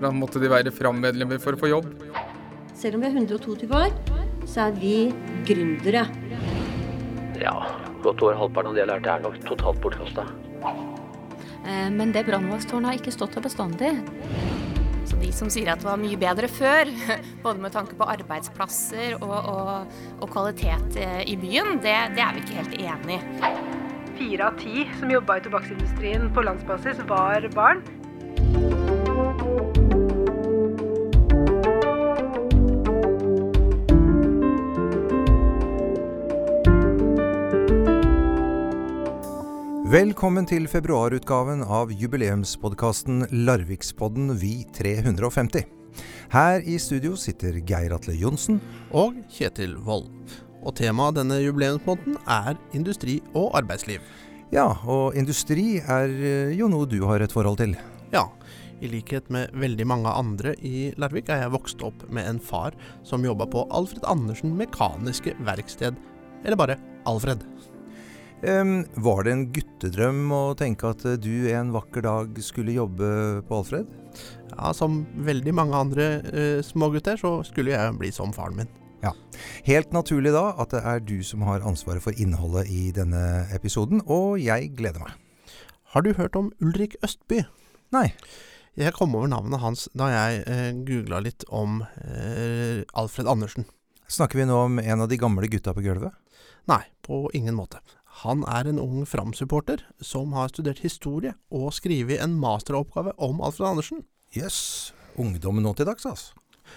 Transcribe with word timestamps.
Da 0.00 0.10
måtte 0.12 0.40
de 0.42 0.50
være 0.52 0.72
Fram-medlemmer 0.74 1.40
for 1.42 1.56
å 1.56 1.60
få 1.60 1.70
jobb. 1.70 1.88
Selv 2.76 2.98
om 2.98 3.04
vi 3.04 3.08
er 3.08 3.16
122 3.16 3.70
år, 3.72 3.94
så 4.46 4.66
er 4.68 4.74
vi 4.76 4.96
gründere. 5.48 6.04
Ja, 7.40 7.54
godt 8.04 8.20
over 8.24 8.36
halvparten 8.38 8.72
av 8.72 8.76
det 8.76 8.84
jeg 8.84 8.90
lærte 8.92 9.14
er 9.14 9.24
nok 9.24 9.38
totalt 9.48 9.80
bortkasta. 9.84 10.26
Eh, 11.66 11.88
Men 11.90 12.12
det 12.12 12.26
brannvakttårnet 12.28 12.90
har 12.92 13.00
ikke 13.00 13.14
stått 13.14 13.34
der 13.36 13.44
bestandig. 13.48 13.94
Så 15.06 15.18
de 15.22 15.30
som 15.32 15.48
sier 15.52 15.70
at 15.72 15.80
det 15.80 15.88
var 15.88 16.00
mye 16.02 16.18
bedre 16.20 16.48
før, 16.50 16.90
både 17.44 17.62
med 17.62 17.72
tanke 17.72 17.96
på 17.96 18.08
arbeidsplasser 18.16 19.16
og, 19.22 19.32
og, 19.32 19.98
og 20.20 20.30
kvalitet 20.32 21.00
eh, 21.00 21.22
i 21.24 21.36
byen, 21.40 21.80
det, 21.80 21.96
det 22.16 22.24
er 22.24 22.36
vi 22.36 22.44
ikke 22.44 22.60
helt 22.60 22.78
enig 22.84 23.18
i. 23.18 23.54
Fire 24.16 24.46
av 24.48 24.56
ti 24.60 24.86
som 24.96 25.10
jobba 25.12 25.36
i 25.36 25.42
tobakksindustrien 25.44 26.30
på 26.32 26.44
landsbasis, 26.44 27.02
var 27.08 27.44
barn. 27.56 27.82
Velkommen 39.86 40.42
til 40.50 40.64
februarutgaven 40.66 41.60
av 41.62 41.92
jubileumspodkasten 41.94 43.20
Larvikspodden 43.46 44.32
Vi 44.40 44.64
350. 44.74 45.62
Her 46.32 46.64
i 46.66 46.74
studio 46.82 47.12
sitter 47.14 47.60
Geir 47.62 47.94
Atle 47.94 48.16
Johnsen. 48.18 48.58
og 48.90 49.14
Kjetil 49.30 49.76
Wold. 49.86 50.08
Og 50.66 50.74
temaet 50.74 51.20
denne 51.20 51.38
jubileumsmåneden 51.38 52.16
er 52.26 52.58
industri 52.74 53.20
og 53.32 53.54
arbeidsliv. 53.60 54.02
Ja, 54.50 54.66
og 54.82 55.14
industri 55.14 55.78
er 55.78 56.10
eh, 56.10 56.58
jo 56.58 56.66
noe 56.66 56.90
du 56.90 56.98
har 57.06 57.22
et 57.22 57.30
forhold 57.30 57.62
til. 57.62 57.78
Ja, 58.10 58.26
i 58.82 58.90
likhet 58.90 59.30
med 59.30 59.54
veldig 59.54 59.86
mange 59.86 60.10
andre 60.10 60.56
i 60.66 60.90
Larvik 60.98 61.30
er 61.30 61.44
jeg 61.44 61.54
vokst 61.54 61.86
opp 61.86 62.08
med 62.10 62.26
en 62.26 62.42
far 62.42 62.74
som 63.06 63.22
jobba 63.22 63.46
på 63.46 63.68
Alfred 63.70 64.02
Andersen 64.02 64.58
Mekaniske 64.58 65.38
Verksted, 65.46 65.94
eller 66.42 66.58
bare 66.58 66.80
Alfred. 67.06 67.46
Var 68.42 69.24
det 69.24 69.32
en 69.32 69.44
guttedrøm 69.52 70.32
å 70.36 70.40
tenke 70.58 70.90
at 70.92 71.04
eh, 71.08 71.16
du 71.16 71.48
en 71.50 71.72
vakker 71.72 72.04
dag 72.04 72.40
skulle 72.44 72.76
jobbe 72.76 73.42
på 73.48 73.60
Alfred? 73.62 73.88
Ja, 74.52 74.72
Som 74.76 75.06
veldig 75.24 75.54
mange 75.56 75.76
andre 75.76 76.08
uh, 76.24 76.60
smågutter 76.64 77.16
så 77.20 77.38
skulle 77.44 77.72
jeg 77.72 77.96
bli 78.00 78.12
som 78.12 78.32
faren 78.36 78.60
min. 78.60 78.74
Ja. 79.02 79.12
Helt 79.66 79.92
naturlig 79.92 80.32
da 80.36 80.50
at 80.60 80.72
det 80.72 80.82
er 80.84 81.00
du 81.04 81.20
som 81.24 81.44
har 81.48 81.64
ansvaret 81.64 82.04
for 82.04 82.16
innholdet 82.16 82.70
i 82.72 82.90
denne 82.96 83.46
episoden, 83.56 84.02
og 84.06 84.40
jeg 84.40 84.72
gleder 84.76 85.02
meg. 85.04 85.16
Har 85.92 86.04
du 86.04 86.12
hørt 86.16 86.36
om 86.36 86.52
Ulrik 86.60 86.96
Østby? 87.04 87.44
Nei. 87.94 88.10
Jeg 88.76 88.92
kom 88.92 89.14
over 89.16 89.30
navnet 89.32 89.62
hans 89.62 89.86
da 89.96 90.10
jeg 90.12 90.42
eh, 90.52 90.72
googla 90.84 91.22
litt 91.24 91.46
om 91.48 91.78
eh, 91.80 92.82
Alfred 92.92 93.28
Andersen. 93.32 93.64
Snakker 94.04 94.42
vi 94.42 94.44
nå 94.48 94.58
om 94.66 94.76
en 94.82 95.00
av 95.00 95.08
de 95.08 95.16
gamle 95.16 95.48
gutta 95.48 95.72
på 95.72 95.84
gulvet? 95.86 96.12
Nei, 96.68 96.82
på 97.00 97.30
ingen 97.32 97.56
måte. 97.56 97.80
Han 98.22 98.44
er 98.48 98.68
en 98.70 98.78
ung 98.80 99.04
Fram-supporter 99.08 99.82
som 100.00 100.32
har 100.36 100.48
studert 100.52 100.80
historie 100.84 101.34
og 101.52 101.72
skrevet 101.76 102.22
en 102.24 102.38
masteroppgave 102.40 103.12
om 103.22 103.42
Alfred 103.44 103.74
Andersen. 103.74 104.04
Jøss. 104.32 104.92
Yes. 104.92 104.92
Ungdommen 105.20 105.64
nå 105.64 105.72
til 105.76 105.88
dags, 105.88 106.04
altså. 106.08 106.34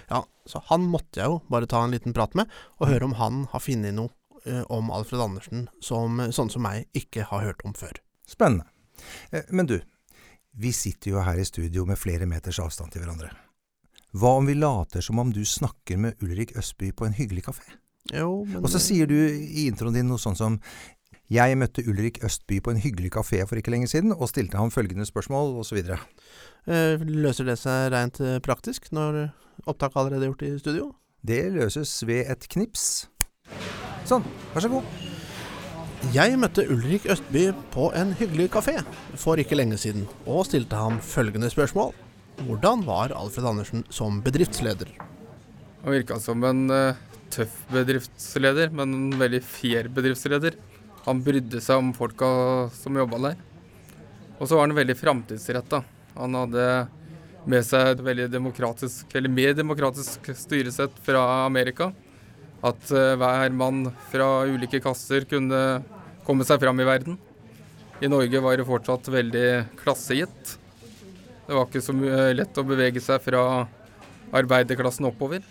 Ja, 0.09 0.21
så 0.47 0.61
han 0.69 0.85
måtte 0.87 1.19
jeg 1.19 1.27
jo 1.31 1.39
bare 1.51 1.67
ta 1.67 1.81
en 1.83 1.91
liten 1.91 2.13
prat 2.15 2.35
med, 2.37 2.47
og 2.79 2.91
høre 2.91 3.07
om 3.09 3.15
han 3.19 3.45
har 3.51 3.63
funnet 3.63 3.95
noe 3.97 4.11
eh, 4.45 4.61
om 4.71 4.91
Alfred 4.95 5.23
Andersen 5.23 5.67
som 5.83 6.21
sånn 6.35 6.51
som 6.53 6.63
meg 6.63 6.87
ikke 6.95 7.25
har 7.31 7.43
hørt 7.47 7.65
om 7.67 7.73
før. 7.75 7.97
Spennende. 8.29 8.67
Eh, 9.31 9.47
Men 9.51 9.67
du, 9.67 9.79
vi 10.51 10.71
sitter 10.75 11.15
jo 11.15 11.23
her 11.25 11.39
i 11.41 11.47
studio 11.47 11.85
med 11.89 11.99
flere 11.99 12.27
meters 12.29 12.61
avstand 12.63 12.93
til 12.93 13.03
hverandre. 13.03 13.31
Hva 14.15 14.37
om 14.39 14.47
vi 14.49 14.55
later 14.57 15.03
som 15.05 15.19
om 15.21 15.33
du 15.33 15.43
snakker 15.45 15.99
med 16.01 16.21
Ulrik 16.25 16.55
Østby 16.57 16.91
på 16.91 17.05
en 17.05 17.17
hyggelig 17.17 17.45
kafé? 17.49 17.65
Jo, 18.13 18.45
men 18.47 18.63
Og 18.63 18.71
så 18.73 18.79
sier 18.81 19.05
du 19.09 19.17
i 19.17 19.67
introen 19.67 19.93
din 19.93 20.08
noe 20.09 20.21
sånn 20.21 20.37
som 20.37 20.55
Jeg 21.29 21.57
møtte 21.61 21.83
Ulrik 21.85 22.23
Østby 22.25 22.57
på 22.65 22.71
en 22.73 22.79
hyggelig 22.81 23.11
kafé 23.13 23.43
for 23.45 23.59
ikke 23.59 23.69
lenge 23.69 23.85
siden, 23.91 24.15
og 24.15 24.31
stilte 24.31 24.57
ham 24.57 24.71
følgende 24.73 25.05
spørsmål, 25.05 25.59
osv. 25.61 25.77
eh, 26.65 27.03
Løser 27.05 27.45
det 27.45 27.59
seg 27.61 27.91
rent 27.93 28.17
eh, 28.17 28.39
praktisk 28.41 28.87
når 28.89 29.27
opptak 29.69 29.93
allerede 29.93 30.25
er 30.25 30.31
gjort 30.31 30.41
i 30.47 30.55
studio? 30.57 30.87
Det 31.21 31.43
løses 31.53 31.91
ved 32.09 32.31
et 32.33 32.47
knips. 32.49 33.05
Sånn, 34.09 34.25
vær 34.55 34.65
så 34.65 34.71
god. 34.73 34.87
Jeg 36.15 36.39
møtte 36.41 36.65
Ulrik 36.65 37.05
Østby 37.13 37.51
på 37.75 37.91
en 37.93 38.15
hyggelig 38.17 38.47
kafé 38.55 38.79
for 39.19 39.37
ikke 39.37 39.59
lenge 39.59 39.77
siden, 39.77 40.07
og 40.25 40.47
stilte 40.47 40.79
ham 40.79 40.97
følgende 41.03 41.51
spørsmål. 41.53 41.93
Hvordan 42.47 42.81
var 42.87 43.13
Alfred 43.13 43.45
Andersen 43.51 43.85
som 43.93 44.17
bedriftsleder? 44.25 44.95
Han 45.83 45.93
virka 45.93 46.17
som 46.23 46.41
en 46.49 46.65
eh, 46.73 46.97
tøff 47.29 47.53
bedriftsleder, 47.69 48.73
men 48.73 48.97
en 48.97 49.21
veldig 49.21 49.43
fair 49.45 49.91
bedriftsleder. 49.93 50.57
Han 51.09 51.23
brydde 51.25 51.61
seg 51.64 51.81
om 51.81 51.89
folka 51.97 52.27
som 52.77 52.97
jobba 52.97 53.17
der. 53.23 53.39
Og 54.37 54.45
så 54.47 54.55
var 54.55 54.67
han 54.67 54.77
veldig 54.77 54.95
framtidsretta. 54.97 55.81
Han 56.20 56.37
hadde 56.37 56.65
med 57.49 57.65
seg 57.65 57.95
et 57.95 58.03
veldig 58.03 58.27
demokratisk, 58.30 59.09
eller 59.17 59.31
mer 59.33 59.55
demokratisk 59.58 60.30
styresett 60.37 60.95
fra 61.03 61.23
Amerika. 61.47 61.89
At 62.61 62.92
eh, 62.92 63.15
hver 63.17 63.55
mann 63.55 63.87
fra 64.11 64.30
ulike 64.45 64.81
kasser 64.83 65.25
kunne 65.27 65.81
komme 66.27 66.45
seg 66.45 66.61
fram 66.61 66.80
i 66.80 66.87
verden. 66.87 67.17
I 67.99 68.08
Norge 68.11 68.39
var 68.43 68.59
det 68.59 68.67
fortsatt 68.67 69.09
veldig 69.11 69.47
klassegitt. 69.81 70.58
Det 71.47 71.55
var 71.58 71.65
ikke 71.65 71.81
så 71.81 71.95
lett 72.37 72.59
å 72.61 72.67
bevege 72.67 73.02
seg 73.02 73.23
fra 73.26 73.41
arbeiderklassen 74.36 75.08
oppover. 75.09 75.41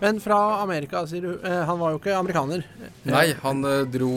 Men 0.00 0.18
fra 0.20 0.62
Amerika, 0.62 1.04
sier 1.08 1.24
du. 1.24 1.34
Eh, 1.40 1.62
han 1.68 1.78
var 1.80 1.92
jo 1.92 2.00
ikke 2.00 2.16
amerikaner. 2.16 2.64
Nei, 3.08 3.28
han 3.42 3.62
eh, 3.64 3.84
dro 3.92 4.14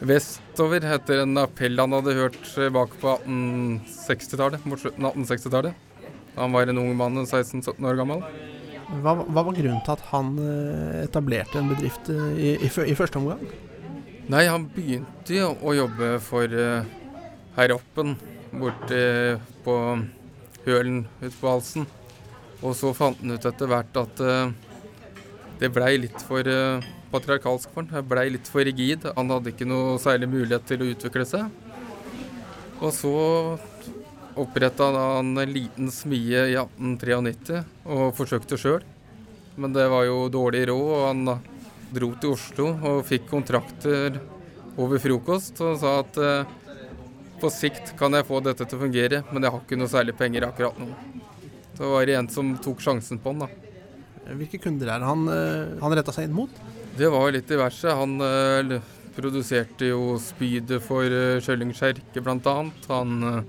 vestover 0.00 0.84
etter 0.94 1.24
en 1.24 1.40
appell 1.42 1.78
han 1.80 1.94
hadde 1.96 2.16
hørt 2.18 2.38
tilbake 2.46 2.98
på 3.00 3.16
1860-tallet, 3.24 4.66
mot 4.68 4.80
slutten 4.80 5.08
av 5.08 5.16
1860-tallet. 5.16 5.86
Han 6.38 6.54
var 6.54 6.70
en 6.70 6.78
ung 6.78 6.92
mann, 6.96 7.18
16-17 7.24 7.88
år 7.88 7.98
gammel. 7.98 8.22
Hva, 9.02 9.14
hva 9.20 9.42
var 9.42 9.52
grunnen 9.52 9.82
til 9.84 9.94
at 9.94 10.04
han 10.12 10.36
eh, 10.40 11.02
etablerte 11.02 11.58
en 11.60 11.72
bedrift 11.72 12.08
eh, 12.12 12.28
i, 12.38 12.52
i, 12.64 12.68
i 12.68 12.96
første 12.96 13.20
omgang? 13.20 13.42
Nei, 14.32 14.46
han 14.48 14.68
begynte 14.72 15.34
jo 15.34 15.50
å 15.64 15.74
jobbe 15.76 16.14
for 16.20 16.52
uh, 16.52 16.84
Herroppen 17.56 18.14
borte 18.52 19.00
på 19.64 19.76
Hølen 20.66 21.02
ute 21.22 21.34
på 21.40 21.48
halsen. 21.48 21.86
Og 22.60 22.74
så 22.76 22.92
fant 22.96 23.20
han 23.22 23.36
ut 23.36 23.46
etter 23.48 23.70
hvert 23.70 24.00
at 24.00 24.20
uh, 24.24 24.52
det 25.58 25.70
blei 25.74 25.96
litt 25.98 26.22
for 26.28 26.46
eh, 26.46 26.84
patriarkalsk 27.12 27.72
for 27.74 27.88
han. 27.88 28.06
Blei 28.08 28.28
litt 28.34 28.50
for 28.50 28.66
rigid. 28.66 29.06
Han 29.16 29.32
hadde 29.34 29.52
ikke 29.54 29.68
noe 29.68 29.96
særlig 30.02 30.30
mulighet 30.30 30.66
til 30.68 30.84
å 30.84 30.90
utvikle 30.92 31.26
seg. 31.28 31.48
Og 32.78 32.92
så 32.94 33.12
oppretta 34.38 34.92
han 34.94 35.34
en 35.34 35.52
liten 35.52 35.90
smie 35.90 36.44
i 36.52 36.56
1893 36.58 37.62
og 37.90 38.14
forsøkte 38.18 38.58
sjøl. 38.60 38.84
Men 39.58 39.74
det 39.74 39.88
var 39.90 40.04
jo 40.06 40.28
dårlig 40.30 40.68
råd, 40.70 40.90
og 40.94 41.06
han 41.08 41.56
dro 41.94 42.12
til 42.20 42.34
Oslo 42.36 42.68
og 42.86 43.06
fikk 43.08 43.26
kontrakter 43.30 44.20
over 44.78 45.00
frokost 45.02 45.58
og 45.64 45.78
sa 45.80 45.96
at 46.04 46.18
eh, 46.22 46.50
på 47.38 47.50
sikt 47.50 47.94
kan 47.98 48.14
jeg 48.14 48.26
få 48.28 48.38
dette 48.44 48.66
til 48.66 48.78
å 48.78 48.82
fungere, 48.84 49.22
men 49.32 49.42
jeg 49.42 49.54
har 49.54 49.62
ikke 49.62 49.78
noe 49.78 49.90
særlig 49.90 50.14
penger 50.18 50.46
akkurat 50.48 50.78
nå. 50.78 50.88
Så 51.78 51.90
var 51.92 52.06
det 52.06 52.16
en 52.18 52.30
som 52.30 52.52
tok 52.62 52.82
sjansen 52.82 53.20
på 53.22 53.32
han, 53.32 53.46
da. 53.46 54.34
Hvilke 54.38 54.60
kunder 54.60 54.90
er 54.92 55.00
det 55.00 55.08
han, 55.08 55.26
eh, 55.32 55.78
han 55.82 55.94
retta 55.96 56.14
seg 56.14 56.28
inn 56.28 56.36
mot? 56.36 56.62
Det 56.98 57.08
var 57.14 57.30
litt 57.30 57.46
diverse. 57.46 57.92
Han 57.94 58.18
eh, 58.24 58.78
produserte 59.14 59.90
jo 59.92 60.16
spydet 60.22 60.82
for 60.82 61.06
uh, 61.06 61.38
Kjølling 61.42 61.70
kjerke, 61.76 62.22
annet. 62.22 62.86
Han 62.90 63.26
eh, 63.28 63.42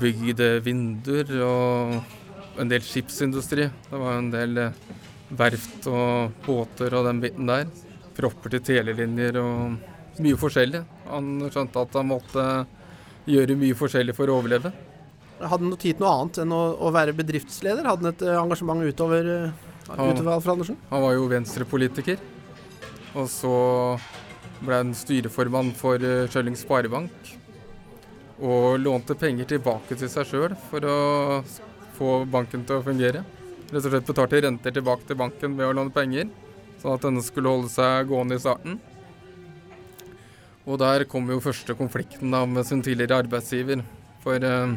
bygde 0.00 0.48
vinduer 0.64 1.32
og 1.44 2.60
en 2.60 2.70
del 2.70 2.84
skipsindustri. 2.84 3.68
Det 3.88 4.00
var 4.00 4.18
en 4.18 4.30
del 4.32 4.60
eh, 4.60 4.80
verft 5.34 5.88
og 5.90 6.34
båter 6.46 6.94
og 6.96 7.08
den 7.08 7.22
biten 7.24 7.50
der. 7.50 7.68
Propper 8.14 8.54
til 8.54 8.64
telelinjer 8.64 9.40
og 9.40 10.22
mye 10.24 10.40
forskjellig. 10.40 10.84
Han 11.10 11.48
skjønte 11.50 11.84
at 11.84 11.96
han 11.98 12.10
måtte 12.12 12.48
gjøre 13.28 13.56
mye 13.58 13.76
forskjellig 13.78 14.14
for 14.16 14.30
å 14.30 14.40
overleve. 14.40 14.72
Hadde 15.40 15.64
han 15.64 15.72
noe 15.72 15.80
tid 15.80 15.98
til 15.98 16.04
noe 16.04 16.12
annet 16.14 16.44
enn 16.44 16.54
å, 16.54 16.62
å 16.78 16.92
være 16.94 17.16
bedriftsleder? 17.16 17.88
Hadde 17.88 18.06
han 18.06 18.12
et 18.14 18.24
eh, 18.28 18.38
engasjement 18.38 18.84
utover, 18.84 19.32
eh, 19.48 19.66
utover 19.90 20.36
Alfred 20.36 20.54
Andersen? 20.54 20.78
Han 20.92 21.04
var 21.04 21.16
jo 21.16 21.26
venstrepolitiker. 21.32 22.30
Og 23.14 23.28
så 23.30 23.54
ble 24.64 24.80
han 24.80 24.94
styreformann 24.96 25.72
for 25.78 25.98
Sjølling 25.98 26.30
Kjølling 26.32 26.58
Sparebank. 26.58 27.34
Og 28.42 28.80
lånte 28.82 29.14
penger 29.18 29.46
tilbake 29.54 29.94
til 29.98 30.10
seg 30.10 30.26
sjøl 30.26 30.56
for 30.70 30.86
å 30.88 30.98
få 31.94 32.16
banken 32.26 32.64
til 32.66 32.80
å 32.80 32.86
fungere. 32.86 33.22
Rett 33.70 33.84
og 33.84 33.92
slett 33.92 34.08
betalte 34.08 34.42
renter 34.44 34.74
tilbake 34.74 35.06
til 35.06 35.18
banken 35.18 35.54
ved 35.58 35.70
å 35.70 35.76
låne 35.76 35.94
penger, 35.94 36.26
sånn 36.82 36.96
at 36.96 37.06
denne 37.06 37.22
skulle 37.24 37.52
holde 37.52 37.70
seg 37.72 38.10
gående 38.10 38.38
i 38.38 38.42
starten. 38.42 38.80
Og 40.64 40.80
der 40.80 41.04
kom 41.08 41.28
jo 41.28 41.42
første 41.44 41.76
konflikten 41.76 42.32
da 42.34 42.42
med 42.48 42.66
sin 42.66 42.82
tidligere 42.84 43.20
arbeidsgiver. 43.24 43.84
For 44.24 44.40
eh, 44.40 44.74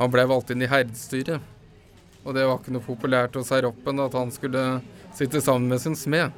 han 0.00 0.12
ble 0.12 0.26
valgt 0.28 0.52
inn 0.52 0.64
i 0.64 0.68
herdstyret. 0.68 1.40
Og 2.20 2.36
det 2.36 2.44
var 2.44 2.60
ikke 2.60 2.74
noe 2.74 2.84
populært 2.84 3.38
hos 3.38 3.50
herroppen 3.54 4.02
at 4.04 4.16
han 4.18 4.32
skulle 4.34 4.64
sitte 5.16 5.40
sammen 5.40 5.72
med 5.72 5.80
sin 5.80 5.96
smed. 5.96 6.34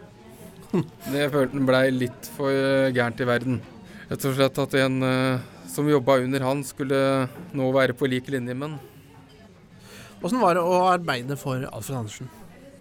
Det 0.73 1.29
følte 1.33 1.59
han 1.59 1.69
blei 1.69 1.87
litt 1.93 2.29
for 2.37 2.53
eh, 2.53 2.93
gærent 2.95 3.21
i 3.21 3.29
verden. 3.29 3.59
Rett 4.09 4.25
og 4.29 4.37
slett 4.39 4.61
at 4.63 4.77
en 4.81 5.03
eh, 5.05 5.51
som 5.69 5.89
jobba 5.89 6.19
under 6.25 6.45
han, 6.45 6.63
skulle 6.65 7.29
nå 7.57 7.69
være 7.77 7.97
på 7.97 8.09
lik 8.09 8.31
linje 8.33 8.57
med 8.57 8.71
han. 8.71 8.79
Åssen 10.23 10.41
var 10.41 10.57
det 10.57 10.63
å 10.65 10.79
arbeide 10.87 11.37
for 11.41 11.65
Alfred 11.69 11.99
Andersen? 11.99 12.31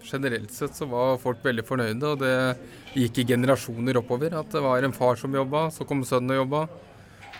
Generelt 0.02 0.52
sett 0.54 0.76
så 0.76 0.86
var 0.90 1.20
folk 1.22 1.44
veldig 1.44 1.64
fornøyde, 1.66 2.14
og 2.14 2.22
det 2.22 2.98
gikk 2.98 3.22
i 3.22 3.26
generasjoner 3.32 4.00
oppover. 4.00 4.34
At 4.40 4.50
det 4.54 4.62
var 4.64 4.82
en 4.82 4.96
far 4.96 5.20
som 5.20 5.34
jobba, 5.34 5.66
så 5.74 5.86
kom 5.88 6.04
sønnen 6.06 6.36
og 6.36 6.42
jobba. 6.42 6.64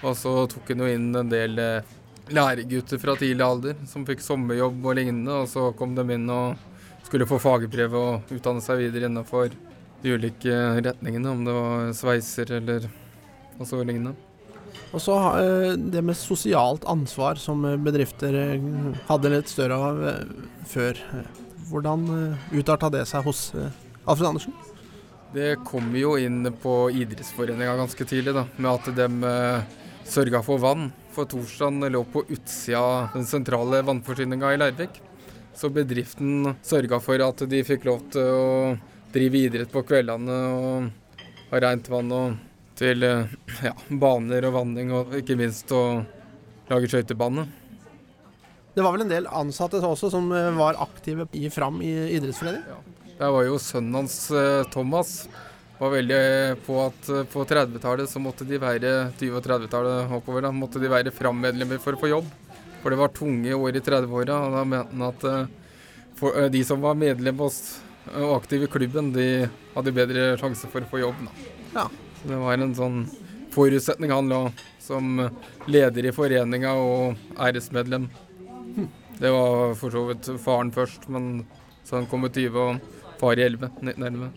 Og 0.03 0.17
så 0.19 0.37
tok 0.51 0.73
han 0.73 0.85
jo 0.85 0.91
inn 0.91 1.11
en 1.17 1.33
del 1.33 1.59
eh, 1.63 1.93
læregutter 2.33 3.01
fra 3.03 3.17
tidlig 3.19 3.47
alder 3.47 3.83
som 3.89 4.07
fikk 4.07 4.25
sommerjobb 4.25 4.85
og 4.85 4.99
lignende. 4.99 5.43
Og 5.43 5.51
så 5.51 5.71
kom 5.79 5.97
de 5.97 6.07
inn 6.17 6.29
og 6.33 7.07
skulle 7.07 7.29
få 7.29 7.41
fagbrev 7.43 7.95
og 7.99 8.35
utdanne 8.35 8.65
seg 8.65 8.83
videre 8.83 9.11
innenfor 9.11 9.53
de 10.03 10.17
ulike 10.17 10.59
retningene, 10.83 11.31
om 11.31 11.47
det 11.47 11.55
var 11.57 11.95
sveiser 11.97 12.59
eller 12.59 12.91
og 13.59 13.69
så 13.69 13.83
lignende. 13.85 14.15
Og 14.93 15.01
så 15.01 15.15
eh, 15.41 15.75
det 15.77 16.03
med 16.05 16.19
sosialt 16.19 16.85
ansvar 16.89 17.41
som 17.41 17.65
eh, 17.69 17.79
bedrifter 17.81 18.37
eh, 18.37 18.67
hadde 19.09 19.33
litt 19.33 19.53
større 19.53 19.79
av 19.79 20.03
før. 20.69 20.99
Hvordan 21.71 22.05
utarta 22.53 22.91
det 22.93 23.07
seg 23.09 23.25
hos 23.25 23.47
Alfred 24.05 24.29
Andersen? 24.29 24.57
Det 25.33 25.55
kom 25.65 25.95
jo 25.97 26.19
inn 26.21 26.45
på 26.61 26.75
idrettsforeninga 26.93 27.79
ganske 27.79 28.05
tidlig, 28.05 28.35
da, 28.37 28.43
med 28.59 28.69
at 28.69 28.91
de 28.99 29.07
sørga 30.05 30.43
for 30.45 30.61
vann. 30.61 30.91
For 31.17 31.29
Torsland 31.29 31.87
lå 31.89 32.03
på 32.13 32.27
utsida 32.27 32.83
av 32.83 33.17
den 33.17 33.25
sentrale 33.29 33.81
vannforsyninga 33.89 34.53
i 34.53 34.61
Leirvik. 34.61 35.01
Så 35.57 35.73
bedriften 35.73 36.53
sørga 36.65 37.01
for 37.01 37.25
at 37.25 37.41
de 37.49 37.65
fikk 37.65 37.89
lov 37.89 38.05
til 38.13 38.29
å 38.29 38.53
drive 39.13 39.45
idrett 39.49 39.73
på 39.73 39.85
kveldene 39.87 40.39
og 40.57 41.53
ha 41.53 41.63
rent 41.63 41.93
vann. 41.93 42.17
og 42.17 42.41
til 42.79 43.05
eh, 43.07 43.35
ja, 43.69 43.75
baner 43.89 44.49
og 44.49 44.57
vanning, 44.57 44.93
og 44.95 45.15
ikke 45.19 45.39
minst 45.39 45.71
å 45.75 46.03
lage 46.71 46.91
skøytebane. 46.91 47.47
Det 48.73 48.81
var 48.81 48.95
vel 48.95 49.05
en 49.05 49.13
del 49.13 49.29
ansatte 49.29 49.83
også 49.85 50.11
som 50.13 50.31
eh, 50.37 50.51
var 50.57 50.81
aktive 50.83 51.29
i 51.37 51.49
Fram 51.53 51.83
i 51.85 51.93
idrettsforening? 52.17 52.65
Ja. 52.69 52.81
Der 53.19 53.33
var 53.35 53.47
jo 53.47 53.59
sønnen 53.61 54.01
hans, 54.01 54.19
eh, 54.35 54.63
Thomas, 54.73 55.27
var 55.79 55.93
veldig 55.97 56.23
på 56.63 56.77
at 56.79 57.09
på 57.33 57.43
30-tallet 57.49 58.11
så 58.11 58.21
måtte 58.23 58.47
de 58.47 58.61
være 58.63 58.93
20- 59.19 59.39
og 59.39 59.47
30-tallet 59.47 60.13
oppover, 60.19 60.47
da, 60.47 60.53
måtte 60.55 60.83
de 60.83 60.91
være 60.91 61.15
Fram-medlemmer 61.15 61.81
for 61.83 61.97
å 61.97 62.01
få 62.01 62.13
jobb. 62.13 62.29
For 62.83 62.91
det 62.91 62.99
var 62.99 63.15
tunge 63.15 63.55
år 63.55 63.79
i 63.79 63.83
30-åra, 63.83 64.37
og 64.47 64.55
da 64.57 64.63
mente 64.67 64.95
han 64.95 65.05
at 65.09 65.27
for, 66.19 66.39
de 66.55 66.63
som 66.67 66.83
var 66.83 66.99
medlem 66.99 67.39
og 68.11 68.37
aktive 68.37 68.67
i 68.67 68.73
klubben, 68.73 69.13
de 69.15 69.49
hadde 69.75 69.95
bedre 69.95 70.33
sjanse 70.41 70.69
for 70.73 70.85
å 70.85 70.91
få 70.91 71.03
jobb. 71.03 71.23
Da. 71.27 71.33
Ja. 71.77 71.87
Det 72.23 72.39
var 72.39 72.59
en 72.59 72.75
sånn 72.75 72.99
forutsetning 73.53 74.13
han 74.15 74.31
la 74.31 74.43
som 74.83 75.19
leder 75.71 76.07
i 76.09 76.15
foreninga 76.15 76.73
og 76.79 77.17
æresmedlem. 77.39 78.09
Det 79.19 79.31
var 79.31 79.75
for 79.79 79.95
så 79.95 80.07
vidt 80.09 80.31
faren 80.43 80.73
først, 80.75 81.09
men 81.13 81.45
så 81.85 81.99
han 82.01 82.09
kom 82.11 82.27
i 82.27 82.33
20 82.33 82.59
og 82.63 82.81
far 83.21 83.39
i 83.39 83.47
11, 83.47 83.71
1911. 83.83 84.31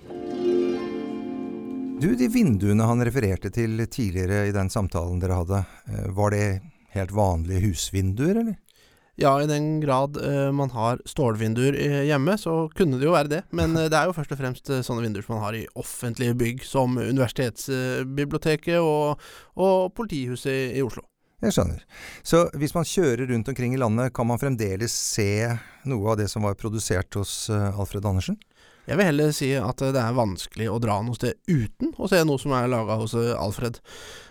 Du, 2.01 2.09
de 2.19 2.27
vinduene 2.27 2.83
han 2.85 3.01
refererte 3.07 3.49
til 3.55 3.79
tidligere 3.87 4.49
i 4.49 4.53
den 4.53 4.69
samtalen 4.69 5.21
dere 5.21 5.39
hadde, 5.39 5.61
eh, 5.89 6.09
var 6.13 6.35
det 6.35 6.61
helt 6.93 7.13
vanlige 7.15 7.63
husvinduer, 7.69 8.35
eller? 8.41 8.57
Ja, 9.15 9.41
i 9.41 9.47
den 9.47 9.79
grad 9.79 10.17
uh, 10.19 10.51
man 10.51 10.69
har 10.75 10.99
stålvinduer 11.07 11.77
hjemme, 12.03 12.35
så 12.37 12.65
kunne 12.75 12.99
det 12.99 13.07
jo 13.07 13.15
være 13.15 13.31
det. 13.31 13.41
Men 13.55 13.71
uh, 13.77 13.87
det 13.87 13.95
er 13.95 14.09
jo 14.09 14.15
først 14.17 14.33
og 14.35 14.41
fremst 14.41 14.71
uh, 14.71 14.81
sånne 14.83 15.05
vinduer 15.05 15.23
som 15.23 15.37
man 15.37 15.45
har 15.45 15.55
i 15.55 15.67
offentlige 15.79 16.35
bygg, 16.35 16.65
som 16.67 16.97
Universitetsbiblioteket 16.99 18.81
og, 18.83 19.21
og 19.55 19.93
politihuset 19.95 20.51
i, 20.51 20.65
i, 20.81 20.83
Oslo. 20.83 21.05
Jeg 21.43 21.55
skjønner. 21.55 21.85
Så 22.27 22.45
hvis 22.59 22.75
man 22.75 22.87
kjører 22.87 23.29
rundt 23.31 23.51
omkring 23.51 23.75
i 23.75 23.79
landet, 23.79 24.11
kan 24.15 24.27
man 24.27 24.41
fremdeles 24.41 24.91
se 24.91 25.29
noe 25.87 26.11
av 26.11 26.19
det 26.19 26.27
som 26.31 26.43
var 26.47 26.59
produsert 26.59 27.15
hos 27.19 27.45
Alfred 27.51 28.07
Andersen? 28.07 28.39
Jeg 28.85 28.99
vil 28.99 29.09
heller 29.09 29.33
si 29.33 29.49
at 29.57 29.81
det 29.81 30.01
er 30.01 30.17
vanskelig 30.17 30.69
å 30.69 30.77
dra 30.81 30.99
noe 31.01 31.17
sted 31.17 31.39
uten 31.49 31.95
å 31.97 32.09
se 32.11 32.21
noe 32.27 32.41
som 32.41 32.53
er 32.53 32.69
laga 32.69 32.99
hos 33.01 33.15
Alfred. 33.17 33.79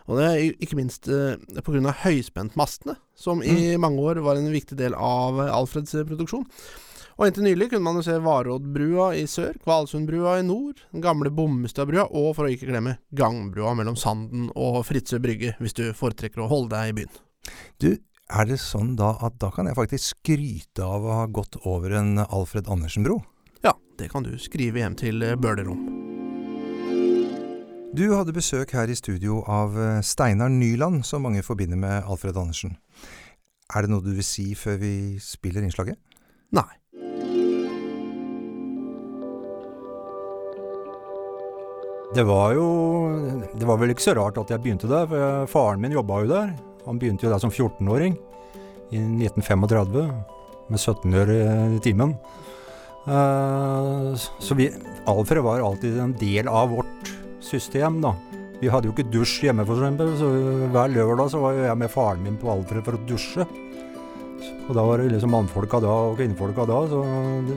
Og 0.07 0.21
det 0.21 0.27
er 0.29 0.63
ikke 0.63 0.79
minst 0.79 1.09
eh, 1.09 1.41
pga. 1.65 1.95
høyspentmastene, 2.05 2.99
som 3.17 3.43
i 3.43 3.75
mm. 3.75 3.81
mange 3.83 4.03
år 4.05 4.21
var 4.25 4.39
en 4.39 4.53
viktig 4.53 4.77
del 4.79 4.95
av 4.95 5.41
Alfreds 5.49 5.97
produksjon. 6.07 6.45
Og 7.15 7.29
inntil 7.29 7.47
nylig 7.47 7.69
kunne 7.71 7.87
man 7.87 8.01
jo 8.01 8.05
se 8.07 8.17
Varoddbrua 8.23 9.13
i 9.15 9.27
sør, 9.31 9.55
Kvalsundbrua 9.63 10.41
i 10.41 10.47
nord, 10.47 10.83
den 10.91 11.05
gamle 11.05 11.31
Bommestadbrua, 11.35 12.09
og 12.11 12.33
for 12.35 12.49
å 12.49 12.51
ikke 12.51 12.69
glemme 12.73 12.97
Gangbrua 13.15 13.77
mellom 13.79 13.99
Sanden 13.99 14.49
og 14.59 14.81
Fritzøe 14.89 15.23
brygge, 15.23 15.55
hvis 15.63 15.79
du 15.79 15.85
foretrekker 15.95 16.43
å 16.43 16.51
holde 16.51 16.75
deg 16.75 16.91
i 16.91 16.97
byen. 16.99 17.21
Du, 17.79 17.91
er 18.35 18.49
det 18.49 18.59
sånn 18.63 18.97
da 18.99 19.13
at 19.23 19.39
da 19.39 19.53
kan 19.55 19.69
jeg 19.71 19.79
faktisk 19.79 20.17
skryte 20.17 20.83
av 20.83 21.07
å 21.07 21.21
ha 21.21 21.29
gått 21.31 21.61
over 21.63 21.95
en 22.01 22.19
Alfred 22.25 22.71
Andersen-bro? 22.73 23.21
Det 23.99 24.09
kan 24.11 24.25
du 24.27 24.33
skrive 24.39 24.83
hjem 24.83 24.97
til 24.99 25.23
Bøhler 25.39 25.69
om. 25.71 25.83
Du 27.95 28.09
hadde 28.11 28.35
besøk 28.35 28.73
her 28.75 28.91
i 28.91 28.97
studio 28.99 29.45
av 29.47 29.77
eh, 29.79 30.01
Steinar 30.03 30.51
Nyland, 30.51 31.05
som 31.07 31.23
mange 31.23 31.45
forbinder 31.47 31.79
med 31.79 32.09
Alfred 32.11 32.35
Andersen. 32.35 32.73
Er 33.71 33.85
det 33.85 33.93
noe 33.93 34.03
du 34.03 34.11
vil 34.17 34.27
si 34.27 34.49
før 34.59 34.81
vi 34.81 34.95
spiller 35.23 35.63
innslaget? 35.63 35.95
Nei. 36.59 36.67
Det 42.15 42.23
var 42.27 42.53
jo 42.55 42.67
Det 43.55 43.67
var 43.67 43.79
vel 43.79 43.95
ikke 43.95 44.09
så 44.09 44.15
rart 44.19 44.43
at 44.43 44.51
jeg 44.51 44.63
begynte 44.63 44.91
der, 44.91 45.07
for 45.07 45.47
faren 45.55 45.83
min 45.83 45.95
jobba 45.95 46.25
jo 46.25 46.33
der. 46.35 46.51
Han 46.89 46.99
begynte 46.99 47.29
jo 47.29 47.31
der 47.31 47.43
som 47.43 47.55
14-åring 47.55 48.19
i 48.91 48.99
1935 48.99 50.09
med 50.71 50.79
17 50.83 51.15
øre 51.15 51.39
i 51.77 51.79
timen. 51.79 52.19
Uh, 53.05 54.15
så 54.17 54.57
vi, 54.57 54.71
Alfred 55.11 55.45
var 55.45 55.61
alltid 55.61 55.99
en 56.01 56.15
del 56.21 56.49
av 56.49 56.71
vårt 56.73 57.11
system, 57.45 58.01
da. 58.05 58.15
Vi 58.61 58.71
hadde 58.73 58.89
jo 58.89 58.95
ikke 58.95 59.11
dusj 59.13 59.43
hjemme, 59.45 59.67
for 59.69 59.81
eksempel, 59.81 60.15
så 60.17 60.31
hver 60.73 60.95
lørdag 60.95 61.33
så 61.35 61.43
var 61.43 61.59
jeg 61.59 61.81
med 61.81 61.93
faren 61.93 62.25
min 62.25 62.39
på 62.41 62.49
Alfred 62.53 62.87
for 62.87 62.97
å 62.97 63.03
dusje. 63.09 63.47
Og 64.65 64.73
da 64.77 64.85
var 64.87 65.01
det 65.01 65.11
liksom 65.13 65.35
mannfolka 65.35 65.81
da 65.85 65.93
og 66.09 66.17
kvinnfolka 66.21 66.65
da, 66.69 66.81
så, 66.89 67.03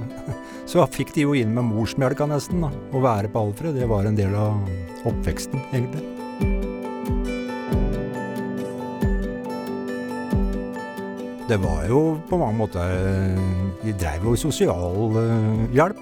så 0.74 0.88
fikk 0.92 1.16
de 1.16 1.28
jo 1.28 1.38
inn 1.40 1.56
med 1.56 1.70
morsmelka 1.70 2.28
nesten. 2.28 2.66
da. 2.66 2.74
Å 2.92 3.04
være 3.08 3.32
på 3.32 3.48
Alfred, 3.48 3.80
det 3.80 3.88
var 3.88 4.08
en 4.08 4.20
del 4.20 4.36
av 4.36 4.60
oppveksten, 5.08 5.64
egentlig. 5.72 6.17
Det 11.48 11.56
var 11.64 11.86
jo 11.88 12.18
på 12.28 12.38
mange 12.40 12.60
måter 12.60 13.38
Vi 13.80 13.94
drev 13.96 14.26
jo 14.28 14.36
sosial 14.36 15.14
uh, 15.16 15.62
hjelp. 15.72 16.02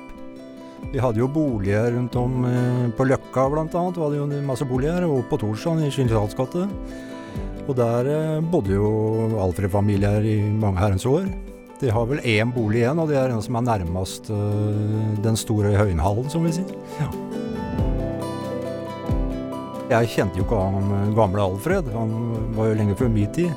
Vi 0.89 1.01
hadde 1.01 1.21
jo 1.21 1.27
boliger 1.29 1.91
rundt 1.93 2.15
om 2.17 2.47
uh, 2.47 2.87
på 2.97 3.05
Løkka 3.05 3.43
annet. 3.51 3.97
Vi 3.97 4.01
hadde 4.01 4.17
jo 4.17 4.41
masse 4.45 4.65
boliger, 4.65 5.05
og 5.05 5.27
på 5.29 5.37
Torsland 5.37 5.85
i 5.85 5.91
Skinsdals 5.93 6.33
gate. 6.37 6.65
Og 7.67 7.73
der 7.77 8.41
bodde 8.41 8.73
jo 8.73 8.89
Alfred-familier 9.41 10.25
i 10.25 10.37
mange 10.49 10.81
herrens 10.81 11.05
år. 11.05 11.29
De 11.81 11.93
har 11.93 12.09
vel 12.09 12.23
én 12.25 12.53
bolig 12.53 12.81
igjen, 12.81 12.99
og 13.01 13.09
det 13.09 13.17
er 13.19 13.29
den 13.29 13.41
som 13.45 13.57
er 13.59 13.65
nærmest 13.69 14.29
den 15.25 15.37
store 15.37 15.73
Høyenhallen, 15.75 16.29
som 16.31 16.45
vi 16.45 16.53
sier. 16.55 16.69
Ja. 17.01 17.09
Jeg 19.89 20.13
kjente 20.13 20.39
jo 20.39 20.45
ikke 20.45 20.61
han 20.61 21.13
gamle 21.17 21.43
Alfred. 21.43 21.89
Han 21.93 22.13
var 22.57 22.71
jo 22.71 22.77
lenge 22.79 22.95
før 22.97 23.11
min 23.13 23.33
tid. 23.33 23.51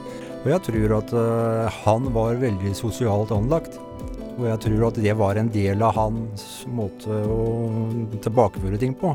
Og 0.48 0.54
jeg 0.54 0.64
tror 0.64 0.92
at 0.96 1.10
uh, 1.12 1.80
han 1.84 2.06
var 2.14 2.38
veldig 2.40 2.70
sosialt 2.72 3.34
anlagt. 3.36 3.74
Og 4.38 4.46
jeg 4.46 4.60
tror 4.64 4.86
at 4.86 5.00
det 5.04 5.12
var 5.18 5.36
en 5.36 5.50
del 5.52 5.82
av 5.84 5.92
hans 5.98 6.44
måte 6.72 7.12
å 7.12 7.42
tilbakeføre 8.24 8.80
ting 8.80 8.94
på 8.96 9.12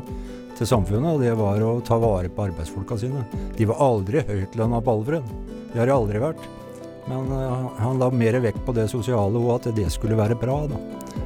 til 0.54 0.70
samfunnet. 0.70 1.16
Og 1.16 1.24
det 1.24 1.32
var 1.34 1.58
å 1.66 1.80
ta 1.82 1.98
vare 1.98 2.30
på 2.30 2.46
arbeidsfolka 2.46 3.00
sine. 3.02 3.24
De 3.58 3.66
var 3.66 3.82
aldri 3.82 4.22
høytlønna 4.28 4.78
på 4.78 4.94
Alfred. 4.94 5.34
Det 5.72 5.82
har 5.82 5.90
de 5.90 5.96
aldri 5.96 6.22
vært. 6.22 6.46
Men 7.10 7.26
uh, 7.34 7.66
han 7.82 7.98
la 7.98 8.14
mer 8.14 8.38
vekt 8.44 8.62
på 8.62 8.78
det 8.78 8.86
sosiale 8.94 9.42
og 9.42 9.56
at 9.56 9.72
det 9.74 9.90
skulle 9.90 10.20
være 10.20 10.38
bra. 10.38 10.60
Da. 10.70 10.78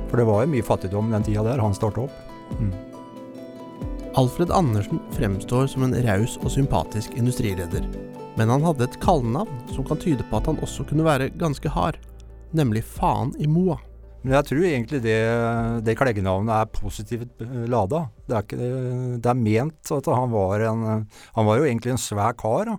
For 0.08 0.22
det 0.22 0.28
var 0.30 0.46
jo 0.46 0.54
mye 0.56 0.68
fattigdom 0.72 1.12
den 1.12 1.28
tida 1.28 1.44
der 1.50 1.60
han 1.60 1.76
starta 1.76 2.08
opp. 2.08 2.22
Mm. 2.56 2.72
Alfred 4.16 4.56
Andersen 4.56 5.04
fremstår 5.20 5.68
som 5.68 5.84
en 5.84 5.98
raus 6.08 6.40
og 6.40 6.48
sympatisk 6.56 7.12
industrileder. 7.20 7.84
Men 8.38 8.52
han 8.52 8.62
hadde 8.62 8.87
et 8.87 9.00
kallenavn 9.02 9.50
som 9.75 9.83
kan 9.87 9.99
tyde 9.99 10.23
på 10.30 10.38
at 10.38 10.47
han 10.47 10.61
også 10.62 10.85
kunne 10.87 11.02
være 11.02 11.33
ganske 11.40 11.71
hard, 11.75 11.97
nemlig 12.54 12.85
Faen 12.87 13.33
i 13.42 13.49
Moa. 13.50 13.80
Men 14.23 14.37
jeg 14.37 14.47
tror 14.49 14.66
egentlig 14.68 15.00
det, 15.02 15.16
det 15.87 15.97
kleggenavnet 15.99 16.52
er 16.54 16.71
positivt 16.71 17.42
eh, 17.42 17.64
lada. 17.71 18.04
Det 18.28 18.37
er, 18.37 18.45
ikke, 18.47 18.68
det 19.18 19.33
er 19.33 19.40
ment 19.40 19.90
at 19.95 20.11
han 20.11 20.30
var 20.30 20.62
en 20.68 20.85
Han 21.35 21.49
var 21.49 21.59
jo 21.59 21.66
egentlig 21.66 21.95
en 21.95 22.02
svær 22.02 22.37
kar. 22.38 22.71
Da. 22.71 22.76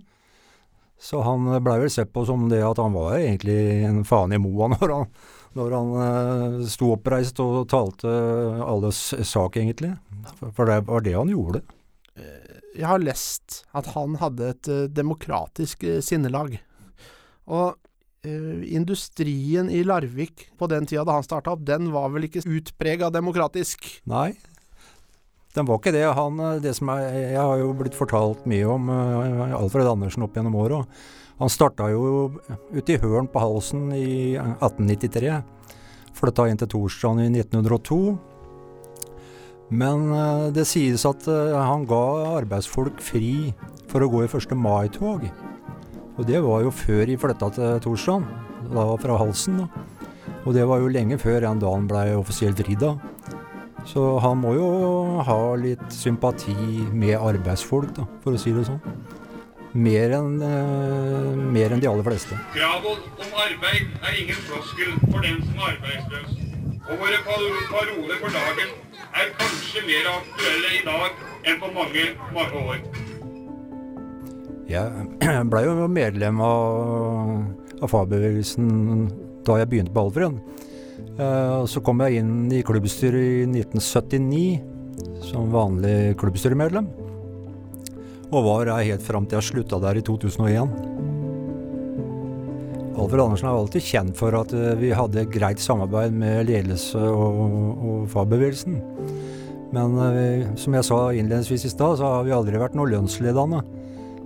Så 1.00 1.24
han 1.28 1.48
blei 1.64 1.78
vel 1.84 1.92
sett 1.92 2.12
på 2.16 2.24
som 2.28 2.48
det 2.52 2.62
at 2.64 2.80
han 2.80 2.96
var 2.96 3.18
egentlig 3.18 3.60
en 3.88 4.04
faen 4.08 4.36
i 4.36 4.40
moa 4.40 4.70
når 4.76 4.96
han, 4.96 5.12
når 5.60 5.76
han 5.76 5.92
uh, 5.96 6.64
sto 6.72 6.94
oppreist 6.96 7.40
og 7.44 7.66
talte 7.72 8.16
alles 8.64 9.02
sak, 9.28 9.60
egentlig. 9.60 9.92
For 10.56 10.72
det 10.72 10.86
var 10.88 11.04
det 11.04 11.18
han 11.20 11.36
gjorde. 11.36 11.64
Jeg 12.76 12.88
har 12.90 13.02
lest 13.02 13.64
at 13.76 13.90
han 13.96 14.18
hadde 14.22 14.52
et 14.54 14.70
uh, 14.72 14.88
demokratisk 14.92 15.86
uh, 15.88 16.00
sinnelag. 16.06 16.60
Og 17.50 17.78
industrien 18.20 19.70
i 19.72 19.78
Larvik 19.88 20.42
på 20.60 20.68
den 20.68 20.84
tida 20.84 21.06
da 21.08 21.14
han 21.16 21.24
starta 21.24 21.54
opp, 21.54 21.62
den 21.64 21.86
var 21.94 22.10
vel 22.12 22.26
ikke 22.28 22.42
utprega 22.44 23.08
demokratisk? 23.16 23.86
Nei, 24.12 24.34
den 25.56 25.70
var 25.70 25.80
ikke 25.80 25.94
det. 25.96 26.04
Han, 26.18 26.36
det 26.60 26.74
som 26.76 26.92
er, 26.92 27.06
jeg 27.16 27.40
har 27.40 27.62
jo 27.62 27.70
blitt 27.80 27.96
fortalt 27.96 28.44
mye 28.44 28.68
om 28.68 28.92
Alfred 28.92 29.88
Andersen 29.88 30.28
opp 30.28 30.36
gjennom 30.36 30.60
åra. 30.60 30.82
Han 31.40 31.48
starta 31.48 31.88
jo 31.94 32.28
ute 32.76 32.98
i 32.98 33.00
Høren 33.00 33.32
på 33.32 33.40
Halsen 33.40 33.88
i 33.96 34.36
1893. 34.36 35.40
Flytta 36.20 36.50
inn 36.52 36.60
til 36.60 36.68
Torstrand 36.74 37.24
i 37.24 37.30
1902. 37.32 38.02
Men 39.70 40.10
uh, 40.10 40.50
det 40.54 40.66
sies 40.70 41.06
at 41.06 41.28
uh, 41.30 41.58
han 41.62 41.86
ga 41.90 42.02
arbeidsfolk 42.40 43.02
fri 43.06 43.54
for 43.90 44.06
å 44.06 44.10
gå 44.10 44.24
i 44.26 44.30
1. 44.30 44.56
mai-tog. 44.58 45.28
Og 46.20 46.26
det 46.28 46.42
var 46.44 46.66
jo 46.66 46.74
før 46.74 47.06
de 47.08 47.18
flytta 47.20 47.52
til 47.56 47.78
Torstrand, 47.86 48.26
da 48.74 48.86
fra 49.00 49.18
Halsen. 49.22 49.62
da. 49.62 49.70
Og 50.46 50.56
det 50.56 50.66
var 50.68 50.82
jo 50.82 50.92
lenge 50.92 51.20
før 51.22 51.44
den 51.46 51.62
dagen 51.62 51.88
blei 51.88 52.10
offisielt 52.18 52.60
fridag. 52.60 53.00
Så 53.88 54.04
han 54.22 54.42
må 54.42 54.54
jo 54.58 54.68
ha 55.26 55.38
litt 55.58 55.86
sympati 55.94 56.56
med 56.92 57.16
arbeidsfolk, 57.18 57.94
da, 57.96 58.06
for 58.24 58.36
å 58.36 58.42
si 58.42 58.54
det 58.56 58.66
sånn. 58.68 58.82
Mer 59.78 60.16
enn 60.18 60.42
eh, 60.42 61.66
enn 61.70 61.82
de 61.82 61.90
aller 61.90 62.06
fleste. 62.06 62.38
Kravet 62.56 63.10
om 63.22 63.40
arbeid 63.46 63.90
er 64.02 64.22
ingen 64.24 64.46
floskel 64.50 64.96
for 65.08 65.22
den 65.26 65.42
som 65.46 65.62
er 65.62 65.76
arbeidsløs. 65.76 66.49
Og 66.90 66.98
våre 66.98 67.20
paroler 67.26 68.18
for 68.18 68.34
dagen 68.34 68.72
er 69.14 69.28
kanskje 69.38 69.84
mer 69.86 70.08
aktuelle 70.10 70.72
i 70.74 70.82
dag 70.88 71.20
enn 71.46 71.60
på 71.62 71.70
mange, 71.76 72.06
mange 72.34 72.64
år. 72.66 72.80
Jeg 74.70 75.44
blei 75.50 75.64
jo 75.66 75.90
medlem 75.90 76.42
av, 76.46 77.36
av 77.78 77.94
fagbevegelsen 77.94 78.72
da 79.46 79.60
jeg 79.62 79.70
begynte 79.70 79.94
på 79.94 80.08
Alfred. 80.08 80.42
Eh, 81.20 81.62
så 81.70 81.82
kom 81.86 82.02
jeg 82.06 82.24
inn 82.24 82.50
i 82.54 82.64
klubbstyret 82.66 83.22
i 83.22 83.46
1979 83.46 85.24
som 85.30 85.54
vanlig 85.54 86.18
klubbstyremedlem. 86.20 86.90
Og 88.30 88.46
var 88.46 88.74
her 88.74 88.92
helt 88.94 89.06
fram 89.06 89.30
til 89.30 89.40
jeg 89.40 89.52
slutta 89.52 89.82
der 89.82 90.02
i 90.02 90.06
2001. 90.06 91.09
Alfred 93.00 93.22
Andersen 93.24 93.48
er 93.48 93.58
alltid 93.58 93.86
kjent 93.86 94.18
for 94.20 94.36
at 94.36 94.54
eh, 94.56 94.76
vi 94.80 94.92
hadde 94.96 95.28
greit 95.32 95.62
samarbeid 95.64 96.16
med 96.16 96.50
ledelse 96.50 97.00
og, 97.00 97.42
og 97.80 98.08
fagbevegelsen. 98.12 98.80
Men 99.76 99.96
eh, 100.04 100.48
som 100.60 100.76
jeg 100.76 100.88
sa 100.88 101.00
innledningsvis 101.14 101.68
i 101.70 101.72
stad, 101.72 102.00
så 102.00 102.14
har 102.18 102.28
vi 102.28 102.36
aldri 102.36 102.60
vært 102.60 102.76
noe 102.78 102.90
lønnsledende. 102.92 103.64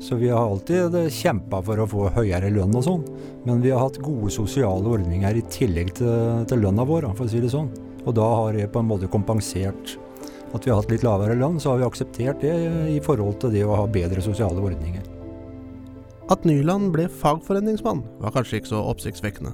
Så 0.04 0.18
vi 0.20 0.32
har 0.34 0.42
alltid 0.42 0.98
kjempa 1.16 1.62
for 1.64 1.80
å 1.80 1.88
få 1.88 2.10
høyere 2.18 2.50
lønn 2.52 2.76
og 2.76 2.84
sånn. 2.84 3.06
Men 3.46 3.62
vi 3.64 3.72
har 3.72 3.86
hatt 3.86 4.02
gode 4.04 4.34
sosiale 4.34 4.90
ordninger 4.98 5.40
i 5.40 5.46
tillegg 5.54 5.94
til, 6.02 6.44
til 6.50 6.66
lønna 6.66 6.84
vår, 6.88 7.08
for 7.14 7.28
å 7.28 7.32
si 7.32 7.44
det 7.44 7.54
sånn. 7.54 7.72
Og 8.04 8.12
da 8.18 8.26
har 8.42 8.58
det 8.58 8.68
på 8.74 8.82
en 8.84 8.90
måte 8.90 9.12
kompensert 9.12 9.96
at 10.54 10.66
vi 10.66 10.74
har 10.74 10.82
hatt 10.82 10.92
litt 10.92 11.06
lavere 11.06 11.38
lønn, 11.40 11.60
så 11.62 11.72
har 11.72 11.82
vi 11.82 11.88
akseptert 11.88 12.44
det 12.44 12.54
i 12.94 13.00
forhold 13.04 13.40
til 13.42 13.56
det 13.56 13.64
å 13.66 13.78
ha 13.80 13.88
bedre 13.90 14.22
sosiale 14.22 14.62
ordninger. 14.62 15.13
At 16.34 16.48
Nyland 16.50 16.90
ble 16.96 17.04
fagforeningsmann 17.12 18.00
var 18.18 18.34
kanskje 18.34 18.58
ikke 18.58 18.72
så 18.72 18.80
oppsiktsvekkende. 18.90 19.52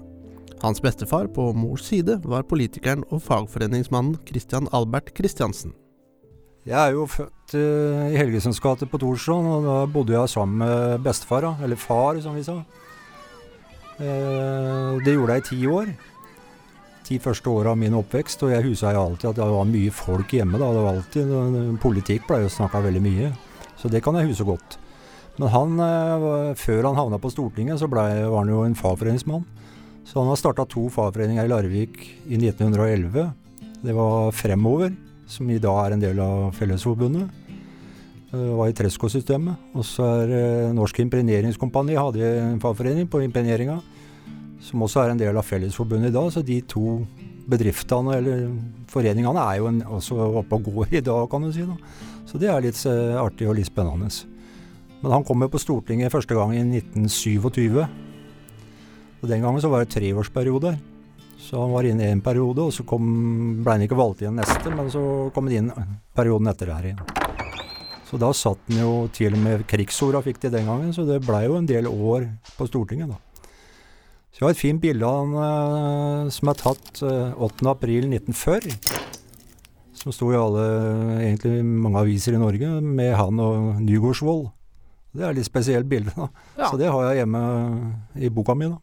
Hans 0.62 0.80
bestefar 0.80 1.28
på 1.36 1.50
mors 1.52 1.84
side 1.90 2.16
var 2.24 2.46
politikeren 2.48 3.04
og 3.10 3.24
fagforeningsmannen 3.26 4.16
Christian 4.28 4.70
Albert 4.72 5.12
Christiansen. 5.18 5.74
Jeg 6.68 6.80
er 6.80 6.96
jo 6.96 7.04
født 7.10 7.56
uh, 7.56 8.08
i 8.14 8.16
Helgesens 8.20 8.62
gate 8.64 8.88
på 8.88 9.00
Torshov, 9.02 9.48
og 9.58 9.68
da 9.68 9.78
bodde 9.92 10.16
jeg 10.16 10.32
sammen 10.32 10.64
med 10.64 11.04
bestefar, 11.04 11.50
eller 11.64 11.80
far, 11.80 12.20
som 12.24 12.36
vi 12.38 12.46
sa. 12.48 12.60
Uh, 14.00 15.00
det 15.04 15.18
gjorde 15.18 15.36
jeg 15.36 15.44
i 15.44 15.48
ti 15.50 15.62
år. 15.68 15.96
Ti 17.08 17.20
første 17.24 17.52
åra 17.52 17.74
av 17.74 17.80
min 17.82 17.98
oppvekst, 18.00 18.44
og 18.46 18.54
jeg 18.56 18.70
husa 18.70 18.94
alltid 18.96 19.34
at 19.34 19.40
det 19.42 19.52
var 19.52 19.68
mye 19.68 19.96
folk 19.96 20.36
hjemme. 20.36 20.60
da, 20.60 20.72
det 20.76 20.84
var 20.86 20.94
alltid, 20.96 21.80
Politikk 21.84 22.28
blei 22.28 22.46
jo 22.46 22.54
snakka 22.56 22.88
veldig 22.88 23.04
mye, 23.04 23.34
så 23.76 23.92
det 23.92 24.04
kan 24.06 24.16
jeg 24.20 24.32
huske 24.32 24.48
godt. 24.48 24.80
Men 25.40 25.52
han, 25.54 25.76
uh, 25.80 26.54
før 26.60 26.90
han 26.90 27.00
havna 27.00 27.20
på 27.22 27.32
Stortinget, 27.32 27.80
så 27.80 27.88
ble, 27.92 28.04
var 28.28 28.44
han 28.44 28.52
jo 28.52 28.66
en 28.66 28.76
fagforeningsmann. 28.76 29.46
Så 30.04 30.20
han 30.20 30.32
har 30.32 30.40
starta 30.40 30.66
to 30.68 30.88
fagforeninger 30.92 31.46
i 31.46 31.52
Larvik 31.52 32.00
i 32.28 32.40
1911. 32.40 33.30
Det 33.86 33.96
var 33.96 34.34
Fremover 34.36 34.92
som 35.30 35.50
i 35.54 35.60
dag 35.62 35.78
er 35.84 35.94
en 35.94 36.02
del 36.02 36.20
av 36.24 36.50
Fellesforbundet. 36.58 37.30
Det 38.30 38.48
var 38.58 38.70
i 38.70 38.76
Tresco-systemet. 38.76 39.70
Og 39.78 39.86
så 39.88 40.08
er 40.24 40.34
uh, 40.34 40.74
Norsk 40.76 41.00
Impregneringskompani 41.06 41.96
hadde 41.96 42.34
en 42.42 42.60
fagforening 42.64 43.08
på 43.10 43.22
impregneringa, 43.24 43.78
som 44.66 44.84
også 44.84 45.06
er 45.06 45.14
en 45.14 45.22
del 45.22 45.40
av 45.40 45.48
Fellesforbundet 45.48 46.12
i 46.12 46.18
dag. 46.18 46.34
Så 46.36 46.44
de 46.44 46.60
to 46.68 46.98
bedriftene, 47.50 48.18
eller 48.20 48.44
foreningene, 48.92 49.46
er 49.54 49.62
jo 49.62 49.72
en, 49.72 49.80
også 49.88 50.20
oppe 50.44 50.60
og 50.60 50.68
går 50.68 51.00
i 51.00 51.06
dag, 51.06 51.24
kan 51.32 51.48
du 51.48 51.54
si. 51.56 51.64
da. 51.64 51.80
Så 52.28 52.42
det 52.42 52.52
er 52.52 52.68
litt 52.68 52.84
artig 53.24 53.48
og 53.48 53.56
litt 53.58 53.72
spennende. 53.72 54.12
Men 55.00 55.16
han 55.16 55.26
kom 55.28 55.42
jo 55.46 55.52
på 55.54 55.62
Stortinget 55.62 56.12
første 56.12 56.36
gang 56.36 56.54
i 56.58 56.64
1927. 56.64 57.84
Og 59.20 59.28
Den 59.28 59.44
gangen 59.44 59.62
så 59.64 59.72
var 59.72 59.84
det 59.84 59.94
treårsperiode. 59.96 60.76
Så 61.40 61.62
han 61.62 61.72
var 61.72 61.88
inne 61.88 62.04
i 62.04 62.12
en 62.12 62.22
periode, 62.22 62.68
og 62.68 62.76
så 62.76 62.84
kom, 62.84 63.06
ble 63.64 63.78
han 63.78 63.86
ikke 63.86 63.98
valgt 63.98 64.26
igjen 64.26 64.36
neste, 64.38 64.74
men 64.76 64.92
så 64.92 65.02
kom 65.34 65.48
han 65.48 65.56
inn 65.56 65.72
perioden 66.16 66.52
etter 66.52 66.74
her 66.76 66.90
igjen. 66.90 67.00
Så 68.10 68.20
da 68.20 68.34
satt 68.36 68.60
han 68.68 68.82
jo 68.82 68.92
til 69.16 69.38
og 69.38 69.42
med 69.44 69.64
krigsorda 69.70 70.20
fikk 70.26 70.42
de 70.44 70.52
den 70.58 70.68
gangen, 70.68 70.92
så 70.94 71.06
det 71.08 71.22
blei 71.24 71.46
jo 71.46 71.56
en 71.60 71.70
del 71.70 71.88
år 71.88 72.28
på 72.58 72.68
Stortinget, 72.68 73.14
da. 73.14 73.20
Så 74.30 74.44
jeg 74.44 74.46
har 74.46 74.56
et 74.56 74.62
fint 74.62 74.82
bilde 74.84 75.08
av 75.08 75.18
han 75.24 75.32
uh, 75.36 76.30
som 76.34 76.52
er 76.52 76.60
tatt 76.60 77.02
uh, 77.04 77.10
eh, 77.32 77.48
8.4.1940. 77.48 78.78
Som 80.00 80.14
sto 80.16 80.30
i 80.32 80.38
alle, 80.40 80.66
egentlig 81.24 81.64
mange 81.66 82.04
aviser 82.04 82.38
i 82.38 82.40
Norge, 82.40 82.70
med 82.80 83.16
han 83.20 83.42
og 83.44 83.82
Nygårdsvold. 83.84 84.48
Det 85.10 85.24
er 85.24 85.32
et 85.32 85.40
litt 85.40 85.48
spesielt 85.48 85.90
bilde, 85.90 86.14
da. 86.16 86.28
Ja. 86.60 86.70
Så 86.70 86.78
det 86.78 86.92
har 86.92 87.08
jeg 87.10 87.24
hjemme 87.24 87.42
i 88.20 88.30
boka 88.34 88.56
mi, 88.58 88.70
da. 88.70 88.78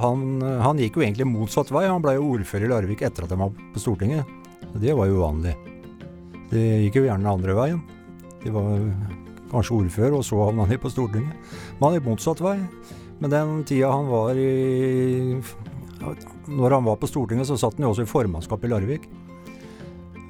Han, 0.00 0.40
han, 0.42 0.80
gikk 0.80 0.96
jo 0.98 1.04
egentlig 1.04 1.26
motsatt 1.28 1.70
vei. 1.70 1.84
Han 1.86 2.02
ble 2.02 2.16
jo 2.16 2.32
ordfører 2.34 2.66
i 2.66 2.70
Larvik 2.72 3.04
etter 3.06 3.26
at 3.26 3.34
han 3.34 3.44
var 3.44 3.52
på 3.74 3.82
Stortinget. 3.82 4.26
Det 4.82 4.94
var 4.96 5.06
jo 5.06 5.20
uvanlig. 5.20 5.52
Det 6.50 6.64
gikk 6.86 6.98
jo 6.98 7.04
gjerne 7.06 7.30
andre 7.30 7.54
veien. 7.54 7.82
De 8.42 8.50
var 8.54 8.72
kanskje 9.52 9.76
ordfører, 9.76 10.16
og 10.18 10.26
så 10.26 10.40
havna 10.42 10.66
de 10.70 10.80
på 10.82 10.90
Stortinget. 10.90 11.52
Men 11.76 11.86
han 11.86 11.98
gikk 11.98 12.08
motsatt 12.08 12.42
vei. 12.42 12.56
Men 13.20 13.30
den 13.30 13.52
tida 13.68 13.92
han 13.94 14.10
var 14.10 14.34
i 14.34 15.38
Når 16.50 16.74
han 16.74 16.88
var 16.88 16.98
på 16.98 17.08
Stortinget, 17.08 17.46
så 17.46 17.56
satt 17.60 17.78
han 17.78 17.86
jo 17.86 17.92
også 17.94 18.08
i 18.08 18.10
formannskapet 18.10 18.66
i 18.66 18.72
Larvik. 18.74 19.06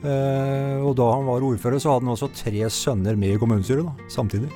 Eh, 0.05 0.85
og 0.85 0.95
da 1.01 1.09
han 1.15 1.27
var 1.27 1.45
ordfører, 1.49 1.81
så 1.81 1.95
hadde 1.95 2.07
han 2.07 2.15
også 2.15 2.31
tre 2.37 2.69
sønner 2.73 3.17
med 3.17 3.35
i 3.35 3.41
kommunestyret 3.41 3.89
da, 3.89 4.11
samtidig. 4.13 4.53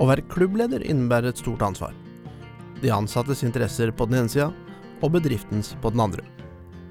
Å 0.00 0.08
være 0.08 0.28
klubbleder 0.32 0.84
innebærer 0.84 1.32
et 1.32 1.40
stort 1.40 1.64
ansvar 1.64 1.96
de 2.82 2.90
ansattes 2.90 3.44
interesser 3.46 3.92
på 3.94 4.06
den 4.10 4.22
ene 4.22 4.32
sida, 4.32 4.50
og 5.02 5.14
bedriftens 5.14 5.72
på 5.82 5.92
den 5.94 6.02
andre. 6.02 6.24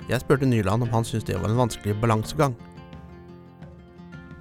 Jeg 0.10 0.24
spurte 0.24 0.48
Nyland 0.48 0.86
om 0.86 0.92
han 0.92 1.08
syntes 1.08 1.28
det 1.28 1.40
var 1.40 1.52
en 1.52 1.60
vanskelig 1.60 1.96
balansegang. 2.02 2.56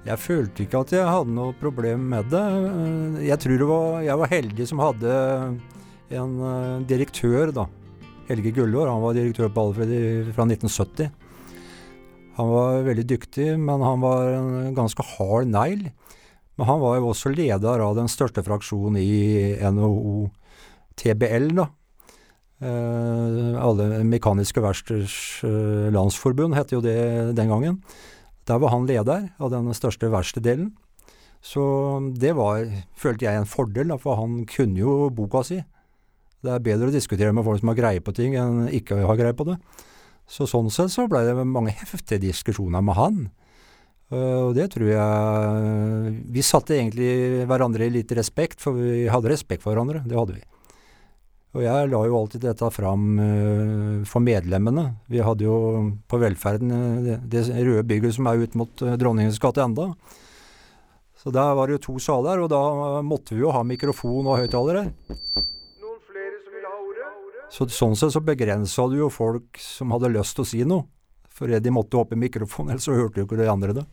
Jeg 0.07 0.17
følte 0.17 0.63
ikke 0.63 0.81
at 0.81 0.93
jeg 0.95 1.05
hadde 1.05 1.35
noe 1.35 1.53
problem 1.59 2.07
med 2.09 2.31
det. 2.31 2.45
Jeg 3.27 3.37
tror 3.43 3.65
var, 3.69 3.99
jeg 4.01 4.17
var 4.23 4.31
heldig 4.31 4.67
som 4.67 4.81
hadde 4.81 5.11
en 6.17 6.39
eh, 6.47 6.87
direktør, 6.89 7.53
da. 7.53 7.67
Helge 8.31 8.53
Gullår. 8.55 8.89
Han 8.89 9.03
var 9.03 9.15
direktør 9.15 9.51
på 9.53 9.67
Alfred 9.67 9.91
fra 10.33 10.47
1970. 10.47 11.11
Han 12.37 12.47
var 12.51 12.85
veldig 12.87 13.05
dyktig, 13.09 13.47
men 13.59 13.83
han 13.83 14.01
var 14.03 14.29
en 14.37 14.75
ganske 14.77 15.03
hard 15.15 15.51
negl. 15.51 15.89
Men 16.59 16.69
han 16.69 16.81
var 16.83 16.97
jo 16.99 17.11
også 17.11 17.31
leder 17.33 17.83
av 17.83 17.97
den 17.97 18.09
største 18.11 18.43
fraksjonen 18.45 18.99
i 19.01 19.57
NHO 19.59 20.29
TBL, 20.99 21.51
da. 21.57 21.67
Eh, 22.61 23.57
alle 23.57 24.03
Mekaniske 24.05 24.61
Verksteders 24.61 25.41
eh, 25.47 25.89
Landsforbund 25.93 26.53
het 26.53 26.73
jo 26.75 26.81
det 26.83 27.33
den 27.37 27.49
gangen. 27.49 27.81
Der 28.45 28.61
var 28.61 28.73
han 28.75 28.85
leder 28.85 29.31
av 29.41 29.51
den 29.53 29.71
største 29.73 30.11
verkstedelen. 30.13 30.71
Så 31.41 31.63
det 32.21 32.35
var, 32.37 32.67
følte 32.93 33.25
jeg, 33.25 33.39
en 33.41 33.49
fordel, 33.49 33.89
da, 33.89 33.97
for 33.97 34.19
han 34.19 34.43
kunne 34.49 34.77
jo 34.77 35.09
boka 35.13 35.41
si. 35.45 35.57
Det 36.41 36.53
er 36.53 36.65
bedre 36.65 36.89
å 36.89 36.93
diskutere 36.93 37.33
med 37.33 37.45
folk 37.45 37.61
som 37.61 37.71
har 37.73 37.79
greie 37.79 38.03
på 38.03 38.13
ting, 38.17 38.37
enn 38.37 38.67
ikke 38.69 38.99
har 39.09 39.17
greie 39.17 39.37
på 39.37 39.47
det. 39.49 39.57
Så 40.31 40.47
sånn 40.47 40.71
sett 40.71 40.93
så 40.93 41.09
ble 41.11 41.25
det 41.27 41.35
mange 41.43 41.73
heftige 41.75 42.21
diskusjoner 42.23 42.83
med 42.85 42.95
han. 42.95 43.19
Uh, 44.11 44.51
og 44.51 44.55
det 44.57 44.65
tror 44.73 44.89
jeg 44.91 46.15
Vi 46.35 46.43
satte 46.43 46.75
egentlig 46.75 47.45
hverandre 47.47 47.87
i 47.87 47.93
litt 47.93 48.11
respekt, 48.15 48.59
for 48.63 48.75
vi 48.75 49.05
hadde 49.11 49.31
respekt 49.31 49.63
for 49.63 49.73
hverandre. 49.73 50.03
Det 50.07 50.17
hadde 50.17 50.39
vi. 50.39 50.43
Og 51.51 51.65
jeg 51.65 51.87
la 51.91 51.99
jo 52.07 52.15
alltid 52.15 52.45
dette 52.45 52.71
fram 52.71 53.05
uh, 53.19 54.07
for 54.07 54.23
medlemmene. 54.23 54.87
Vi 55.11 55.23
hadde 55.23 55.47
jo 55.47 55.55
på 56.07 56.19
Velferden 56.21 56.71
det, 57.07 57.19
det 57.31 57.45
røde 57.51 57.87
bygget 57.91 58.15
som 58.15 58.31
er 58.31 58.43
ut 58.45 58.59
mot 58.59 58.85
Dronningens 59.03 59.39
gate 59.43 59.63
enda. 59.63 59.91
Så 61.21 61.29
der 61.29 61.51
var 61.53 61.67
det 61.67 61.75
jo 61.75 61.85
to 61.85 61.99
saler, 62.01 62.39
og 62.41 62.49
da 62.49 63.01
måtte 63.05 63.35
vi 63.35 63.43
jo 63.43 63.51
ha 63.53 63.61
mikrofon 63.67 64.25
og 64.25 64.39
høyttalere. 64.41 64.87
Så 67.51 67.67
sånn 67.67 67.97
sett 67.99 68.13
så 68.15 68.21
begrensa 68.23 68.85
du 68.87 68.97
jo 69.01 69.11
folk 69.11 69.59
som 69.59 69.91
hadde 69.91 70.13
lyst 70.13 70.37
til 70.37 70.45
å 70.45 70.47
si 70.47 70.61
noe. 70.67 70.87
For 71.31 71.51
de 71.51 71.73
måtte 71.73 71.99
opp 71.99 72.13
i 72.15 72.19
mikrofonen, 72.19 72.71
ellers 72.73 72.87
så 72.87 72.95
hørte 72.95 73.21
jo 73.21 73.27
ikke 73.27 73.39
de 73.39 73.49
andre 73.51 73.75
det. 73.81 73.87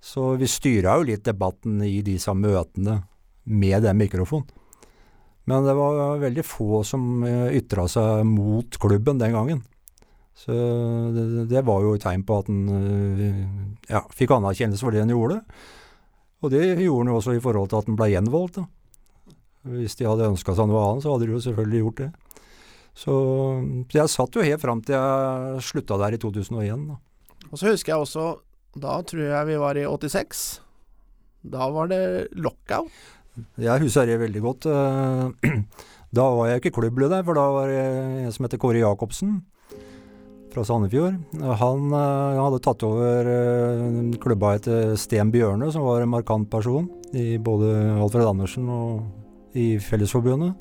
Så 0.00 0.34
vi 0.40 0.48
styra 0.48 0.96
jo 1.00 1.08
litt 1.08 1.24
debatten 1.26 1.80
i 1.84 1.98
disse 2.04 2.32
møtene 2.36 3.00
med 3.44 3.84
den 3.84 3.98
mikrofonen. 4.00 4.48
Men 5.46 5.62
det 5.62 5.76
var 5.78 6.18
veldig 6.18 6.42
få 6.42 6.80
som 6.82 7.22
eh, 7.22 7.52
ytra 7.54 7.84
seg 7.86 8.24
mot 8.26 8.78
klubben 8.82 9.20
den 9.20 9.34
gangen. 9.36 9.60
Så 10.36 10.52
det, 11.14 11.46
det 11.48 11.62
var 11.64 11.84
jo 11.84 11.94
et 11.94 12.02
tegn 12.02 12.24
på 12.26 12.40
at 12.42 12.50
han 12.50 12.64
eh, 12.74 13.44
ja, 13.92 14.02
fikk 14.10 14.34
anerkjennelse 14.34 14.82
for 14.82 14.92
det 14.92 15.04
han 15.04 15.12
gjorde. 15.14 15.38
Og 16.42 16.50
det 16.52 16.64
gjorde 16.82 17.04
han 17.04 17.12
jo 17.12 17.20
også 17.20 17.36
i 17.36 17.44
forhold 17.44 17.70
til 17.70 17.78
at 17.78 17.88
han 17.88 17.98
ble 17.98 18.10
gjenvalgt. 18.10 18.58
Hvis 19.70 19.96
de 20.00 20.08
hadde 20.10 20.32
ønska 20.32 20.54
seg 20.58 20.68
noe 20.70 20.82
annet, 20.82 21.06
så 21.06 21.14
hadde 21.14 21.28
de 21.28 21.36
jo 21.36 21.44
selvfølgelig 21.46 21.84
gjort 21.84 22.02
det. 22.02 22.10
Så, 22.96 23.14
så 23.90 23.98
jeg 23.98 24.12
satt 24.12 24.36
jo 24.38 24.44
helt 24.44 24.62
fram 24.62 24.80
til 24.84 24.96
jeg 24.96 25.64
slutta 25.68 25.98
der 26.00 26.16
i 26.16 26.20
2001. 26.20 26.86
Da. 26.88 26.96
Og 27.50 27.60
så 27.60 27.68
husker 27.68 27.92
jeg 27.92 28.06
også 28.06 28.28
Da 28.80 28.96
tror 29.08 29.26
jeg 29.28 29.48
vi 29.50 29.58
var 29.60 29.78
i 29.78 29.84
86. 29.88 30.46
Da 31.46 31.68
var 31.72 31.90
det 31.92 32.28
lockout. 32.36 32.92
Jeg 33.60 33.82
husker 33.84 34.08
det 34.08 34.16
veldig 34.20 34.42
godt. 34.44 34.68
Eh, 34.68 35.52
da 36.18 36.24
var 36.38 36.50
jeg 36.50 36.62
ikke 36.62 36.74
klubblød 36.80 37.12
der, 37.12 37.24
for 37.24 37.36
da 37.36 37.44
var 37.52 37.70
det 37.72 37.84
en 38.24 38.32
som 38.34 38.48
heter 38.48 38.60
Kåre 38.60 38.80
Jacobsen 38.80 39.38
fra 40.52 40.64
Sandefjord. 40.64 41.18
Han, 41.60 41.92
han 41.92 42.40
hadde 42.40 42.62
tatt 42.64 42.84
over 42.88 43.28
eh, 43.28 44.16
klubba 44.22 44.54
etter 44.56 44.96
Sten 45.00 45.32
Bjørne, 45.32 45.68
som 45.72 45.84
var 45.84 46.04
en 46.04 46.12
markant 46.12 46.48
person 46.52 46.88
i 47.16 47.36
både 47.36 47.72
Alfred 48.00 48.28
Andersen 48.28 48.68
og 48.72 49.56
i 49.56 49.74
Fellesforbundet. 49.80 50.56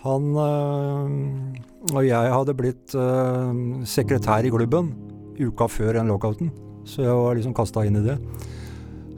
Han 0.00 0.32
øh, 0.32 1.90
og 1.92 2.04
jeg 2.06 2.32
hadde 2.32 2.56
blitt 2.56 2.94
øh, 2.96 3.84
sekretær 3.88 4.44
i 4.44 4.52
klubben 4.52 4.92
uka 5.40 5.66
før 5.72 5.96
den 5.96 6.10
lockouten, 6.12 6.50
så 6.84 7.04
jeg 7.06 7.16
var 7.16 7.36
liksom 7.36 7.54
kasta 7.56 7.84
inn 7.88 7.98
i 8.00 8.04
det. 8.04 8.16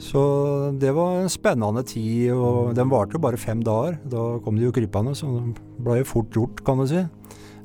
Så 0.03 0.21
det 0.83 0.93
var 0.95 1.21
en 1.21 1.31
spennende 1.31 1.83
tid, 1.87 2.33
og 2.35 2.75
den 2.75 2.91
varte 2.91 3.17
jo 3.17 3.23
bare 3.23 3.39
fem 3.39 3.63
dager. 3.63 3.99
Da 4.11 4.23
kom 4.43 4.59
de 4.59 4.67
jo 4.67 4.75
krypende, 4.75 5.15
så 5.19 5.31
det 5.31 5.83
ble 5.83 6.01
jo 6.01 6.09
fort 6.09 6.31
gjort, 6.35 6.63
kan 6.67 6.79
du 6.79 6.87
si. 6.91 7.03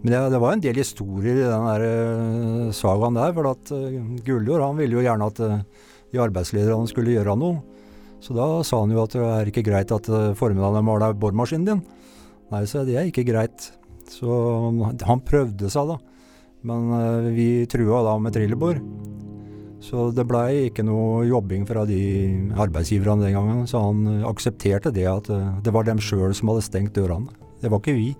Men 0.03 0.13
det, 0.13 0.21
det 0.33 0.41
var 0.41 0.53
en 0.53 0.61
del 0.61 0.77
historier 0.77 1.39
i 1.41 1.47
den 1.47 1.65
der 1.65 1.85
uh, 1.85 2.73
sagaen 2.73 3.17
der, 3.17 3.33
for 3.33 3.49
at 3.53 3.73
Guljord 4.25 4.65
han 4.65 4.77
ville 4.77 4.99
jo 4.99 5.05
gjerne 5.05 5.29
at 5.33 5.41
de 6.13 6.21
arbeidslederne 6.21 6.89
skulle 6.89 7.17
gjøre 7.17 7.37
noe. 7.37 7.61
Så 8.21 8.37
da 8.37 8.47
sa 8.65 8.81
han 8.81 8.93
jo 8.93 9.01
at 9.05 9.17
det 9.17 9.25
er 9.25 9.49
ikke 9.49 9.65
greit 9.65 9.93
at 9.93 10.09
formiddagen 10.37 10.85
maler 10.85 11.17
boremaskinen 11.17 11.69
din. 11.69 11.85
Nei, 12.53 12.63
så 12.69 12.85
det 12.87 12.95
er 12.95 13.09
ikke 13.09 13.27
greit. 13.27 13.71
Så 14.07 14.31
han 15.03 15.25
prøvde 15.27 15.71
seg, 15.71 15.91
da. 15.91 15.97
Men 16.67 16.91
uh, 16.93 17.27
vi 17.35 17.67
trua 17.69 18.03
da 18.05 18.15
med 18.21 18.35
trillebår. 18.35 18.79
Så 19.83 20.09
det 20.15 20.25
blei 20.27 20.67
ikke 20.67 20.83
noe 20.87 21.21
jobbing 21.27 21.67
fra 21.69 21.83
de 21.87 21.99
arbeidsgiverne 22.57 23.27
den 23.27 23.35
gangen. 23.37 23.67
Så 23.69 23.83
han 23.83 24.23
aksepterte 24.27 24.93
det 24.95 25.05
at 25.11 25.29
uh, 25.31 25.59
det 25.63 25.75
var 25.75 25.87
dem 25.87 26.01
sjøl 26.01 26.33
som 26.37 26.53
hadde 26.53 26.65
stengt 26.65 26.95
dørene. 26.97 27.31
Det 27.61 27.71
var 27.73 27.83
ikke 27.83 27.97
vi. 27.97 28.11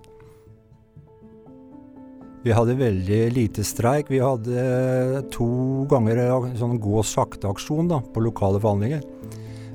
Vi 2.45 2.53
hadde 2.55 2.77
veldig 2.79 3.21
lite 3.35 3.63
streik. 3.67 4.11
Vi 4.11 4.21
hadde 4.23 5.23
to 5.33 5.47
ganger 5.91 6.21
sånn 6.59 6.77
gå 6.79 7.01
sakte-aksjon 7.03 7.91
på 8.13 8.23
lokale 8.23 8.61
forhandlinger. 8.63 9.03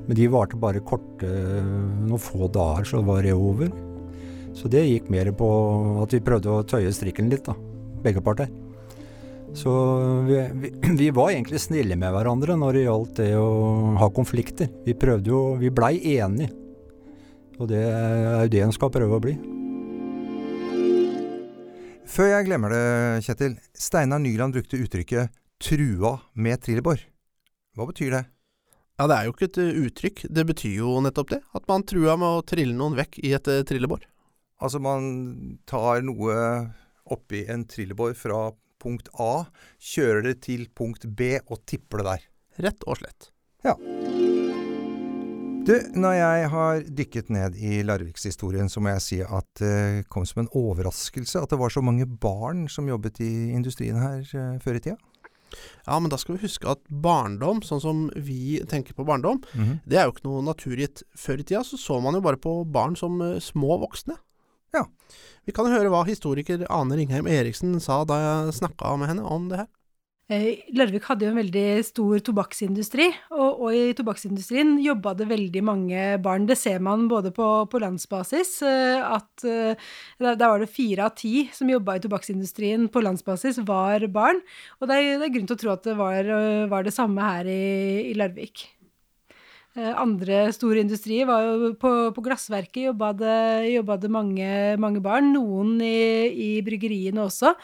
Men 0.07 0.19
de 0.19 0.29
varte 0.33 0.59
bare 0.59 0.81
korte, 0.83 1.29
noen 1.29 2.21
få 2.23 2.49
dager, 2.51 2.89
så 2.89 3.03
var 3.07 3.23
det 3.27 3.35
over. 3.37 3.71
Så 4.57 4.69
det 4.69 4.85
gikk 4.85 5.09
mer 5.13 5.31
på 5.37 5.49
at 6.03 6.13
vi 6.13 6.21
prøvde 6.25 6.53
å 6.53 6.65
tøye 6.69 6.93
strikken 6.93 7.31
litt, 7.33 7.47
da. 7.49 7.57
Begge 8.05 8.23
parter. 8.25 8.51
Så 9.55 9.71
vi, 10.29 10.39
vi, 10.53 10.73
vi, 11.01 11.11
var 11.11 11.33
egentlig 11.33 11.61
snille 11.61 11.97
med 12.01 12.13
hverandre 12.15 12.57
når 12.59 12.77
det 12.77 12.85
gjaldt 12.87 13.17
det 13.21 13.31
å 13.37 13.49
ha 14.01 14.11
konflikter. 14.15 14.71
Vi 14.87 14.97
prøvde 14.97 15.33
jo 15.33 15.43
Vi 15.61 15.73
blei 15.73 15.99
enige. 16.17 16.53
Og 17.61 17.69
det 17.71 17.83
er 17.85 18.47
jo 18.47 18.53
det 18.53 18.63
en 18.65 18.75
skal 18.75 18.91
prøve 18.93 19.19
å 19.19 19.23
bli. 19.23 19.37
Før 22.13 22.29
jeg 22.29 22.47
glemmer 22.49 22.73
det, 22.73 22.85
Kjetil. 23.25 23.57
Steinar 23.77 24.21
Nyland 24.21 24.57
brukte 24.57 24.81
uttrykket 24.81 25.33
'trua 25.63 26.19
med 26.35 26.61
trillebår'. 26.61 27.05
Hva 27.77 27.87
betyr 27.89 28.11
det? 28.11 28.25
Ja, 28.99 29.07
Det 29.07 29.17
er 29.17 29.25
jo 29.25 29.33
ikke 29.33 29.49
et 29.49 29.59
uttrykk. 29.59 30.27
Det 30.29 30.45
betyr 30.47 30.75
jo 30.83 31.01
nettopp 31.01 31.31
det. 31.31 31.41
At 31.55 31.69
man 31.69 31.83
trua 31.83 32.17
med 32.17 32.29
å 32.29 32.45
trille 32.45 32.75
noen 32.75 32.97
vekk 32.99 33.21
i 33.23 33.33
et 33.33 33.49
trillebår. 33.69 34.12
Altså 34.63 34.79
man 34.79 35.59
tar 35.67 36.05
noe 36.07 36.35
oppi 37.11 37.43
en 37.51 37.65
trillebår 37.67 38.15
fra 38.15 38.53
punkt 38.83 39.11
A, 39.19 39.47
kjører 39.83 40.29
det 40.29 40.37
til 40.47 40.69
punkt 40.75 41.07
B 41.07 41.37
og 41.43 41.65
tipper 41.67 42.03
det 42.03 42.09
der. 42.09 42.27
Rett 42.69 42.87
og 42.87 43.01
slett. 43.01 43.33
Ja. 43.67 43.75
Du, 45.63 45.77
når 45.95 46.15
jeg 46.19 46.47
har 46.51 46.81
dykket 46.91 47.29
ned 47.31 47.55
i 47.55 47.85
Larvikshistorien, 47.87 48.71
så 48.71 48.83
må 48.83 48.97
jeg 48.97 49.05
si 49.05 49.19
at 49.23 49.47
det 49.61 50.09
kom 50.11 50.27
som 50.27 50.43
en 50.43 50.51
overraskelse 50.59 51.39
at 51.39 51.55
det 51.55 51.59
var 51.61 51.71
så 51.71 51.83
mange 51.87 52.07
barn 52.07 52.65
som 52.71 52.91
jobbet 52.91 53.21
i 53.23 53.53
industrien 53.55 54.01
her 54.03 54.27
uh, 54.35 54.57
før 54.63 54.79
i 54.79 54.83
tida. 54.83 54.99
Ja, 55.87 55.99
men 56.01 56.11
da 56.11 56.19
skal 56.19 56.35
vi 56.35 56.49
huske 56.49 56.67
at 56.71 56.83
barndom, 56.89 57.61
sånn 57.63 57.83
som 57.85 58.03
vi 58.17 58.59
tenker 58.67 58.97
på 58.99 59.07
barndom, 59.07 59.43
mm 59.53 59.65
-hmm. 59.65 59.79
det 59.87 59.99
er 59.99 60.05
jo 60.05 60.15
ikke 60.17 60.29
noe 60.29 60.43
naturgitt. 60.43 61.03
Før 61.15 61.39
i 61.39 61.45
tida 61.45 61.63
så 61.63 61.77
så 61.77 62.01
man 62.01 62.15
jo 62.15 62.21
bare 62.21 62.43
på 62.43 62.65
barn 62.65 62.97
som 62.97 63.21
uh, 63.21 63.39
små 63.39 63.79
voksne. 63.79 64.19
Ja. 64.73 64.87
Vi 65.45 65.53
kan 65.55 65.69
høre 65.69 65.91
hva 65.93 66.05
historiker 66.09 66.65
Ane 66.73 66.97
Ringheim 66.99 67.29
Eriksen 67.29 67.77
sa 67.83 68.03
da 68.09 68.19
jeg 68.23 68.59
snakka 68.63 68.97
med 69.01 69.11
henne 69.11 69.27
om 69.27 69.49
det 69.51 69.65
her. 69.65 69.71
Larvik 70.73 71.05
hadde 71.11 71.27
jo 71.27 71.33
en 71.33 71.41
veldig 71.43 71.83
stor 71.85 72.23
tobakksindustri, 72.25 73.09
og, 73.35 73.49
og, 73.51 73.67
i 73.77 73.93
tobakksindustrien 73.99 74.79
jobba 74.81 75.13
det 75.19 75.27
veldig 75.29 75.63
mange 75.67 76.05
barn. 76.25 76.47
Det 76.49 76.57
ser 76.57 76.81
man 76.81 77.05
både 77.11 77.35
på, 77.37 77.49
på 77.69 77.81
landsbasis, 77.83 78.55
at 78.65 79.45
der 79.45 80.45
var 80.47 80.63
det 80.63 80.71
fire 80.73 81.11
av 81.11 81.17
ti 81.19 81.49
som 81.53 81.69
jobba 81.69 81.99
i 81.99 82.05
tobakksindustrien 82.07 82.89
på 82.93 83.05
landsbasis, 83.05 83.61
var 83.69 84.07
barn. 84.15 84.41
Og 84.81 84.89
det 84.89 85.01
er, 85.01 85.11
det 85.21 85.29
er 85.29 85.35
grunn 85.37 85.51
til 85.51 85.59
å 85.59 85.65
tro 85.65 85.75
at 85.75 85.91
det 85.91 85.99
var, 86.01 86.33
var 86.73 86.87
det 86.87 86.97
samme 86.97 87.35
her 87.35 87.53
i, 87.53 87.65
i 88.15 88.17
Larvik. 88.17 88.71
Andre 89.73 90.51
store 90.53 90.83
industrier 90.85 91.25
var 91.25 91.47
jo 91.47 91.71
På, 91.81 91.91
på 92.13 92.25
glassverket 92.27 92.91
jobba 92.91 93.13
det, 93.17 93.97
det 94.03 94.11
mange, 94.13 94.49
mange, 94.77 95.01
barn. 95.01 95.33
Noen 95.33 95.79
i, 95.81 96.29
i 96.29 96.51
bryggeriene 96.65 97.25
også. 97.25 97.55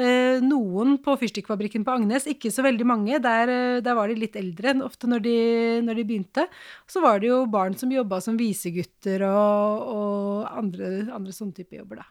Eh, 0.00 0.38
noen 0.40 0.94
på 1.02 1.16
fyrstikkfabrikken 1.20 1.82
på 1.84 1.92
Agnes, 1.98 2.24
ikke 2.30 2.52
så 2.54 2.64
veldig 2.64 2.86
mange. 2.88 3.18
Der, 3.20 3.50
eh, 3.52 3.80
der 3.84 3.96
var 3.98 4.08
de 4.08 4.16
litt 4.16 4.38
eldre 4.38 4.72
enn 4.72 4.84
ofte 4.86 5.10
når 5.10 5.24
de, 5.26 5.34
når 5.84 6.00
de 6.00 6.06
begynte. 6.08 6.46
Så 6.88 7.02
var 7.04 7.20
det 7.20 7.28
jo 7.28 7.42
barn 7.50 7.76
som 7.76 7.92
jobba 7.92 8.20
som 8.24 8.38
visegutter 8.40 9.26
og, 9.28 9.84
og 9.96 10.48
andre, 10.48 11.10
andre 11.12 11.34
sånne 11.36 11.58
type 11.58 11.76
jobber, 11.76 12.00
da. 12.00 12.08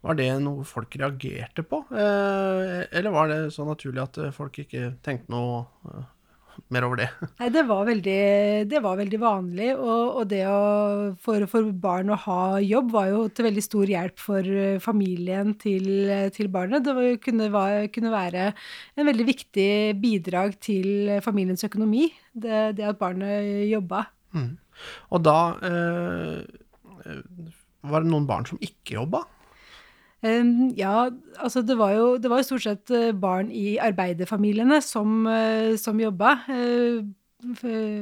Var 0.00 0.16
det 0.16 0.30
noe 0.40 0.64
folk 0.64 0.94
reagerte 0.96 1.60
på, 1.68 1.82
eh, 1.92 2.86
eller 2.88 3.12
var 3.12 3.28
det 3.28 3.40
så 3.52 3.66
naturlig 3.68 4.00
at 4.06 4.16
folk 4.32 4.62
ikke 4.62 4.94
tenkte 5.04 5.34
noe 5.34 5.66
mer 6.72 6.86
over 6.86 7.00
det? 7.02 7.08
Nei, 7.40 7.48
det 7.54 7.64
var 7.68 7.84
veldig, 7.88 8.20
det 8.70 8.80
var 8.84 8.98
veldig 9.00 9.20
vanlig. 9.22 9.68
Og, 9.76 10.20
og 10.20 10.28
det 10.30 10.42
å, 10.48 10.60
for, 11.22 11.46
for, 11.50 11.70
barn 11.82 12.12
å 12.12 12.18
ha 12.26 12.40
jobb 12.64 12.92
var 12.94 13.10
jo 13.10 13.24
til 13.34 13.48
veldig 13.48 13.64
stor 13.64 13.92
hjelp 13.92 14.22
for 14.22 14.52
eh, 14.64 14.78
familien 14.82 15.54
til, 15.60 15.88
til 16.36 16.50
barnet. 16.52 16.86
Det 16.86 16.96
var, 16.96 17.10
kunne, 17.24 17.50
var, 17.54 17.90
kunne, 17.94 18.14
være 18.14 18.48
en 18.52 19.10
veldig 19.10 19.28
viktig 19.28 19.70
bidrag 20.00 20.56
til 20.62 21.18
familiens 21.24 21.64
økonomi, 21.66 22.08
det, 22.32 22.62
det 22.78 22.88
at 22.90 23.00
barnet 23.00 23.68
jobba. 23.70 24.06
Mm. 24.36 24.54
Og 25.12 25.22
da 25.24 25.38
eh, 25.66 26.40
var 27.90 28.04
det 28.04 28.12
noen 28.12 28.28
barn 28.28 28.48
som 28.48 28.60
ikke 28.62 28.98
jobba? 28.98 29.24
Ja, 30.20 31.08
altså 31.40 31.62
det 31.64 31.78
var, 31.80 31.94
jo, 31.96 32.08
det 32.20 32.28
var, 32.28 32.42
stort 32.44 32.66
sett 32.66 32.90
eh, 32.92 33.12
barn 33.16 33.48
i 33.48 33.78
arbeiderfamiliene 33.80 34.82
som, 34.84 35.22
uh, 35.24 35.72
som 35.80 36.00
jobba. 36.00 36.34
Uh, 36.44 37.08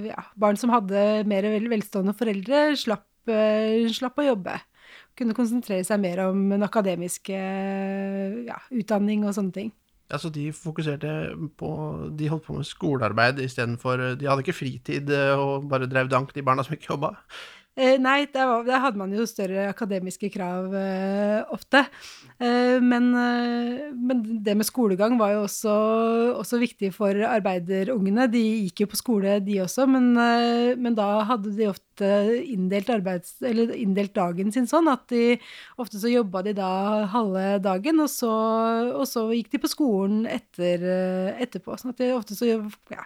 ja, 0.09 0.25
barn 0.35 0.59
som 0.59 0.73
hadde 0.75 1.23
mer 1.31 1.47
velstående 1.71 2.17
foreldre, 2.19 2.73
slapp, 2.75 3.07
slapp, 3.95 4.19
å 4.19 4.27
jobbe. 4.33 4.57
Kunne 5.19 5.37
konsentrere 5.37 5.87
seg 5.87 6.01
mer 6.03 6.25
om 6.27 6.49
den 6.51 6.67
akademiske 6.67 7.39
ja, 8.49 8.59
utdanning 8.75 9.23
og 9.23 9.37
sånne 9.37 9.55
ting. 9.55 9.71
Ja, 10.09 10.19
Så 10.19 10.31
de 10.33 10.49
fokuserte 10.57 11.37
på 11.61 11.71
De 12.17 12.29
holdt 12.33 12.47
på 12.47 12.55
med 12.57 12.65
skolearbeid 12.65 13.43
istedenfor 13.45 14.01
De 14.17 14.29
hadde 14.29 14.41
ikke 14.41 14.57
fritid 14.57 15.11
eh, 15.13 15.37
og 15.37 15.69
bare 15.69 15.89
drev 15.91 16.09
dank, 16.09 16.33
de 16.35 16.45
barna 16.45 16.65
som 16.65 16.77
ikke 16.77 16.95
jobba? 16.95 17.13
Eh, 17.79 17.95
nei, 18.03 18.25
der, 18.35 18.49
var, 18.51 18.65
der, 18.67 18.81
hadde 18.83 18.99
man 18.99 19.13
jo 19.15 19.23
større 19.29 19.69
akademiske 19.71 20.33
krav 20.35 20.73
eh, 20.75 21.45
ofte. 21.55 21.85
Eh, 22.43 22.83
men, 22.83 23.13
men, 23.15 24.25
det 24.43 24.57
med 24.59 24.67
skolegang 24.67 25.15
var 25.21 25.37
jo 25.37 25.45
også, 25.45 25.75
også, 26.41 26.59
viktig 26.59 26.91
for 26.97 27.23
arbeiderungene. 27.29 28.27
De 28.33 28.43
gikk 28.65 28.83
jo 28.83 28.91
på 28.91 28.99
skole, 28.99 29.39
de 29.47 29.61
også, 29.63 29.87
men, 29.91 30.11
men 30.83 30.99
da 30.99 31.09
hadde 31.29 31.55
de 31.55 31.71
ofte 31.71 32.11
inndelt, 32.43 32.91
arbeids, 32.91 33.37
inndelt, 33.47 34.15
dagen 34.19 34.51
sin 34.55 34.67
sånn 34.67 34.89
at 34.91 35.07
de 35.13 35.37
ofte 35.79 36.01
så 36.03 36.11
jobba 36.11 36.43
de 36.47 36.57
da 36.59 36.71
halve 37.13 37.59
dagen, 37.63 38.03
og 38.03 38.11
så, 38.11 38.33
og 38.91 39.07
så 39.07 39.29
gikk 39.37 39.53
de 39.55 39.63
på 39.63 39.71
skolen 39.71 40.25
etter, 40.27 40.83
etterpå. 41.39 41.79
sånn 41.79 41.95
at 41.95 42.03
de 42.03 42.15
ofte 42.17 42.39
så 42.39 42.49
ja, 42.49 43.05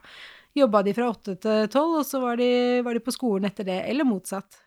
jobba 0.57 0.83
de 0.87 0.97
fra 0.97 1.09
åtte 1.13 1.37
til 1.41 1.69
tolv, 1.73 2.01
og 2.01 2.09
så 2.09 2.21
var 2.23 2.41
de, 2.41 2.53
var 2.85 2.97
de, 2.97 3.05
på 3.05 3.15
skolen 3.15 3.49
etter 3.49 3.69
det, 3.69 3.81
eller 3.91 4.09
motsatt. 4.09 4.62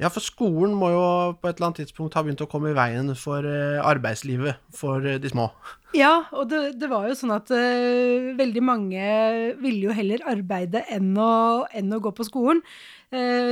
Ja, 0.00 0.08
for 0.08 0.24
skolen 0.24 0.72
må 0.78 0.88
jo 0.94 1.02
på 1.36 1.50
et 1.50 1.58
eller 1.58 1.70
annet 1.70 1.82
tidspunkt 1.82 2.14
ha 2.16 2.22
begynt 2.24 2.40
å 2.40 2.48
komme 2.50 2.70
i 2.72 2.76
veien 2.76 3.12
for 3.18 3.44
uh, 3.44 3.82
arbeidslivet 3.84 4.62
for 4.72 5.04
uh, 5.04 5.18
de 5.20 5.32
små. 5.32 5.50
Ja, 5.96 6.30
og 6.32 6.48
det, 6.52 6.78
det 6.80 6.88
var 6.88 7.08
jo 7.10 7.16
sånn 7.18 7.34
at 7.34 7.50
uh, 7.52 8.30
veldig 8.38 8.62
mange 8.64 9.02
ville 9.60 9.90
jo 9.90 9.96
heller 9.96 10.24
arbeide 10.30 10.86
enn 10.94 11.12
å, 11.20 11.66
enn 11.76 11.92
å 11.92 12.00
gå 12.00 12.14
på 12.16 12.26
skolen. 12.28 12.64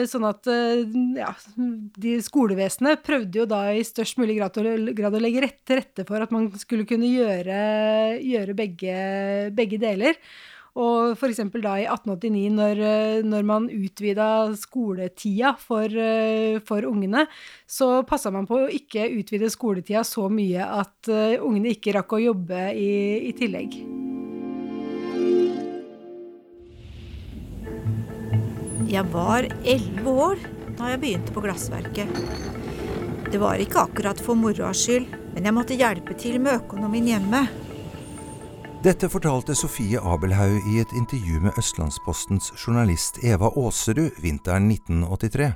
sånn 0.06 0.22
at 0.22 0.46
ja, 1.18 1.32
de 1.98 2.12
skolevesenet 2.22 3.00
prøvde 3.02 3.40
jo 3.40 3.46
da 3.50 3.72
i 3.74 3.80
størst 3.82 4.20
mulig 4.20 4.36
grad, 4.38 4.54
grad 4.94 5.16
å 5.18 5.22
legge 5.24 5.42
rett 5.42 5.58
til 5.66 5.80
rette 5.80 6.04
for 6.06 6.22
at 6.22 6.30
man 6.30 6.46
skulle 6.62 6.86
kunne 6.86 7.10
gjøre, 7.10 7.58
gjøre 8.22 8.54
begge, 8.54 8.94
begge 9.58 9.80
deler. 9.82 10.14
Og 10.78 11.16
f.eks. 11.16 11.40
da 11.58 11.74
i 11.80 11.86
1889, 11.90 12.50
når, 12.54 12.82
eh, 12.86 13.26
når 13.26 13.46
man 13.46 13.66
utvida 13.72 14.28
skoletida 14.58 15.56
for, 15.58 15.90
eh, 15.90 16.60
for 16.62 16.86
ungene, 16.86 17.26
så 17.66 18.04
passa 18.06 18.30
man 18.30 18.46
på 18.46 18.60
å 18.62 18.70
ikke 18.70 19.08
utvide 19.18 19.50
skoletida 19.50 20.04
så 20.06 20.28
mye 20.30 20.62
at 20.62 21.10
uh, 21.10 21.34
ungene 21.42 21.74
ikke 21.74 21.96
rakk 21.96 22.14
å 22.14 22.22
jobbe 22.22 22.62
i, 22.78 22.92
i 23.28 23.34
tillegg. 23.36 23.74
Jeg 28.88 29.04
var 29.12 29.50
elleve 29.68 30.14
år 30.14 30.44
da 30.78 30.92
jeg 30.94 31.02
begynte 31.02 31.34
på 31.34 31.42
Glassverket. 31.44 32.22
Det 33.28 33.40
var 33.42 33.60
ikke 33.60 33.82
akkurat 33.82 34.20
for 34.22 34.38
moroa 34.38 34.70
skyld, 34.72 35.10
men 35.34 35.44
jeg 35.44 35.56
måtte 35.56 35.76
hjelpe 35.76 36.14
til 36.16 36.38
med 36.40 36.62
økonomien 36.62 37.10
hjemme. 37.10 37.48
Dette 38.78 39.08
fortalte 39.10 39.56
Sofie 39.58 39.98
Abelhaug 39.98 40.62
i 40.70 40.76
et 40.78 40.92
intervju 40.94 41.40
med 41.42 41.56
Østlandspostens 41.58 42.52
journalist 42.54 43.18
Eva 43.26 43.50
Aaserud 43.50 44.20
vinteren 44.22 44.68
1983. 44.70 45.48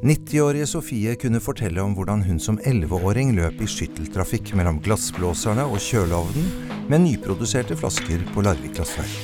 90-årige 0.00 0.70
Sofie 0.70 1.12
kunne 1.20 1.42
fortelle 1.44 1.84
om 1.84 1.92
hvordan 1.92 2.24
hun 2.24 2.40
som 2.40 2.56
11-åring 2.56 3.34
løp 3.36 3.60
i 3.60 3.68
skytteltrafikk 3.68 4.54
mellom 4.56 4.80
glassblåserne 4.80 5.68
og 5.68 5.84
kjøleovnen 5.84 6.88
med 6.88 7.04
nyproduserte 7.04 7.76
flasker 7.76 8.24
på 8.32 8.48
Larvik 8.48 8.72
glassverk. 8.80 9.16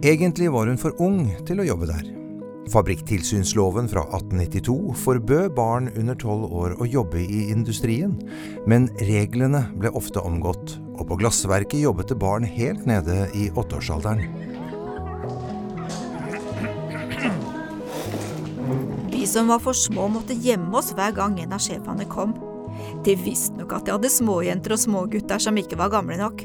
Egentlig 0.00 0.48
var 0.48 0.72
hun 0.72 0.80
for 0.80 0.96
ung 0.96 1.26
til 1.44 1.60
å 1.60 1.72
jobbe 1.74 1.92
der. 1.92 2.15
Fabrikktilsynsloven 2.72 3.88
fra 3.88 4.02
1892 4.02 4.94
forbød 4.98 5.52
barn 5.54 5.86
under 5.94 6.18
tolv 6.18 6.50
år 6.50 6.74
å 6.82 6.88
jobbe 6.90 7.22
i 7.22 7.44
industrien, 7.52 8.16
men 8.66 8.88
reglene 9.06 9.62
ble 9.78 9.92
ofte 9.94 10.18
omgått, 10.18 10.74
og 10.98 11.06
på 11.06 11.20
glassverket 11.20 11.84
jobbet 11.84 12.10
det 12.10 12.18
barn 12.18 12.46
helt 12.46 12.82
nede 12.88 13.28
i 13.38 13.46
åtteårsalderen. 13.54 14.26
Vi 19.14 19.22
som 19.30 19.48
var 19.54 19.62
for 19.62 19.78
små, 19.78 20.10
måtte 20.10 20.34
gjemme 20.34 20.74
oss 20.78 20.90
hver 20.96 21.14
gang 21.14 21.38
en 21.42 21.54
av 21.54 21.62
sjefene 21.62 22.06
kom. 22.10 22.34
De 23.06 23.14
visste 23.18 23.54
nok 23.60 23.78
at 23.78 23.86
de 23.86 23.94
hadde 23.94 24.10
småjenter 24.10 24.74
og 24.74 24.82
smågutter 24.82 25.42
som 25.42 25.58
ikke 25.58 25.78
var 25.78 25.94
gamle 25.94 26.18
nok, 26.18 26.42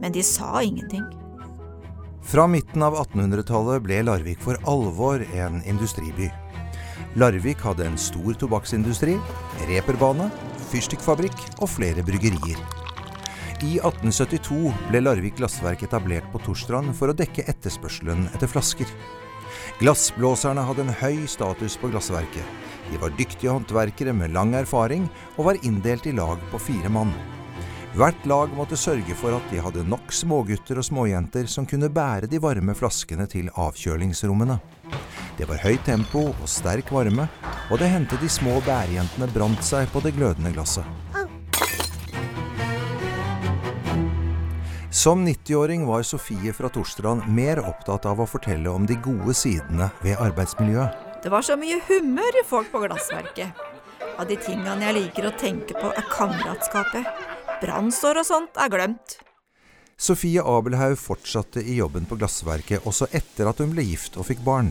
men 0.00 0.16
de 0.16 0.24
sa 0.24 0.62
ingenting. 0.64 1.04
Fra 2.28 2.44
midten 2.46 2.82
av 2.84 2.92
1800-tallet 2.92 3.80
ble 3.86 4.02
Larvik 4.04 4.42
for 4.44 4.58
alvor 4.68 5.22
en 5.32 5.62
industriby. 5.64 6.26
Larvik 7.16 7.62
hadde 7.64 7.86
en 7.88 7.96
stor 7.96 8.36
tobakksindustri, 8.36 9.14
reperbane, 9.70 10.26
fyrstikkfabrikk 10.68 11.38
og 11.56 11.70
flere 11.72 12.04
bryggerier. 12.04 12.60
I 13.64 13.78
1872 13.80 14.74
ble 14.90 15.00
Larvik 15.06 15.38
glassverk 15.40 15.86
etablert 15.88 16.28
på 16.34 16.42
Torstrand 16.44 16.92
for 16.98 17.08
å 17.08 17.16
dekke 17.16 17.46
etterspørselen 17.48 18.28
etter 18.34 18.52
flasker. 18.52 18.92
Glassblåserne 19.80 20.68
hadde 20.68 20.84
en 20.84 20.94
høy 21.00 21.24
status 21.32 21.80
på 21.80 21.88
glassverket. 21.94 22.44
De 22.92 23.00
var 23.00 23.16
dyktige 23.16 23.56
håndverkere 23.56 24.12
med 24.12 24.36
lang 24.36 24.52
erfaring 24.60 25.08
og 25.38 25.48
var 25.48 25.64
inndelt 25.64 26.04
i 26.04 26.12
lag 26.20 26.44
på 26.52 26.60
fire 26.68 26.92
mann. 26.92 27.16
Hvert 27.96 28.26
lag 28.28 28.52
måtte 28.52 28.76
sørge 28.76 29.14
for 29.16 29.32
at 29.32 29.52
de 29.52 29.60
hadde 29.64 29.86
nok 29.88 30.12
smågutter 30.12 30.78
og 30.78 30.84
småjenter 30.84 31.48
som 31.48 31.66
kunne 31.66 31.88
bære 31.88 32.28
de 32.28 32.40
varme 32.42 32.74
flaskene 32.76 33.24
til 33.30 33.48
avkjølingsrommene. 33.56 34.58
Det 35.38 35.46
var 35.48 35.62
høyt 35.62 35.84
tempo 35.86 36.26
og 36.28 36.48
sterk 36.50 36.90
varme, 36.92 37.28
og 37.70 37.80
det 37.80 37.88
hendte 37.88 38.18
de 38.20 38.28
små 38.28 38.58
bærejentene 38.66 39.30
brant 39.32 39.64
seg 39.64 39.88
på 39.94 40.02
det 40.04 40.12
glødende 40.18 40.52
glasset. 40.52 40.84
Som 44.90 45.24
90-åring 45.24 45.86
var 45.86 46.02
Sofie 46.02 46.52
fra 46.52 46.68
Torstrand 46.74 47.28
mer 47.30 47.60
opptatt 47.62 48.08
av 48.08 48.20
å 48.20 48.26
fortelle 48.26 48.72
om 48.72 48.86
de 48.88 48.98
gode 48.98 49.34
sidene 49.36 49.90
ved 50.02 50.18
arbeidsmiljøet. 50.18 51.22
Det 51.22 51.30
var 51.32 51.46
så 51.46 51.56
mye 51.60 51.78
humør 51.86 52.40
i 52.42 52.44
folk 52.46 52.72
på 52.72 52.82
glassverket. 52.84 53.64
Av 54.18 54.26
de 54.26 54.36
tingene 54.42 54.88
jeg 54.88 54.96
liker 54.98 55.28
å 55.30 55.36
tenke 55.38 55.78
på, 55.78 55.92
er 55.94 56.08
kameratskapet. 56.10 57.37
Brannsår 57.58 58.20
og 58.20 58.26
sånt 58.26 58.60
er 58.60 58.70
glemt. 58.70 59.18
Sofie 59.98 60.42
Abelhaug 60.46 60.94
fortsatte 61.00 61.58
i 61.58 61.80
jobben 61.80 62.04
på 62.06 62.18
glassverket 62.20 62.86
også 62.86 63.08
etter 63.18 63.50
at 63.50 63.58
hun 63.58 63.72
ble 63.74 63.82
gift 63.82 64.14
og 64.14 64.28
fikk 64.28 64.44
barn. 64.46 64.70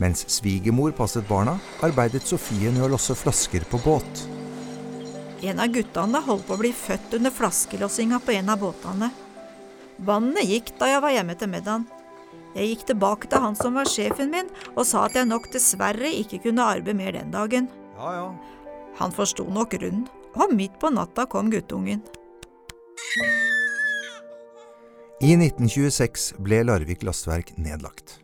Mens 0.00 0.26
svigermor 0.28 0.92
passet 0.96 1.24
barna, 1.28 1.56
arbeidet 1.84 2.26
Sofie 2.28 2.72
med 2.72 2.84
å 2.84 2.90
losse 2.92 3.16
flasker 3.16 3.64
på 3.70 3.80
båt. 3.84 4.26
En 5.42 5.60
av 5.60 5.72
guttene 5.72 6.20
holdt 6.22 6.46
på 6.46 6.54
å 6.54 6.60
bli 6.60 6.70
født 6.76 7.16
under 7.16 7.32
flaskelossinga 7.34 8.20
på 8.22 8.36
en 8.36 8.52
av 8.52 8.60
båtene. 8.60 9.08
Vannet 10.04 10.48
gikk 10.48 10.76
da 10.78 10.92
jeg 10.92 11.02
var 11.04 11.16
hjemme 11.16 11.36
til 11.40 11.52
middagen. 11.52 11.88
Jeg 12.52 12.74
gikk 12.74 12.88
tilbake 12.92 13.28
til 13.32 13.40
han 13.40 13.56
som 13.56 13.76
var 13.80 13.88
sjefen 13.88 14.28
min, 14.32 14.48
og 14.76 14.84
sa 14.84 15.06
at 15.08 15.16
jeg 15.16 15.28
nok 15.28 15.48
dessverre 15.52 16.12
ikke 16.20 16.44
kunne 16.44 16.68
arbeide 16.68 16.96
mer 16.98 17.16
den 17.16 17.32
dagen. 17.32 17.72
Ja, 17.96 18.16
ja. 18.18 18.26
Han 19.00 19.14
forsto 19.16 19.48
nok 19.48 19.80
rund 19.80 20.10
og 20.36 20.54
midt 20.56 20.78
på 20.80 20.90
natta 20.92 21.26
kom 21.30 21.50
guttungen. 21.52 22.02
I 25.22 25.36
1926 25.36 26.32
ble 26.42 26.64
Larvik 26.66 27.04
lastverk 27.06 27.52
nedlagt. 27.60 28.18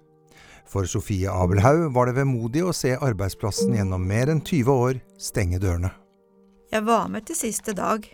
For 0.68 0.88
Sofie 0.90 1.31
Abelhaug 1.31 1.92
var 1.94 2.11
det 2.11 2.18
vemodig 2.18 2.64
å 2.66 2.75
se 2.77 2.97
arbeidsplassen 2.97 3.77
gjennom 3.79 4.03
mer 4.05 4.33
enn 4.33 4.42
20 4.42 4.73
år 4.73 4.99
stenge 5.21 5.61
dørene. 5.62 5.92
Jeg 6.68 6.85
var 6.85 7.07
med 7.09 7.25
til 7.29 7.38
siste 7.38 7.73
dag. 7.77 8.05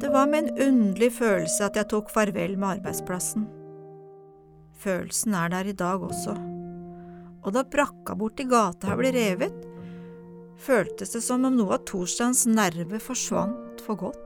Det 0.00 0.08
var 0.12 0.26
med 0.28 0.48
en 0.48 0.64
underlig 0.70 1.12
følelse 1.20 1.68
at 1.68 1.76
jeg 1.78 1.88
tok 1.92 2.10
farvel 2.12 2.56
med 2.58 2.80
arbeidsplassen. 2.80 3.46
Følelsen 4.82 5.36
er 5.38 5.52
der 5.54 5.70
i 5.70 5.76
dag 5.76 6.02
også. 6.02 6.34
Og 7.46 7.54
da 7.54 7.62
brakka 7.62 8.16
borti 8.18 8.48
gata 8.50 8.90
her 8.90 8.98
ble 8.98 9.12
revet, 9.14 9.65
føltes 10.58 11.12
det 11.14 11.22
som 11.24 11.44
om 11.46 11.56
noe 11.56 11.76
av 11.76 11.84
torsdagens 11.88 12.46
nerve 12.50 13.00
forsvant 13.02 13.82
for 13.86 14.06
godt. 14.06 14.22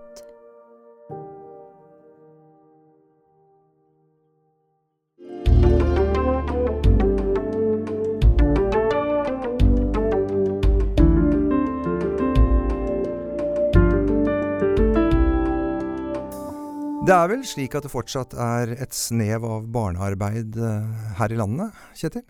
Det 17.11 17.17
er 17.17 17.31
vel 17.33 17.41
slik 17.43 17.73
at 17.75 17.83
det 17.83 17.91
fortsatt 17.91 18.35
er 18.39 18.71
et 18.77 18.93
snev 18.95 19.43
av 19.43 19.65
barnearbeid 19.75 20.55
eh, 20.55 21.07
her 21.19 21.33
i 21.35 21.39
landet, 21.41 21.75
Kjetil? 21.99 22.23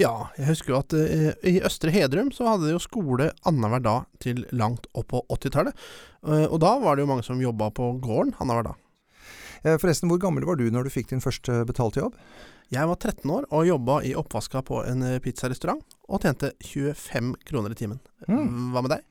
Ja, 0.00 0.30
jeg 0.38 0.48
husker 0.48 0.72
jo 0.72 0.78
at 0.80 0.94
uh, 0.96 1.32
i 1.44 1.58
Østre 1.64 1.92
Hedrum 1.92 2.30
så 2.32 2.46
hadde 2.48 2.68
de 2.68 2.76
jo 2.76 2.80
skole 2.80 3.28
annenhver 3.48 3.82
dag 3.84 4.06
til 4.24 4.46
langt 4.56 4.88
opp 4.96 5.10
på 5.12 5.20
80-tallet. 5.28 5.76
Uh, 6.24 6.46
og 6.46 6.62
da 6.64 6.78
var 6.80 6.96
det 6.96 7.04
jo 7.04 7.10
mange 7.10 7.26
som 7.26 7.42
jobba 7.42 7.68
på 7.76 7.90
gården 8.00 8.32
annenhver 8.38 8.70
dag. 8.70 8.80
Eh, 9.62 9.78
forresten, 9.78 10.10
hvor 10.10 10.18
gammel 10.18 10.46
var 10.46 10.58
du 10.58 10.66
når 10.70 10.86
du 10.88 10.94
fikk 10.94 11.12
din 11.12 11.22
første 11.22 11.62
betalte 11.68 12.02
jobb? 12.02 12.16
Jeg 12.72 12.88
var 12.88 12.96
13 12.96 13.30
år 13.34 13.46
og 13.50 13.66
jobba 13.66 13.98
i 14.06 14.14
oppvaska 14.16 14.62
på 14.68 14.82
en 14.86 15.02
eh, 15.04 15.18
pizzarestaurant, 15.24 15.82
og 16.08 16.22
tjente 16.22 16.52
25 16.62 17.34
kroner 17.48 17.74
i 17.74 17.78
timen. 17.78 17.98
Mm. 18.28 18.70
Hva 18.72 18.84
med 18.84 18.94
deg? 18.94 19.08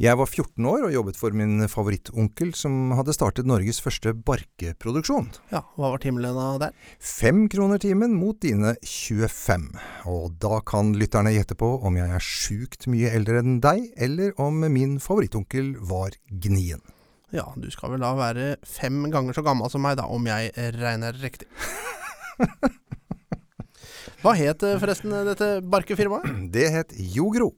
Jeg 0.00 0.16
var 0.16 0.28
14 0.28 0.66
år 0.70 0.86
og 0.86 0.92
jobbet 0.94 1.18
for 1.20 1.34
min 1.36 1.66
favorittonkel, 1.68 2.52
som 2.56 2.94
hadde 2.96 3.14
startet 3.16 3.48
Norges 3.48 3.80
første 3.82 4.14
barkeproduksjon. 4.14 5.28
Ja, 5.52 5.62
Hva 5.76 5.92
var 5.92 6.02
timelønna 6.02 6.46
der? 6.62 6.76
Fem 6.96 7.44
kroner 7.52 7.80
timen 7.82 8.14
mot 8.16 8.40
dine 8.40 8.76
25. 8.86 9.68
Og 10.10 10.38
da 10.40 10.62
kan 10.66 10.94
lytterne 10.96 11.34
gjette 11.34 11.58
på 11.60 11.74
om 11.86 11.98
jeg 12.00 12.14
er 12.16 12.24
sjukt 12.24 12.88
mye 12.90 13.12
eldre 13.16 13.42
enn 13.42 13.60
deg, 13.64 13.90
eller 14.00 14.32
om 14.40 14.64
min 14.72 14.96
favorittonkel 15.02 15.74
var 15.90 16.16
gnien. 16.30 16.82
Ja, 17.30 17.46
du 17.54 17.68
skal 17.70 17.92
vel 17.94 18.02
da 18.02 18.10
være 18.18 18.56
fem 18.66 19.04
ganger 19.12 19.36
så 19.36 19.44
gammel 19.46 19.70
som 19.70 19.84
meg, 19.84 20.00
da, 20.00 20.08
om 20.10 20.24
jeg 20.26 20.50
regner 20.80 21.14
riktig. 21.20 21.50
Hva 24.22 24.34
het 24.36 24.62
eh, 24.66 24.76
forresten 24.80 25.14
dette 25.28 25.48
barkefirmaet? 25.64 26.28
Det 26.54 26.68
het 26.74 26.94
Jogro. 27.14 27.54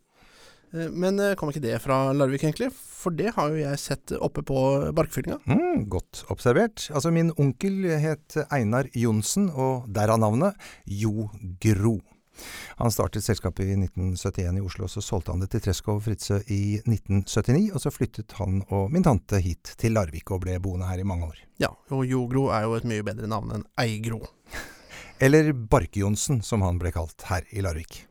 Eh, 0.73 0.89
Men 0.91 1.19
eh, 1.21 1.35
kom 1.39 1.51
ikke 1.53 1.65
det 1.65 1.81
fra 1.83 2.13
Larvik, 2.17 2.45
egentlig? 2.47 2.71
For 3.03 3.11
det 3.19 3.33
har 3.35 3.51
jo 3.51 3.59
jeg 3.65 3.81
sett 3.83 4.13
oppe 4.23 4.45
på 4.47 4.59
barkefyllinga. 4.95 5.41
Mm, 5.51 5.89
godt 5.91 6.23
observert. 6.31 6.85
Altså, 6.95 7.11
min 7.11 7.33
onkel 7.35 7.83
het 7.99 8.37
Einar 8.55 8.87
Johnsen, 8.95 9.49
og 9.51 9.89
derav 9.91 10.21
navnet 10.23 10.55
Jogro. 10.87 11.97
Han 12.81 12.93
startet 12.95 13.25
selskapet 13.25 13.67
i 13.69 13.77
1971 13.77 14.59
i 14.59 14.65
Oslo, 14.65 14.87
og 14.89 14.93
så 14.93 15.03
solgte 15.05 15.35
han 15.35 15.43
det 15.43 15.51
til 15.53 15.65
Treskov 15.67 16.01
og 16.01 16.07
Fritzøe 16.07 16.43
i 16.49 16.63
1979, 16.83 17.71
og 17.73 17.85
så 17.85 17.93
flyttet 17.95 18.37
han 18.39 18.63
og 18.71 18.93
min 18.93 19.07
tante 19.07 19.41
hit 19.45 19.75
til 19.81 19.97
Larvik 19.97 20.33
og 20.35 20.45
ble 20.47 20.59
boende 20.63 20.89
her 20.91 21.03
i 21.03 21.09
mange 21.09 21.29
år. 21.31 21.43
Ja, 21.63 21.73
og 21.93 22.07
Jogro 22.09 22.49
er 22.55 22.67
jo 22.67 22.79
et 22.79 22.89
mye 22.89 23.05
bedre 23.07 23.31
navn 23.31 23.53
enn 23.59 23.67
Eigro. 23.81 24.25
Eller 25.25 25.53
Barke-Johnsen, 25.53 26.43
som 26.43 26.65
han 26.67 26.81
ble 26.83 26.95
kalt 26.95 27.29
her 27.29 27.47
i 27.53 27.63
Larvik. 27.63 28.07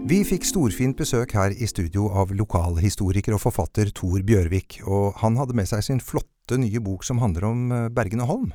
Vi 0.00 0.22
fikk 0.24 0.46
storfint 0.48 0.96
besøk 0.96 1.34
her 1.36 1.52
i 1.52 1.66
studio 1.68 2.06
av 2.16 2.30
lokalhistoriker 2.32 3.34
og 3.36 3.42
forfatter 3.42 3.90
Tor 3.92 4.22
Bjørvik, 4.24 4.78
og 4.88 5.18
han 5.20 5.36
hadde 5.36 5.54
med 5.58 5.68
seg 5.68 5.84
sin 5.84 6.00
flotte 6.00 6.56
nye 6.56 6.80
bok 6.80 7.04
som 7.04 7.20
handler 7.20 7.44
om 7.50 7.66
eh, 7.76 7.88
Bergen 7.92 8.24
og 8.24 8.30
Holm. 8.30 8.46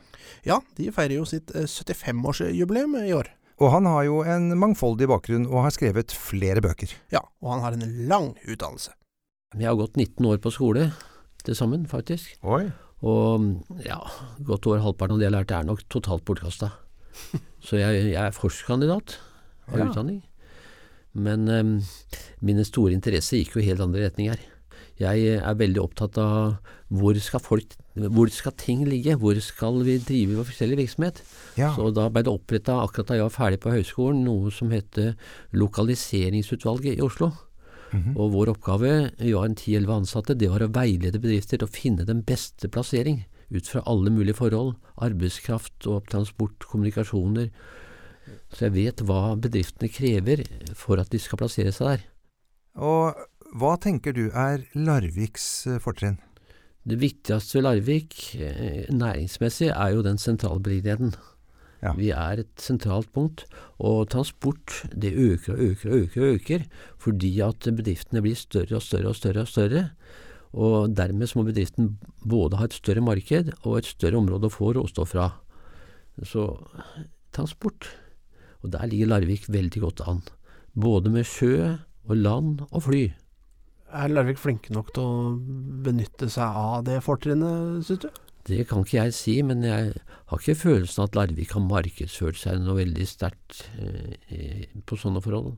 Ja, 0.43 0.57
de 0.75 0.89
feirer 0.95 1.19
jo 1.19 1.27
sitt 1.29 1.53
eh, 1.53 1.69
75-årsjubileum 1.69 2.97
i 3.03 3.13
år. 3.13 3.29
Og 3.63 3.71
han 3.71 3.85
har 3.87 4.03
jo 4.07 4.17
en 4.27 4.49
mangfoldig 4.59 5.07
bakgrunn 5.07 5.45
og 5.47 5.61
har 5.63 5.71
skrevet 5.75 6.11
flere 6.11 6.59
bøker. 6.63 6.91
Ja, 7.13 7.21
og 7.41 7.53
han 7.53 7.61
har 7.63 7.77
en 7.77 8.07
lang 8.09 8.33
utdannelse. 8.43 8.91
Jeg 9.55 9.69
har 9.69 9.77
gått 9.79 9.95
19 9.95 10.25
år 10.27 10.41
på 10.43 10.51
skole 10.51 10.89
til 11.45 11.55
sammen, 11.55 11.85
faktisk. 11.87 12.33
Oi. 12.43 12.65
Og 13.05 13.45
ja, 13.85 13.99
godt 14.43 14.67
over 14.67 14.81
halvparten 14.83 15.15
av 15.15 15.21
det 15.21 15.29
jeg 15.29 15.35
lærte 15.37 15.55
er 15.59 15.67
nok 15.69 15.85
totalt 15.93 16.25
bortkasta. 16.27 16.73
Så 17.65 17.79
jeg, 17.79 18.09
jeg 18.11 18.19
er 18.19 18.35
forskerkandidat 18.35 19.15
av 19.71 19.79
Ja. 19.79 19.87
utdanning. 19.87 20.19
Men 21.15 21.47
um, 21.47 21.71
mine 22.43 22.65
store 22.67 22.91
interesser 22.91 23.39
gikk 23.39 23.55
jo 23.55 23.61
i 23.63 23.69
helt 23.69 23.79
andre 23.85 24.03
retninger. 24.09 24.41
Jeg 24.99 25.37
er 25.39 25.55
veldig 25.59 25.79
opptatt 25.83 26.17
av 26.19 26.57
hvor 26.91 27.15
skal 27.23 27.39
folk 27.43 27.71
hvor 27.95 28.27
skal 28.33 28.51
ting 28.59 28.83
ligge? 28.87 29.15
Hvor 29.15 29.37
skal 29.39 29.79
vi 29.87 29.97
drive 30.03 30.35
vår 30.35 30.47
forskjellig 30.49 30.77
virksomhet? 30.81 31.21
Ja. 31.55 31.71
Så 31.75 31.91
da 31.95 32.09
ble 32.11 32.25
det 32.27 32.33
oppretta, 32.33 32.81
akkurat 32.83 33.11
da 33.11 33.19
jeg 33.19 33.27
var 33.29 33.35
ferdig 33.37 33.59
på 33.63 33.71
høyskolen, 33.71 34.25
noe 34.27 34.51
som 34.51 34.73
heter 34.75 35.13
Lokaliseringsutvalget 35.55 36.99
i 36.99 37.05
Oslo. 37.05 37.31
Og 38.19 38.33
vår 38.33 38.51
oppgave, 38.51 38.91
vi 39.21 39.31
var 39.31 39.47
en 39.47 39.55
ti-elleve 39.55 40.01
ansatte, 40.01 40.35
det 40.35 40.49
var 40.51 40.65
å 40.65 40.71
veilede 40.73 41.21
bedrifter 41.21 41.61
til 41.61 41.67
å 41.67 41.71
finne 41.71 42.07
den 42.07 42.25
beste 42.27 42.67
plassering 42.67 43.23
ut 43.53 43.69
fra 43.69 43.83
alle 43.87 44.11
mulige 44.11 44.39
forhold. 44.41 44.75
Arbeidskraft 45.05 45.87
og 45.87 46.09
transport, 46.11 46.65
kommunikasjoner. 46.67 47.51
Så 48.51 48.67
jeg 48.67 48.75
vet 48.75 49.05
hva 49.05 49.35
bedriftene 49.39 49.91
krever 49.93 50.43
for 50.75 50.99
at 50.99 51.11
de 51.13 51.21
skal 51.21 51.39
plassere 51.39 51.71
seg 51.75 51.93
der. 51.93 52.05
Og 52.75 53.25
hva 53.55 53.75
tenker 53.79 54.15
du 54.15 54.25
er 54.33 54.65
Larviks 54.75 55.45
eh, 55.69 55.79
fortrinn? 55.79 56.17
Det 56.85 56.99
viktigste 57.01 57.57
ved 57.57 57.65
Larvik 57.65 58.17
eh, 58.37 58.85
næringsmessig 58.93 59.71
er 59.73 59.95
jo 59.95 60.03
den 60.05 60.19
sentrale 60.21 60.61
beliggenheten. 60.61 61.15
Ja. 61.81 61.93
Vi 61.97 62.11
er 62.13 62.41
et 62.41 62.61
sentralt 62.61 63.11
punkt, 63.13 63.45
og 63.77 64.09
transport 64.09 64.83
det 64.93 65.13
øker 65.13 65.53
og 65.53 65.59
øker 65.59 65.89
og 65.91 65.97
øker, 66.05 66.21
og 66.21 66.37
øker 66.37 66.67
fordi 67.01 67.39
at 67.45 67.67
bedriftene 67.77 68.21
blir 68.25 68.37
større 68.37 68.77
og 68.77 68.85
større 68.85 69.11
og 69.11 69.17
større. 69.17 69.41
Og 69.41 69.47
større. 69.47 69.89
Og 70.55 70.95
dermed 70.95 71.27
så 71.27 71.39
må 71.39 71.49
bedriften 71.49 71.97
både 72.23 72.59
ha 72.59 72.69
et 72.69 72.77
større 72.77 73.03
marked 73.03 73.51
og 73.65 73.79
et 73.81 73.89
større 73.89 74.21
område 74.21 74.47
å 74.47 74.53
få 74.53 74.71
råstoff 74.77 75.11
fra. 75.11 75.27
Så 76.23 76.47
transport. 77.35 77.89
Og 78.63 78.71
der 78.71 78.87
ligger 78.87 79.11
Larvik 79.11 79.49
veldig 79.51 79.83
godt 79.83 80.05
an. 80.07 80.23
Både 80.73 81.11
med 81.11 81.27
sjø 81.27 81.75
og 82.07 82.15
land 82.15 82.63
og 82.69 82.85
fly. 82.87 83.09
Er 83.93 84.09
Larvik 84.11 84.39
flinke 84.41 84.73
nok 84.73 84.93
til 84.95 85.03
å 85.05 85.35
benytte 85.85 86.29
seg 86.31 86.57
av 86.57 86.85
det 86.87 86.99
fortrinnet, 87.05 87.85
syns 87.85 88.01
du? 88.05 88.09
Det 88.45 88.65
kan 88.69 88.83
ikke 88.85 88.99
jeg 88.99 89.13
si, 89.17 89.35
men 89.45 89.63
jeg 89.65 89.93
har 90.29 90.41
ikke 90.41 90.57
følelsen 90.57 91.05
at 91.05 91.15
Larvik 91.17 91.53
har 91.55 91.63
markedsført 91.65 92.37
seg 92.37 92.59
noe 92.61 92.77
veldig 92.77 93.07
sterkt 93.09 93.63
eh, 93.81 94.67
på 94.85 94.97
sånne 95.01 95.21
forhold. 95.25 95.55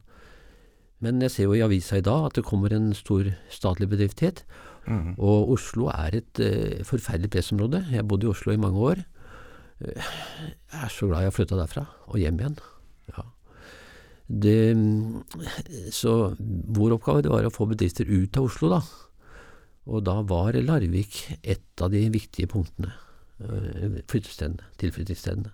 Men 1.03 1.19
jeg 1.21 1.33
ser 1.33 1.49
jo 1.49 1.57
i 1.57 1.63
avisa 1.65 1.99
i 1.99 2.05
dag 2.05 2.29
at 2.29 2.39
det 2.39 2.45
kommer 2.47 2.73
en 2.73 2.89
stor 2.97 3.27
statlig 3.53 3.89
bedrift 3.91 4.23
hit. 4.23 4.45
Mm. 4.87 5.13
Og 5.19 5.51
Oslo 5.57 5.91
er 5.91 6.15
et 6.21 6.41
eh, 6.41 6.79
forferdelig 6.87 7.29
pressområde. 7.35 7.83
Jeg 7.91 8.07
bodde 8.07 8.27
i 8.27 8.31
Oslo 8.31 8.55
i 8.55 8.61
mange 8.61 8.79
år. 8.93 9.03
Eh, 9.83 10.07
Jeg 10.71 10.83
er 10.87 10.93
så 10.93 11.09
glad 11.09 11.25
jeg 11.25 11.31
har 11.31 11.35
flytta 11.35 11.59
derfra, 11.59 11.85
og 12.07 12.17
hjem 12.23 12.39
igjen. 12.41 12.57
Det, 14.27 14.75
så 15.95 16.13
vår 16.37 16.97
oppgave 16.97 17.23
det 17.23 17.31
var 17.31 17.47
å 17.47 17.53
få 17.53 17.69
bedrifter 17.69 18.09
ut 18.11 18.37
av 18.37 18.49
Oslo, 18.49 18.71
da. 18.75 18.81
Og 19.87 20.03
da 20.03 20.17
var 20.27 20.57
Larvik 20.59 21.21
et 21.39 21.83
av 21.83 21.93
de 21.93 22.03
viktige 22.11 22.49
punktene. 22.51 22.91
eh, 23.39 24.01
Flyttestedene, 24.11 24.67
tilflyttingsstedene. 24.81 25.53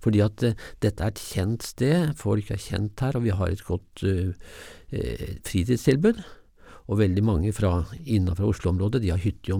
Fordi 0.00 0.22
at 0.24 0.42
eh, 0.46 0.56
dette 0.80 1.04
er 1.04 1.12
et 1.12 1.20
kjent 1.20 1.66
sted, 1.66 2.14
folk 2.16 2.50
er 2.50 2.62
kjent 2.62 3.04
her, 3.04 3.18
og 3.18 3.26
vi 3.26 3.34
har 3.36 3.52
et 3.52 3.64
godt 3.66 4.04
uh, 4.06 4.32
fritidstilbud. 5.44 6.22
Og 6.86 7.00
veldig 7.02 7.24
mange 7.26 7.52
fra 7.52 7.82
innenfor 8.06 8.54
Oslo-området 8.54 9.02
de 9.02 9.10
har 9.10 9.20
hytte, 9.20 9.52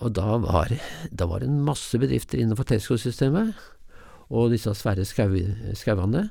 Og 0.00 0.14
da 0.16 0.38
var, 0.40 0.72
da 1.10 1.26
var 1.28 1.42
det 1.42 1.50
en 1.50 1.64
masse 1.66 1.98
bedrifter 2.00 2.40
innenfor 2.40 2.70
Tesco-systemet, 2.70 3.52
og 4.32 4.54
disse 4.54 4.72
svære 4.78 5.04
skauene. 5.04 6.28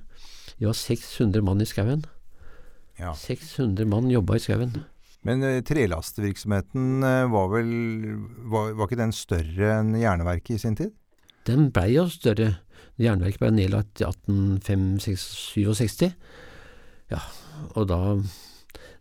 Vi 0.57 0.65
var 0.65 0.77
600 0.77 1.45
mann 1.45 1.61
i 1.61 1.69
skauen. 1.69 2.05
Ja. 2.97 3.13
600 3.17 3.85
mann 3.89 4.09
jobba 4.11 4.37
i 4.37 4.43
skauen. 4.43 4.81
Men 5.25 5.45
eh, 5.45 5.61
trelastvirksomheten 5.65 7.05
eh, 7.05 7.29
var 7.29 7.51
vel 7.53 7.71
var, 8.49 8.73
var 8.77 8.89
ikke 8.89 9.03
den 9.03 9.13
større 9.13 9.75
enn 9.77 9.93
jernverket 10.01 10.57
i 10.57 10.61
sin 10.63 10.77
tid? 10.77 10.95
Den 11.45 11.69
blei 11.73 11.91
jo 11.93 12.07
større. 12.09 12.55
Jernverket 13.01 13.41
ble 13.41 13.51
nedlagt 13.53 14.01
i 14.01 14.07
1867. 14.07 16.09
Ja, 17.11 17.21
og 17.73 17.87
da, 17.89 17.99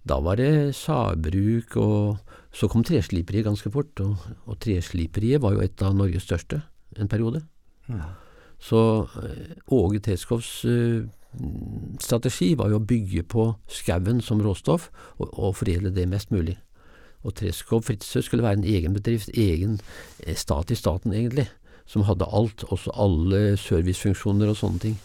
da 0.08 0.20
var 0.24 0.40
det 0.40 0.76
sagbruk, 0.76 1.76
og 1.80 2.29
så 2.52 2.68
kom 2.70 2.82
tresliperiet 2.86 3.46
ganske 3.46 3.70
fort. 3.72 4.00
Og, 4.02 4.18
og 4.46 4.58
tresliperiet 4.62 5.42
var 5.42 5.54
jo 5.54 5.64
et 5.64 5.82
av 5.86 5.94
Norges 5.96 6.26
største 6.26 6.62
en 6.98 7.10
periode. 7.10 7.44
Så 8.60 8.80
eh, 9.22 9.54
Åge 9.72 10.00
Teskovs 10.04 10.64
uh, 10.68 11.06
strategi 12.02 12.52
var 12.58 12.72
jo 12.72 12.80
å 12.80 12.84
bygge 12.84 13.24
på 13.30 13.46
skauen 13.70 14.20
som 14.24 14.42
råstoff, 14.44 14.90
og, 15.18 15.30
og 15.32 15.56
foredle 15.56 15.92
det 15.94 16.08
mest 16.10 16.34
mulig. 16.34 16.58
Og 17.24 17.36
Treskov 17.36 17.84
Fritzøe 17.84 18.24
skulle 18.24 18.44
være 18.44 18.60
en 18.60 18.68
egen 18.68 18.96
bedrift, 18.96 19.32
egen 19.36 19.78
eh, 20.24 20.36
stat 20.36 20.72
i 20.72 20.78
staten 20.78 21.14
egentlig, 21.14 21.48
som 21.88 22.06
hadde 22.08 22.28
alt, 22.28 22.64
også 22.68 22.94
alle 22.94 23.56
servicefunksjoner 23.60 24.52
og 24.52 24.60
sånne 24.60 24.84
ting. 24.84 25.00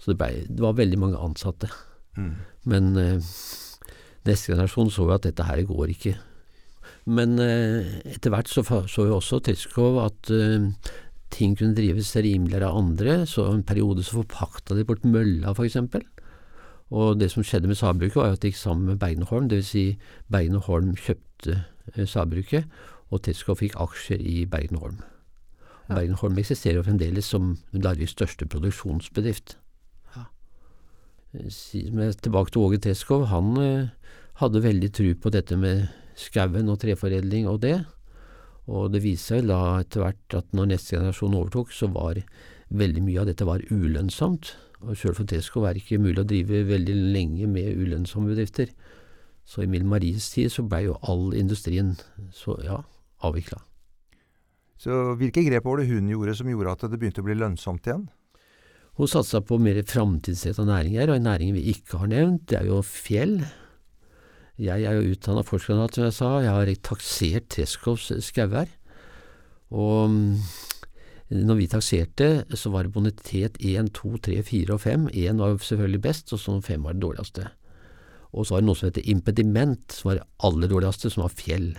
Så 0.00 0.12
det, 0.12 0.18
ble, 0.20 0.46
det 0.48 0.62
var 0.64 0.78
veldig 0.78 0.98
mange 0.98 1.20
ansatte. 1.20 1.68
Mm. 2.16 2.32
Men 2.70 2.90
uh, 2.96 3.34
neste 4.26 4.52
generasjon 4.52 4.90
så 4.92 5.06
jo 5.06 5.14
at 5.14 5.26
dette 5.26 5.44
her 5.46 5.62
går 5.68 5.92
ikke. 5.96 6.16
Men 7.08 7.38
eh, 7.40 8.00
etter 8.12 8.32
hvert 8.32 8.50
så 8.50 8.62
så 8.64 9.06
jo 9.08 9.16
også 9.16 9.40
Treskov 9.44 9.98
at 10.04 10.30
eh, 10.34 10.68
ting 11.32 11.56
kunne 11.56 11.76
drives 11.76 12.12
rimeligere 12.16 12.68
av 12.68 12.76
andre, 12.76 13.24
så 13.26 13.46
en 13.48 13.62
periode 13.64 14.04
så 14.04 14.20
forpakta 14.20 14.76
de 14.76 14.84
bort 14.84 15.04
mølla, 15.04 15.54
eksempel. 15.54 16.04
Og 16.90 17.20
det 17.20 17.30
som 17.30 17.44
skjedde 17.46 17.70
med 17.70 17.78
sagbruket, 17.78 18.16
var 18.16 18.26
jo 18.26 18.36
at 18.36 18.42
det 18.42 18.50
gikk 18.50 18.60
sammen 18.60 18.86
med 18.90 18.98
Bergenholm 18.98 19.28
og 19.28 19.30
Holm, 19.30 19.48
dvs. 19.48 19.70
Si 19.70 19.84
Bergenholm 20.28 20.96
kjøpte 20.98 21.62
eh, 21.94 22.06
sagbruket, 22.06 22.66
og 23.10 23.22
Tetskov 23.24 23.58
fikk 23.62 23.78
aksjer 23.80 24.20
i 24.20 24.44
Bergenholm 24.50 24.76
og 24.76 24.86
Holm. 24.88 25.00
Og 25.88 25.96
Bergen 25.96 26.18
og 26.18 26.24
Holm 26.24 26.38
eksisterer 26.38 26.78
jo 26.78 26.86
fremdeles 26.86 27.26
som 27.26 27.56
Larviks 27.72 28.14
største 28.14 28.46
produksjonsbedrift. 28.46 29.56
Men 31.94 32.10
Tilbake 32.18 32.50
til 32.50 32.62
Åge 32.66 32.78
Teskov, 32.82 33.28
han 33.30 33.54
hadde 34.40 34.62
veldig 34.62 34.88
tru 34.90 35.12
på 35.14 35.30
dette 35.30 35.54
med 35.58 35.86
skauen 36.20 36.70
og 36.70 36.80
treforedling 36.82 37.48
og 37.50 37.60
det. 37.64 37.78
Og 38.70 38.90
det 38.94 39.02
viste 39.02 39.34
seg 39.34 39.48
da 39.50 39.80
etter 39.80 40.04
hvert 40.04 40.36
at 40.38 40.50
når 40.54 40.74
neste 40.74 40.96
generasjon 40.96 41.36
overtok, 41.38 41.72
så 41.74 41.88
var 41.90 42.20
veldig 42.70 43.02
mye 43.06 43.22
av 43.22 43.30
dette 43.30 43.48
var 43.48 43.64
ulønnsomt. 43.70 44.52
Og 44.86 44.96
sjøl 44.96 45.16
for 45.16 45.28
Tesco 45.28 45.64
var 45.64 45.74
det 45.74 45.82
ikke 45.82 46.00
mulig 46.00 46.22
å 46.22 46.28
drive 46.28 46.62
veldig 46.68 46.96
lenge 47.16 47.48
med 47.50 47.80
ulønnsomme 47.80 48.30
bedrifter. 48.32 48.70
Så 49.44 49.64
i 49.64 49.68
Mill 49.70 49.84
Maries 49.88 50.30
tid 50.32 50.52
så 50.52 50.64
blei 50.64 50.84
jo 50.86 50.96
all 51.10 51.34
industrien 51.36 51.96
så, 52.36 52.54
ja, 52.64 52.78
avvikla. 53.26 53.58
Så 54.80 55.16
hvilke 55.20 55.42
grep 55.44 55.66
var 55.66 55.80
det 55.80 55.90
hun 55.90 56.08
gjorde 56.08 56.36
som 56.38 56.48
gjorde 56.48 56.72
at 56.72 56.86
det 56.88 57.00
begynte 57.00 57.20
å 57.20 57.26
bli 57.26 57.36
lønnsomt 57.36 57.88
igjen? 57.88 58.06
Hun 58.96 59.08
satsa 59.10 59.42
på 59.44 59.58
mer 59.60 59.80
framtidsretta 59.88 60.64
næringer, 60.68 61.10
og 61.10 61.18
en 61.18 61.28
næring 61.28 61.52
vi 61.56 61.66
ikke 61.74 62.00
har 62.02 62.10
nevnt, 62.12 62.46
det 62.50 62.60
er 62.60 62.70
jo 62.70 62.80
fjell. 62.84 63.38
Jeg 64.60 64.84
er 64.84 64.98
jo 64.98 65.14
utdanna 65.14 65.40
forskerkandidat, 65.46 65.96
som 65.96 66.04
jeg 66.04 66.16
sa. 66.16 66.30
Jeg 66.44 66.52
har 66.52 66.70
taksert 66.84 67.46
Treskovs 67.54 68.10
skauer. 68.26 68.68
Og 69.72 70.10
mm, 70.12 70.34
når 71.46 71.60
vi 71.62 71.68
takserte, 71.70 72.28
så 72.58 72.72
var 72.74 72.84
det 72.84 72.92
bonitet 72.92 73.56
1, 73.56 73.88
2, 73.96 74.18
3, 74.26 74.42
4 74.44 74.74
og 74.76 74.82
5. 74.84 75.08
1 75.14 75.40
var 75.40 75.56
selvfølgelig 75.64 76.02
best, 76.04 76.32
og 76.36 76.42
så 76.42 76.58
5 76.60 76.84
var 76.84 76.98
det 76.98 77.04
dårligste. 77.06 77.46
Og 78.36 78.46
så 78.46 78.54
var 78.54 78.62
det 78.62 78.68
noe 78.68 78.78
som 78.78 78.90
heter 78.90 79.08
impediment, 79.08 79.96
som 79.96 80.10
var 80.10 80.20
det 80.20 80.28
aller 80.44 80.74
dårligste, 80.74 81.14
som 81.14 81.24
var 81.24 81.34
fjell. 81.40 81.70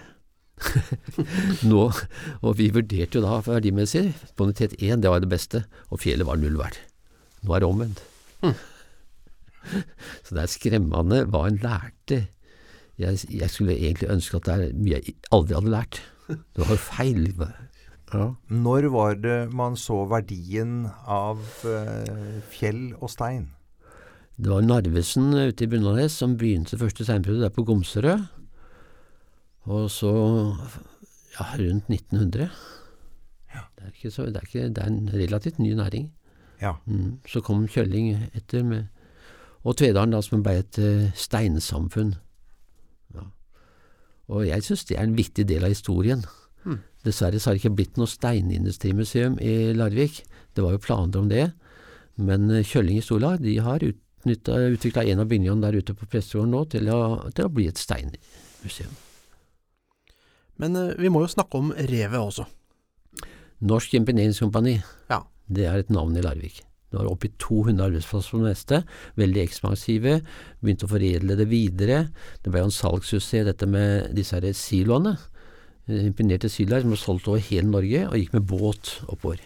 Nå, 1.70 1.86
og 2.42 2.58
vi 2.58 2.72
vurderte 2.74 3.20
jo 3.20 3.26
da 3.28 3.38
verdimessig. 3.46 4.08
Bonitet 4.40 4.74
1 4.80 5.06
det 5.06 5.14
var 5.14 5.22
det 5.22 5.30
beste, 5.32 5.66
og 5.94 6.02
fjellet 6.02 6.26
var 6.28 6.42
null 6.42 6.58
verdt. 6.58 6.82
Nå 7.46 7.54
er 7.54 7.62
det 7.62 7.70
omvendt. 7.70 8.04
Så 10.26 10.34
det 10.34 10.44
er 10.48 10.50
skremmende 10.50 11.26
hva 11.30 11.46
en 11.46 11.62
lærte. 11.62 12.24
Jeg, 13.02 13.20
jeg 13.34 13.50
skulle 13.50 13.76
egentlig 13.78 14.12
ønske 14.14 14.40
at 14.40 14.48
det 14.48 14.56
er 14.56 14.76
mye 14.78 15.00
jeg 15.00 15.16
aldri 15.34 15.58
hadde 15.58 15.74
lært. 15.74 16.02
Det 16.32 16.68
var 16.70 16.80
feil. 16.80 17.26
Ja. 18.12 18.28
Når 18.52 18.88
var 18.94 19.18
det 19.20 19.40
man 19.56 19.78
så 19.80 20.04
verdien 20.12 20.86
av 21.10 21.42
eh, 21.68 22.38
fjell 22.52 22.92
og 23.00 23.12
stein? 23.12 23.50
Det 24.42 24.50
var 24.52 24.64
Narvesen 24.66 25.34
ute 25.36 25.66
i 25.66 25.70
Bunnadnes 25.70 26.16
som 26.18 26.38
begynte 26.40 26.80
første 26.80 27.06
steinbruddet 27.08 27.46
der 27.46 27.56
på 27.56 27.66
Gomserød. 27.68 28.28
Og 29.70 29.90
så 29.94 30.12
ja, 31.36 31.46
rundt 31.60 31.92
1900. 31.92 32.50
Det, 33.82 33.88
er 33.88 33.94
ikke 33.96 34.12
så, 34.12 34.26
det, 34.26 34.36
er 34.36 34.42
ikke, 34.42 34.70
det 34.70 34.78
er 34.78 34.88
en 34.88 35.10
relativt 35.14 35.60
ny 35.60 35.74
næring. 35.74 36.12
Ja. 36.62 36.74
Mm. 36.86 37.20
Så 37.28 37.42
kom 37.42 37.68
Kjølling 37.68 38.30
etter, 38.34 38.64
med, 38.64 38.84
og 39.64 39.78
Tvedalen, 39.78 40.14
da, 40.14 40.22
som 40.22 40.44
ble 40.46 40.60
et 40.62 40.78
eh, 40.78 41.08
steinsamfunn. 41.18 42.14
Og 44.32 44.48
jeg 44.48 44.64
syns 44.66 44.86
det 44.88 44.98
er 44.98 45.08
en 45.08 45.18
viktig 45.18 45.46
del 45.50 45.66
av 45.68 45.74
historien. 45.74 46.24
Mm. 46.64 46.80
Dessverre 47.06 47.40
så 47.42 47.50
har 47.50 47.58
det 47.58 47.64
ikke 47.64 47.78
blitt 47.80 48.00
noe 48.00 48.10
steinindustrimuseum 48.10 49.38
i 49.44 49.74
Larvik. 49.76 50.22
Det 50.56 50.64
var 50.64 50.76
jo 50.76 50.84
planer 50.84 51.22
om 51.22 51.30
det. 51.32 51.50
Men 52.22 52.50
eh, 52.52 52.66
Kjølling 52.68 53.02
i 53.02 53.06
Storlag 53.06 53.42
de 53.44 53.58
har 53.64 53.84
utvikla 53.84 55.06
en 55.10 55.24
av 55.24 55.30
bygningene 55.30 55.66
der 55.66 55.80
ute 55.82 55.96
på 55.98 56.08
Prestegaarden 56.10 56.54
nå 56.54 56.66
til 56.72 56.90
å, 56.94 57.02
til 57.34 57.48
å 57.48 57.54
bli 57.54 57.68
et 57.72 57.82
steinmuseum. 57.82 58.94
Men 60.62 60.78
eh, 60.78 60.96
vi 61.02 61.12
må 61.12 61.26
jo 61.26 61.32
snakke 61.34 61.60
om 61.60 61.74
revet 61.76 62.20
også. 62.20 62.48
Norsk 63.62 63.94
Impineringskompani. 64.00 64.80
Ja. 65.12 65.24
det 65.52 65.66
er 65.68 65.82
et 65.82 65.92
navn 65.94 66.16
i 66.18 66.24
Larvik. 66.24 66.64
Det 66.92 67.00
var 67.00 67.08
oppi 67.08 67.30
200 67.40 67.86
arbeidsplasser 67.88 68.36
på 68.36 68.42
det 68.42 68.50
meste, 68.50 68.80
veldig 69.20 69.42
ekspansive, 69.46 70.18
begynte 70.60 70.88
å 70.88 70.92
foredle 70.92 71.38
det 71.40 71.48
videre. 71.48 72.02
Det 72.44 72.52
ble 72.52 72.66
jo 72.66 72.68
en 72.68 72.76
salgssuksess 72.76 73.48
dette 73.48 73.70
med 73.70 74.12
disse 74.18 74.36
her 74.36 74.50
siloene. 74.58 75.16
Imponerte 75.88 76.52
siloer 76.52 76.84
som 76.84 76.92
ble 76.92 77.00
solgt 77.00 77.30
over 77.32 77.40
hele 77.48 77.72
Norge, 77.72 78.04
og 78.10 78.20
gikk 78.20 78.36
med 78.36 78.46
båt 78.50 78.92
oppover. 79.08 79.40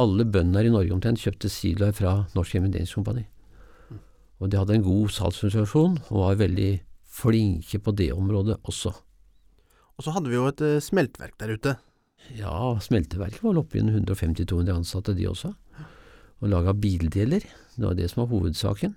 Alle 0.00 0.24
bønder 0.24 0.66
i 0.66 0.72
Norge 0.72 0.96
omtrent 0.96 1.20
kjøpte 1.20 1.52
siloer 1.52 1.92
fra 1.94 2.16
Norsk 2.34 2.56
Impregneringskompani. 2.58 3.26
Og 4.40 4.50
de 4.50 4.58
hadde 4.58 4.78
en 4.78 4.86
god 4.88 5.12
salgsorganisasjon, 5.14 6.00
og 6.08 6.22
var 6.24 6.40
veldig 6.40 6.72
flinke 7.14 7.78
på 7.78 7.92
det 7.94 8.08
området 8.16 8.56
også. 8.64 8.90
Og 9.94 10.02
så 10.06 10.14
hadde 10.16 10.32
vi 10.32 10.40
jo 10.40 10.48
et 10.48 10.64
eh, 10.64 10.80
smeltverk 10.82 11.36
der 11.38 11.54
ute. 11.54 11.76
Ja, 12.34 12.72
smelteverket 12.82 13.44
var 13.44 13.52
vel 13.52 13.60
oppe 13.60 13.78
i 13.78 13.84
150-200 13.84 14.72
ansatte, 14.74 15.14
de 15.14 15.28
også. 15.28 15.52
Og 16.44 16.50
laga 16.52 16.74
bildeler. 16.76 17.46
Det 17.74 17.86
var 17.86 17.96
det 17.96 18.10
som 18.12 18.24
var 18.24 18.30
hovedsaken. 18.34 18.92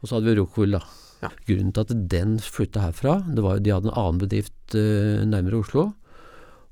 Og 0.00 0.08
så 0.08 0.16
hadde 0.16 0.32
vi 0.32 0.36
Rockwool, 0.40 0.74
da. 0.74 0.82
Ja. 1.20 1.30
Grunnen 1.46 1.72
til 1.76 1.84
at 1.84 2.04
den 2.10 2.36
flytta 2.40 2.82
herfra, 2.88 3.18
det 3.28 3.44
var 3.44 3.58
jo 3.58 3.64
de 3.64 3.72
hadde 3.76 3.90
en 3.90 3.98
annen 4.00 4.20
bedrift 4.22 4.74
uh, 4.74 5.20
nærmere 5.28 5.60
Oslo, 5.60 5.90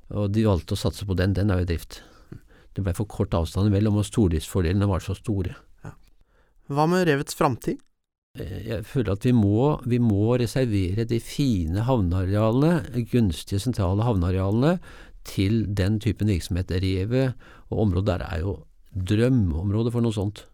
og 0.09 0.31
de 0.33 0.47
valgte 0.47 0.73
å 0.73 0.81
satse 0.81 1.05
på 1.05 1.17
den. 1.17 1.35
Den 1.37 1.53
er 1.53 1.61
jo 1.61 1.67
i 1.67 1.69
drift. 1.69 1.99
Det 2.73 2.81
ble 2.85 2.95
for 2.97 3.09
kort 3.09 3.35
avstand 3.37 3.69
imellom, 3.69 3.99
og 4.01 4.07
stordriftsfordelene 4.09 4.89
var 4.89 5.05
så 5.05 5.15
store. 5.17 5.53
Hva 6.69 6.85
med 6.89 7.07
revets 7.09 7.37
framtid? 7.37 7.79
Eh, 8.37 8.57
Jeg 8.67 8.85
føler 8.85 9.15
at 9.15 9.25
vi 9.25 9.33
må, 9.33 9.79
vi 9.89 9.97
må 10.01 10.37
reservere 10.37 11.05
de 11.09 11.17
fine 11.21 11.85
havnearealene, 11.87 13.05
gunstige 13.09 13.61
sentrale 13.61 14.05
havnearealene, 14.05 14.77
til 15.29 15.63
den 15.77 15.99
typen 16.01 16.29
virksomhet. 16.29 16.71
Revet 16.71 17.37
og 17.69 17.85
området 17.85 18.07
der 18.13 18.25
er 18.25 18.43
jo 18.45 18.53
drømmeområde 18.95 19.93
for 19.93 20.05
noe 20.05 20.15
sånt. 20.15 20.45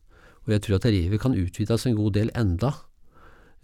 Og 0.45 0.53
jeg 0.53 0.65
tror 0.65 0.77
at 0.79 0.89
revet 0.89 1.21
kan 1.21 1.37
utvides 1.37 1.87
en 1.87 1.97
god 1.97 2.15
del 2.17 2.31
enda. 2.37 2.73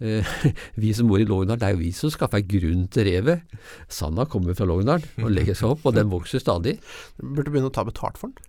Eh, 0.02 0.26
Vi 0.82 0.92
som 0.96 1.10
bor 1.10 1.22
i 1.22 1.26
Lågendal, 1.28 1.60
det 1.60 1.68
er 1.68 1.76
jo 1.76 1.82
vi 1.84 1.92
som 1.94 2.10
skaffer 2.10 2.42
grunn 2.46 2.88
til 2.92 3.06
revet. 3.06 3.44
Sanda 3.92 4.26
kommer 4.26 4.56
fra 4.58 4.66
Lågendal 4.66 5.04
og 5.22 5.30
legger 5.30 5.58
seg 5.58 5.76
opp, 5.76 5.86
og 5.86 5.94
den 5.96 6.10
vokser 6.10 6.42
stadig. 6.42 6.78
Du 7.18 7.28
Burde 7.28 7.52
begynne 7.52 7.70
å 7.70 7.74
ta 7.74 7.86
betalt 7.86 8.18
for 8.18 8.32
den. 8.32 8.48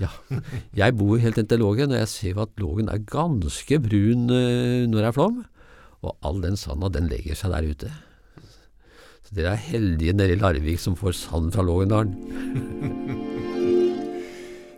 Ja. 0.00 0.12
Jeg 0.78 0.94
bor 0.96 1.18
helt 1.20 1.40
inntil 1.40 1.60
Lågen, 1.64 1.92
og 1.92 1.98
jeg 1.98 2.12
ser 2.12 2.38
at 2.44 2.54
Lågen 2.62 2.92
er 2.92 3.02
ganske 3.02 3.80
brun 3.82 4.30
eh, 4.30 4.86
når 4.86 5.00
det 5.00 5.10
er 5.10 5.18
flom. 5.18 5.42
Og 6.02 6.16
all 6.26 6.40
den 6.42 6.58
sanda, 6.58 6.90
den 6.90 7.10
legger 7.10 7.38
seg 7.38 7.54
der 7.54 7.68
ute. 7.74 7.92
Så 9.26 9.36
dere 9.38 9.56
er 9.56 9.66
heldige 9.70 10.14
nede 10.14 10.36
i 10.36 10.40
Larvik 10.40 10.82
som 10.82 10.98
får 10.98 11.18
sand 11.18 11.52
fra 11.54 11.66
Lågendalen. 11.66 13.28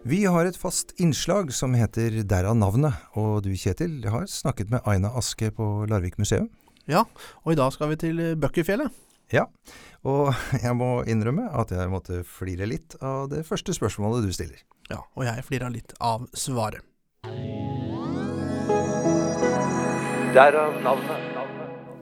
Vi 0.05 0.19
har 0.29 0.45
et 0.45 0.57
fast 0.61 0.91
innslag 1.01 1.49
som 1.57 1.73
heter 1.73 2.19
Derav 2.29 2.59
navnet, 2.61 2.93
og 3.17 3.39
du 3.47 3.55
Kjetil 3.57 4.03
har 4.13 4.27
snakket 4.29 4.69
med 4.69 4.85
Aina 4.85 5.09
Aske 5.17 5.49
på 5.49 5.87
Larvik 5.89 6.19
museum. 6.21 6.51
Ja, 6.85 7.07
og 7.41 7.55
i 7.55 7.57
dag 7.57 7.73
skal 7.73 7.89
vi 7.89 7.97
til 8.03 8.21
Bøkkerfjellet. 8.21 8.93
Bøkkefjellet. 8.93 9.01
Ja, 9.33 9.47
og 10.05 10.35
jeg 10.67 10.77
må 10.77 10.91
innrømme 11.09 11.47
at 11.57 11.73
jeg 11.73 11.89
måtte 11.89 12.21
flire 12.29 12.69
litt 12.69 12.99
av 13.01 13.31
det 13.33 13.47
første 13.49 13.73
spørsmålet 13.73 14.29
du 14.29 14.37
stiller. 14.37 14.61
Ja, 14.93 15.01
og 15.17 15.25
jeg 15.25 15.47
flira 15.49 15.73
litt 15.73 15.97
av 16.05 16.29
svaret. 16.37 16.85
Derav 20.37 20.77
navnet. 20.85 21.33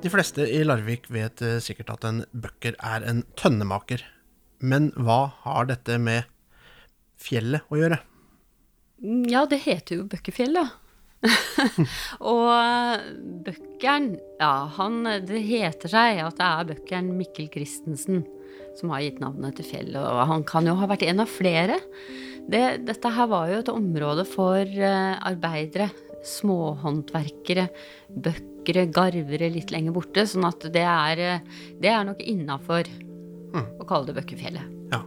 De 0.03 0.11
fleste 0.11 0.51
i 0.51 0.65
Larvik 0.67 1.07
vet 1.15 1.39
eh, 1.47 1.61
sikkert 1.63 1.95
at 1.95 2.11
en 2.11 2.25
bøkker 2.35 2.75
er 2.83 3.07
en 3.07 3.23
tønnemaker. 3.39 4.03
Men 4.59 4.91
hva 4.99 5.29
har 5.47 5.71
dette 5.71 6.03
med 6.03 6.27
fjellet 7.23 7.73
å 7.73 7.81
gjøre? 7.81 7.99
Ja, 9.31 9.47
det 9.51 9.63
heter 9.65 9.99
jo 9.99 10.07
Bøkkefjell, 10.11 10.55
da. 10.55 10.69
og 12.33 12.49
bøkkeren 13.47 14.09
Ja, 14.41 14.67
han 14.75 15.05
Det 15.23 15.39
heter 15.47 15.93
seg 15.93 16.19
at 16.19 16.41
det 16.41 16.49
er 16.49 16.71
bøkkeren 16.73 17.13
Mikkel 17.15 17.47
Christensen 17.53 18.25
som 18.79 18.93
har 18.95 19.03
gitt 19.05 19.21
navnet 19.21 19.59
til 19.59 19.69
fjellet, 19.69 20.01
og 20.01 20.23
han 20.31 20.45
kan 20.49 20.65
jo 20.65 20.73
ha 20.79 20.89
vært 20.89 21.05
en 21.05 21.21
av 21.21 21.29
flere. 21.29 21.77
Det, 22.49 22.63
dette 22.89 23.13
her 23.13 23.29
var 23.29 23.51
jo 23.51 23.61
et 23.61 23.69
område 23.69 24.25
for 24.25 24.65
uh, 24.65 25.21
arbeidere, 25.29 25.91
småhåndverkere, 26.25 27.67
bøkkere, 28.25 28.87
garvere 28.95 29.53
litt 29.53 29.75
lenger 29.75 29.93
borte, 29.99 30.25
sånn 30.25 30.49
at 30.49 30.65
det 30.73 30.87
er, 30.89 31.25
uh, 31.37 31.65
det 31.85 31.93
er 31.93 32.07
nok 32.09 32.25
innafor 32.25 32.89
mm. 32.89 33.67
å 33.77 33.89
kalle 33.89 34.09
det 34.09 34.17
Bøkkefjellet. 34.23 34.82
Ja. 34.93 35.01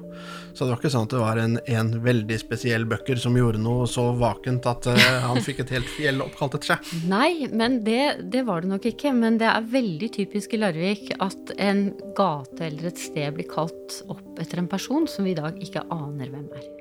Så 0.56 0.64
det 0.64 0.72
var 0.72 0.80
ikke 0.80 0.90
sånn 0.94 1.06
at 1.06 1.14
det 1.14 1.20
var 1.20 1.40
en, 1.42 1.58
en 1.68 1.90
veldig 2.06 2.38
spesiell 2.40 2.86
bøkker 2.90 3.20
som 3.20 3.36
gjorde 3.38 3.60
noe 3.62 3.86
så 3.92 4.08
vakent 4.16 4.66
at 4.70 4.88
uh, 4.88 5.02
han 5.28 5.42
fikk 5.44 5.66
et 5.66 5.74
helt 5.76 5.90
fjell 5.98 6.24
oppkalt 6.24 6.56
etter 6.58 6.74
seg? 6.74 6.94
Nei, 7.12 7.46
men 7.52 7.82
det, 7.86 8.30
det, 8.32 8.46
var 8.48 8.64
det 8.64 8.72
nok 8.72 8.88
ikke. 8.90 9.12
Men 9.18 9.40
det 9.42 9.50
er 9.52 9.68
veldig 9.76 10.10
typisk 10.16 10.56
i 10.56 10.62
Larvik 10.64 11.12
at 11.20 11.54
en 11.60 11.90
gate 12.18 12.70
eller 12.70 12.90
et 12.90 13.04
sted 13.04 13.36
blir 13.36 13.50
kalt 13.52 14.00
opp 14.08 14.42
etter 14.42 14.64
en 14.64 14.72
person 14.72 15.10
som 15.12 15.28
vi 15.28 15.36
i 15.36 15.40
dag 15.40 15.60
ikke 15.62 15.84
aner 15.94 16.32
hvem 16.32 16.48
er. 16.56 16.72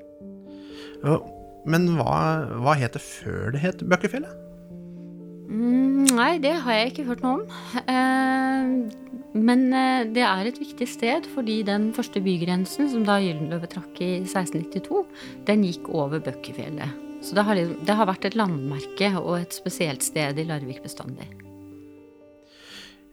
Ja, 1.05 1.19
men 1.69 1.91
hva, 1.99 2.17
hva 2.63 2.79
het 2.79 2.95
det 2.97 3.03
før 3.03 3.53
det 3.57 3.65
het 3.65 3.85
Bøkkefjellet? 3.85 4.44
Mm, 5.45 6.07
nei, 6.17 6.39
det 6.41 6.55
har 6.65 6.79
jeg 6.79 6.93
ikke 6.93 7.07
hørt 7.11 7.25
noe 7.25 7.41
om. 7.41 7.43
Uh, 7.85 9.31
men 9.35 9.65
uh, 9.75 10.05
det 10.09 10.25
er 10.25 10.49
et 10.49 10.61
viktig 10.61 10.89
sted 10.89 11.29
fordi 11.35 11.59
den 11.67 11.91
første 11.97 12.23
bygrensen, 12.25 12.89
som 12.93 13.05
da 13.07 13.19
Gyldenløve 13.23 13.69
trakk 13.71 14.01
i 14.05 14.11
1692, 14.23 15.05
den 15.49 15.67
gikk 15.69 15.91
over 15.93 16.23
Bøkkefjellet. 16.25 17.01
Så 17.25 17.37
det 17.37 17.45
har, 17.49 17.61
det 17.61 17.97
har 17.97 18.09
vært 18.09 18.29
et 18.29 18.37
landmerke 18.37 19.11
og 19.21 19.39
et 19.39 19.57
spesielt 19.57 20.05
sted 20.05 20.41
i 20.41 20.47
Larvik 20.49 20.83
bestandig. 20.85 21.29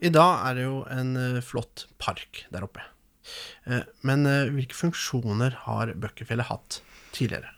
I 0.01 0.09
dag 0.09 0.47
er 0.49 0.57
det 0.57 0.65
jo 0.65 0.81
en 0.91 1.13
uh, 1.19 1.43
flott 1.45 1.87
park 2.01 2.45
der 2.53 2.67
oppe. 2.67 2.87
Men 4.01 4.25
hvilke 4.55 4.73
funksjoner 4.73 5.53
har 5.67 5.91
Bøkkefjellet 5.93 6.47
hatt 6.49 6.79
tidligere? 7.13 7.51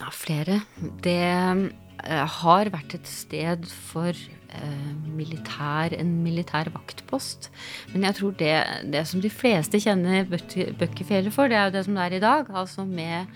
Ja, 0.00 0.08
flere. 0.16 0.62
Det 1.04 1.18
Eh, 1.20 1.83
har 2.04 2.70
vært 2.72 2.96
et 2.98 3.08
sted 3.08 3.66
for 3.70 4.12
eh, 4.12 4.92
militær, 5.16 5.94
en 5.96 6.12
militær 6.24 6.70
vaktpost. 6.74 7.50
Men 7.94 8.06
jeg 8.08 8.18
tror 8.18 8.36
det, 8.40 8.54
det 8.92 9.04
som 9.08 9.22
de 9.24 9.32
fleste 9.32 9.80
kjenner 9.80 10.28
Bøkkefjellet 10.28 11.34
for, 11.34 11.50
det 11.50 11.58
er 11.58 11.68
jo 11.68 11.76
det 11.78 11.84
som 11.86 11.98
det 11.98 12.06
er 12.06 12.16
i 12.18 12.24
dag. 12.24 12.50
Altså 12.52 12.86
med 12.88 13.30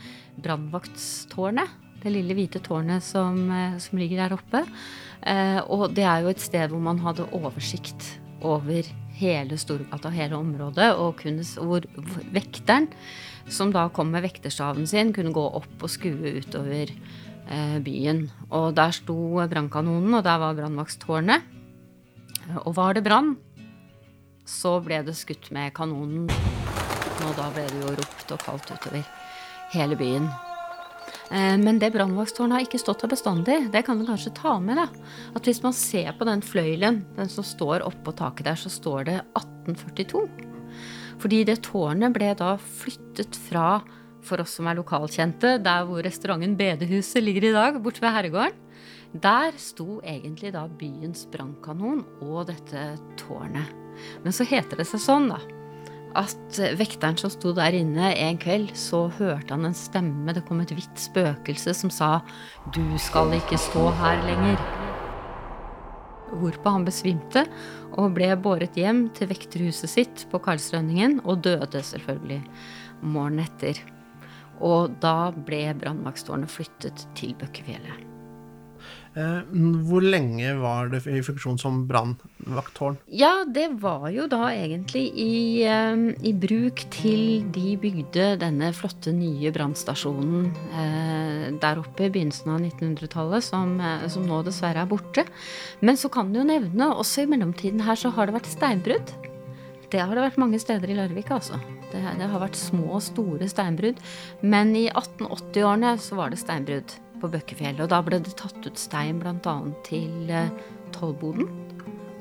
brannvaktstårnet. 0.44 1.76
Det 1.98 2.12
lille 2.14 2.36
hvite 2.36 2.62
tårnet 2.62 3.02
som, 3.02 3.40
eh, 3.50 3.78
som, 3.82 3.98
ligger 3.98 4.24
der 4.24 4.36
oppe. 4.38 4.64
Eh, 5.26 5.60
og 5.66 5.90
det 5.96 6.06
er 6.06 6.22
jo 6.22 6.32
et 6.32 6.42
sted 6.42 6.70
hvor 6.70 6.82
man 6.82 7.00
hadde 7.02 7.26
oversikt 7.34 8.14
over 8.46 8.86
hele 9.18 9.56
Storgata, 9.58 10.12
hele 10.14 10.36
området, 10.38 10.92
og 10.94 11.16
kunne, 11.24 11.42
hvor 11.58 11.82
vekteren, 12.30 12.86
som 13.50 13.72
da 13.74 13.88
kom 13.90 14.12
med 14.14 14.22
vekterstaven 14.22 14.86
sin, 14.86 15.10
kunne 15.16 15.34
gå 15.34 15.42
opp 15.58 15.82
og 15.82 15.90
skue 15.90 16.36
utover 16.38 16.92
Eh, 16.92 17.27
byen. 17.84 18.26
Og 18.51 18.74
der 18.76 18.92
sto 18.92 19.16
brannkanonen, 19.49 20.18
og 20.18 20.24
der 20.26 20.42
var 20.42 20.59
brannvaktstårnet. 20.59 21.55
Eh, 22.49 22.59
og 22.64 22.74
var 22.76 22.96
det 22.96 23.05
brann, 23.07 23.36
så 24.49 24.78
ble 24.84 25.03
det 25.07 25.16
skutt 25.18 25.51
med 25.55 25.74
kanonen. 25.76 26.28
Og 26.28 27.32
da 27.36 27.49
ble 27.55 27.66
det 27.68 27.80
jo 27.82 27.96
ropt 27.99 28.34
og 28.34 28.44
kalt 28.44 28.70
utover 28.70 29.03
hele 29.74 29.99
byen. 29.99 30.28
Eh, 31.28 31.57
men 31.61 31.80
det 31.80 31.92
brannvakttårnet 31.92 32.57
har 32.57 32.66
ikke 32.66 32.80
stått 32.80 33.05
der 33.05 33.12
bestandig. 33.12 33.59
Det 33.72 33.84
kan 33.84 34.01
du 34.01 34.07
kanskje 34.09 34.34
ta 34.36 34.59
med. 34.62 34.80
da. 34.80 34.88
At 35.36 35.44
Hvis 35.44 35.62
man 35.62 35.76
ser 35.76 36.12
på 36.16 36.24
den 36.28 36.40
fløylen, 36.40 37.05
den 37.16 37.28
som 37.28 37.44
står 37.44 37.84
oppå 37.84 38.14
taket 38.16 38.49
der, 38.49 38.57
så 38.57 38.72
står 38.72 39.05
det 39.05 39.20
1842. 39.36 40.28
Fordi 41.18 41.44
det 41.44 41.62
tårnet 41.66 42.14
ble 42.14 42.32
da 42.38 42.57
flyttet 42.57 43.34
fra 43.49 43.82
for 44.28 44.44
oss 44.44 44.58
som 44.58 44.68
er 44.68 44.78
lokalkjente, 44.78 45.56
der 45.64 45.84
hvor 45.88 46.04
restauranten 46.04 46.56
Bedehuset 46.58 47.24
ligger 47.24 47.48
i 47.48 47.54
dag, 47.56 47.82
borte 47.82 48.04
ved 48.04 48.14
herregården. 48.14 48.64
Der 49.16 49.54
sto 49.56 50.02
egentlig 50.04 50.52
da 50.52 50.66
byens 50.68 51.24
brannkanon 51.32 52.04
og 52.20 52.50
dette 52.50 52.90
tårnet. 53.16 53.70
Men 54.22 54.34
så 54.36 54.44
heter 54.46 54.78
det 54.78 54.86
seg 54.86 55.00
sånn, 55.02 55.30
da, 55.32 55.40
at 56.18 56.60
vekteren 56.78 57.16
som 57.20 57.32
sto 57.32 57.54
der 57.56 57.76
inne 57.76 58.12
en 58.16 58.38
kveld, 58.40 58.74
så 58.78 59.06
hørte 59.18 59.54
han 59.54 59.68
en 59.68 59.76
stemme, 59.76 60.34
det 60.36 60.44
kom 60.48 60.60
et 60.62 60.72
hvitt 60.76 61.00
spøkelse 61.00 61.74
som 61.74 61.90
sa 61.90 62.20
'Du 62.72 62.84
skal 62.98 63.32
ikke 63.32 63.58
stå 63.58 63.88
her 64.00 64.22
lenger'. 64.28 64.62
Hvorpå 66.28 66.70
han 66.70 66.84
besvimte 66.84 67.46
og 67.96 68.14
ble 68.14 68.36
båret 68.36 68.76
hjem 68.76 69.08
til 69.16 69.28
vekterhuset 69.28 69.88
sitt 69.88 70.26
på 70.30 70.38
Karlsrønningen, 70.38 71.20
og 71.24 71.42
døde 71.42 71.80
selvfølgelig 71.82 72.42
morgenen 73.00 73.46
etter. 73.46 73.97
Og 74.64 74.98
da 75.02 75.30
ble 75.32 75.64
brannvakttårnet 75.78 76.52
flyttet 76.52 77.06
til 77.18 77.34
Bøkkefjellet. 77.38 78.09
Eh, 79.18 79.38
hvor 79.88 80.04
lenge 80.04 80.50
var 80.61 80.90
det 80.92 81.00
i 81.11 81.20
funksjon 81.24 81.59
som 81.59 81.80
brannvakttårn? 81.88 82.98
Ja, 83.11 83.42
det 83.48 83.66
var 83.82 84.06
jo 84.14 84.28
da 84.30 84.50
egentlig 84.52 85.06
i, 85.18 85.64
eh, 85.66 86.02
i, 86.22 86.32
bruk 86.36 86.84
til 86.94 87.48
de 87.54 87.74
bygde 87.80 88.28
denne 88.42 88.70
flotte 88.76 89.14
nye 89.16 89.50
brannstasjonen 89.54 90.50
eh, 90.70 91.48
der 91.59 91.80
oppe 91.80 92.06
i 92.06 92.12
begynnelsen 92.12 92.52
av 92.52 92.61
1900-tallet, 92.61 93.48
som, 93.48 93.78
som, 94.12 94.28
nå 94.28 94.42
dessverre 94.46 94.84
er 94.84 94.90
borte. 94.90 95.24
Men 95.80 95.98
så 95.98 96.12
kan 96.12 96.30
du 96.30 96.42
jo 96.42 96.46
nevne, 96.46 96.92
også 96.92 97.24
i 97.24 97.32
mellomtiden 97.32 97.82
her 97.88 97.98
så 97.98 98.12
har 98.14 98.28
det 98.28 98.38
vært 98.38 98.52
steinbrudd. 98.52 99.16
Det 99.88 100.04
har 100.04 100.14
det 100.14 100.28
vært 100.28 100.40
mange 100.44 100.61
steder 100.61 100.92
i 100.92 101.00
Larvik, 101.00 101.32
altså. 101.32 101.59
Det, 101.93 102.03
det, 102.20 102.28
har 102.30 102.43
vært 102.43 102.59
små 102.59 102.99
og 102.99 103.05
store 103.05 103.49
steinbrudd. 103.51 104.01
Men 104.43 104.74
i 104.76 104.86
1880-årene 104.91 105.95
så 106.03 106.18
var 106.18 106.32
det 106.32 106.41
steinbrudd 106.43 106.97
på 107.18 107.30
Bøkkefjellet. 107.32 107.84
Og 107.86 107.93
da 107.93 108.01
ble 108.05 108.20
det 108.24 108.36
tatt 108.39 108.59
ut 108.64 108.80
stein 108.80 109.20
bl.a. 109.22 109.57
til 109.89 110.32
eh, 110.32 110.53
Tollboden 110.95 111.51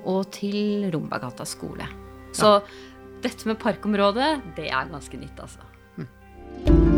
og 0.07 0.27
til 0.35 0.87
Rombagata 0.93 1.47
skole. 1.47 1.87
Så 2.35 2.57
ja. 2.57 2.61
dette 3.25 3.49
med 3.49 3.59
parkområdet, 3.61 4.37
det 4.59 4.69
er 4.71 4.93
ganske 4.93 5.19
nytt, 5.19 5.43
altså. 5.43 6.95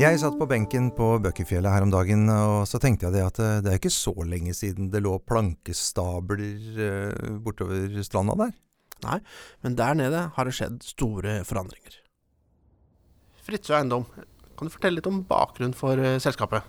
Jeg 0.00 0.16
satt 0.16 0.38
på 0.40 0.46
benken 0.48 0.86
på 0.96 1.06
Bøkkefjellet 1.20 1.74
her 1.74 1.84
om 1.84 1.90
dagen, 1.92 2.22
og 2.32 2.62
så 2.64 2.78
tenkte 2.80 3.04
jeg 3.04 3.18
det 3.18 3.24
at 3.26 3.40
eh, 3.44 3.58
det 3.60 3.68
er 3.68 3.76
ikke 3.76 3.90
så 3.92 4.14
lenge 4.24 4.54
siden 4.56 4.86
det 4.88 5.02
lå 5.04 5.18
plankestabler 5.28 6.78
eh, 6.86 7.34
bortover 7.44 7.98
stranda 8.06 8.32
der. 8.40 8.54
Nei, 9.04 9.18
men 9.60 9.76
der 9.76 9.98
nede 10.00 10.22
har 10.38 10.48
det 10.48 10.56
skjedd 10.56 10.78
store 10.88 11.42
forandringer. 11.44 11.98
Fritzøe 13.44 13.76
Eiendom, 13.82 14.08
kan 14.56 14.70
du 14.70 14.72
fortelle 14.72 15.02
litt 15.02 15.10
om 15.10 15.20
bakgrunnen 15.28 15.76
for 15.76 16.00
uh, 16.00 16.16
selskapet? 16.22 16.64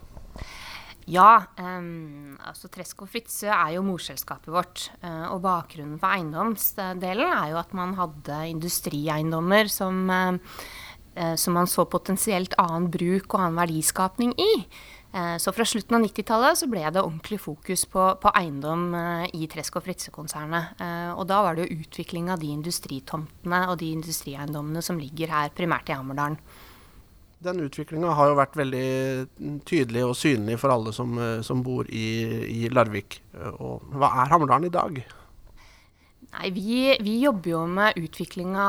Ja, 1.08 1.46
um, 1.56 2.36
altså 2.44 2.68
Tresko 2.72 3.08
Fritzøe 3.08 3.56
er 3.56 3.78
jo 3.78 3.88
morselskapet 3.88 4.52
vårt. 4.52 4.90
Og 5.32 5.40
bakgrunnen 5.44 5.98
for 6.04 6.14
eiendomsdelen 6.14 7.32
er 7.32 7.56
jo 7.56 7.64
at 7.64 7.72
man 7.76 7.96
hadde 7.98 8.44
industrieiendommer 8.52 9.72
som 9.72 10.04
uh, 10.12 10.56
Eh, 10.91 10.91
som 11.36 11.58
man 11.58 11.68
så 11.68 11.84
potensielt 11.92 12.54
annen 12.62 12.86
bruk 12.94 13.34
og 13.34 13.42
annen 13.42 13.58
verdiskapning 13.60 14.32
i. 14.40 14.52
Eh, 15.14 15.38
så 15.38 15.52
fra 15.52 15.66
slutten 15.68 15.98
av 15.98 16.06
90-tallet 16.06 16.60
så 16.62 16.68
ble 16.72 16.86
det 16.88 17.02
ordentlig 17.04 17.42
fokus 17.44 17.84
på, 17.92 18.06
på 18.22 18.32
eiendom 18.40 18.94
eh, 18.96 19.26
i 19.36 19.48
Tresk 19.52 19.76
og 19.76 19.84
Fritze-konsernet. 19.84 20.82
Og 21.20 21.26
da 21.28 21.42
var 21.44 21.58
det 21.58 21.68
jo 21.68 21.82
utvikling 21.84 22.32
av 22.32 22.40
de 22.40 22.52
industritomtene 22.54 23.66
og 23.68 23.80
de 23.82 23.92
industrieiendommene 23.98 24.84
som 24.86 25.00
ligger 25.00 25.34
her, 25.34 25.56
primært 25.56 25.92
i 25.92 25.98
Hammerdalen. 25.98 26.40
Den 27.42 27.64
utviklinga 27.66 28.14
har 28.14 28.30
jo 28.30 28.38
vært 28.38 28.58
veldig 28.60 29.62
tydelig 29.66 30.04
og 30.06 30.14
synlig 30.16 30.60
for 30.62 30.72
alle 30.76 30.94
som, 30.94 31.18
som 31.42 31.64
bor 31.66 31.90
i, 31.90 32.06
i 32.54 32.70
Larvik. 32.70 33.18
Og 33.58 33.82
hva 33.98 34.12
er 34.22 34.30
Hammerdalen 34.30 34.70
i 34.70 34.76
dag? 34.76 35.02
Nei, 36.32 36.48
vi, 36.56 36.98
vi, 37.04 37.18
jobber 37.26 37.52
jo 37.52 37.62
med 37.68 37.98
utviklinga 38.00 38.66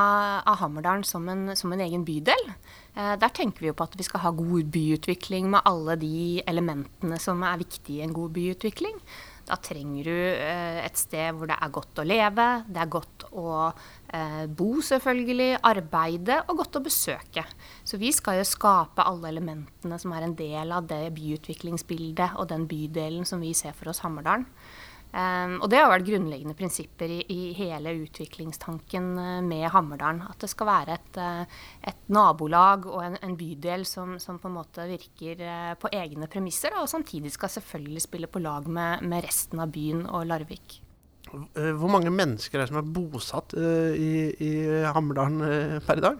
av 0.50 0.56
Hammerdalen 0.58 1.04
som 1.06 1.28
en, 1.30 1.52
som 1.56 1.70
en 1.72 1.82
egen 1.84 2.02
bydel. 2.02 2.48
Eh, 2.96 3.12
der 3.22 3.30
tenker 3.30 3.62
vi 3.62 3.70
jo 3.70 3.76
på 3.78 3.86
at 3.86 3.94
vi 3.98 4.06
skal 4.06 4.24
ha 4.24 4.32
god 4.34 4.72
byutvikling 4.74 5.46
med 5.52 5.62
alle 5.68 5.94
de 6.00 6.42
elementene 6.50 7.20
som 7.22 7.44
er 7.46 7.62
viktige 7.62 8.00
i 8.00 8.06
en 8.08 8.16
god 8.16 8.34
byutvikling. 8.34 8.98
Da 9.46 9.56
trenger 9.62 10.06
du 10.10 10.14
eh, 10.14 10.82
et 10.82 10.98
sted 10.98 11.38
hvor 11.38 11.50
det 11.50 11.56
er 11.56 11.74
godt 11.74 12.02
å 12.02 12.06
leve, 12.06 12.48
det 12.66 12.82
er 12.82 12.90
godt 12.90 13.26
å 13.30 13.48
eh, 13.70 14.44
bo 14.50 14.82
selvfølgelig, 14.82 15.62
arbeide 15.66 16.42
og 16.48 16.62
godt 16.64 16.78
å 16.78 16.84
besøke. 16.84 17.46
Så 17.86 17.98
vi 18.02 18.10
skal 18.14 18.40
jo 18.40 18.46
skape 18.48 19.06
alle 19.06 19.30
elementene 19.30 20.02
som 20.02 20.14
er 20.14 20.26
en 20.26 20.38
del 20.38 20.74
av 20.74 20.90
det 20.90 21.04
byutviklingsbildet 21.14 22.38
og 22.38 22.50
den 22.50 22.66
bydelen 22.70 23.26
som 23.28 23.42
vi 23.42 23.54
ser 23.54 23.74
for 23.78 23.90
oss 23.94 24.02
Hammerdalen. 24.02 24.50
Um, 25.12 25.58
og 25.60 25.68
det 25.68 25.76
har 25.76 25.90
vært 25.92 26.06
grunnleggende 26.06 26.54
prinsipper 26.56 27.10
i, 27.12 27.18
i 27.28 27.50
hele 27.52 27.92
utviklingstanken 28.00 29.10
uh, 29.20 29.40
med 29.44 29.66
Hammerdalen. 29.74 30.22
At 30.24 30.40
det 30.40 30.48
skal 30.48 30.70
være 30.70 30.96
et, 30.96 31.18
uh, 31.20 31.66
et 31.84 32.06
nabolag 32.08 32.88
og 32.88 33.02
en, 33.04 33.18
en 33.20 33.34
bydel 33.36 33.84
som, 33.88 34.14
som, 34.22 34.40
på 34.40 34.48
en 34.48 34.56
måte 34.56 34.86
virker 34.88 35.44
uh, 35.44 35.74
på 35.76 35.92
egne 35.92 36.30
premisser, 36.32 36.72
og 36.80 36.88
samtidig 36.88 37.34
skal 37.36 37.52
selvfølgelig 37.58 38.06
spille 38.06 38.32
på 38.32 38.40
lag 38.40 38.70
med, 38.72 39.04
med 39.04 39.28
resten 39.28 39.60
av 39.60 39.74
byen 39.74 40.06
og 40.08 40.24
Larvik. 40.30 40.80
Hvor 41.32 41.88
mange 41.88 42.10
mennesker 42.12 42.58
er 42.58 42.64
det 42.64 42.72
som 42.72 42.80
er 42.80 42.88
bosatt 42.92 43.54
i, 43.56 44.10
i 44.36 44.50
Hammerdalen 44.92 45.78
per 45.86 46.00
i 46.00 46.04
dag? 46.04 46.18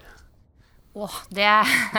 Åh, 0.93 1.14
det, 1.32 1.49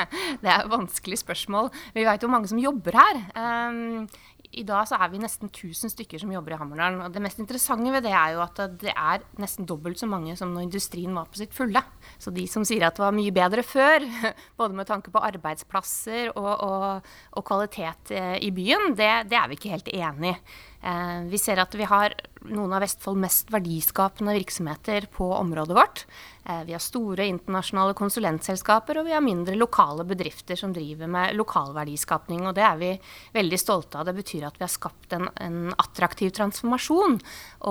det, 0.43 0.49
er 0.49 0.59
et 0.59 0.69
vanskelig 0.69 1.17
spørsmål. 1.23 1.71
Vi 1.95 2.05
veit 2.05 2.21
jo 2.21 2.29
mange 2.29 2.49
som 2.51 2.61
jobber 2.61 2.97
her. 2.99 3.23
Um, 3.33 4.05
i 4.53 4.61
dag 4.67 4.85
så 4.85 4.99
er 5.01 5.09
vi 5.09 5.21
nesten 5.21 5.49
1000 5.49 5.89
stykker 5.95 6.21
som 6.21 6.31
jobber 6.33 6.53
i 6.53 6.57
Hammerdalen. 6.59 7.13
Det 7.13 7.21
mest 7.23 7.39
interessante 7.41 7.89
ved 7.93 8.05
det 8.05 8.11
er 8.13 8.35
jo 8.35 8.43
at 8.43 8.59
det 8.83 8.93
er 8.93 9.23
nesten 9.41 9.65
dobbelt 9.69 9.97
så 9.97 10.09
mange 10.09 10.35
som 10.37 10.51
når 10.53 10.67
industrien 10.67 11.15
var 11.17 11.25
på 11.31 11.41
sitt 11.41 11.55
fulle. 11.57 11.81
Så 12.21 12.33
de 12.35 12.45
som 12.49 12.65
sier 12.67 12.85
at 12.85 12.99
det 12.99 13.01
var 13.01 13.15
mye 13.17 13.33
bedre 13.33 13.65
før, 13.65 14.05
både 14.59 14.77
med 14.77 14.89
tanke 14.89 15.13
på 15.13 15.23
arbeidsplasser 15.25 16.35
og, 16.35 16.51
og, 16.53 17.15
og 17.33 17.47
kvalitet 17.49 18.13
eh, 18.13 18.37
i 18.45 18.51
byen, 18.53 18.93
det, 18.99 19.09
det, 19.31 19.39
er 19.39 19.49
vi 19.49 19.57
ikke 19.57 19.73
helt 19.73 19.89
enig 19.89 20.35
i. 20.35 20.37
Eh, 20.83 21.21
vi 21.31 21.39
ser 21.39 21.61
at 21.63 21.75
vi 21.79 21.87
har 21.87 22.13
noen 22.51 22.73
av 22.75 22.83
Vestfold 22.83 23.21
mest 23.23 23.51
verdiskapende 23.53 24.33
virksomheter 24.35 25.07
på 25.13 25.29
området 25.37 25.77
vårt. 25.77 26.05
Eh, 26.43 26.63
vi 26.67 26.75
har 26.75 26.83
store 26.83 27.27
internasjonale 27.31 27.95
konsulentselskaper, 27.95 28.99
og 28.99 29.07
vi 29.07 29.15
har 29.15 29.23
mindre 29.23 29.55
lokale 29.55 30.03
bedrifter 30.03 30.59
som 30.59 30.73
driver 30.75 31.07
med 31.07 31.37
lokal 31.39 31.71
verdiskapning. 31.77 32.43
Og 32.49 32.57
det 32.57 32.65
er 32.67 32.81
vi 32.81 32.91
veldig 33.37 33.59
stolte 33.61 34.01
av. 34.01 34.09
Det 34.09 34.17
betyr 34.19 34.47
at 34.49 34.59
vi 34.59 34.67
har 34.67 34.73
skapt 34.73 35.15
en, 35.15 35.29
en 35.39 35.61
attraktiv 35.79 36.33
transformasjon 36.35 37.21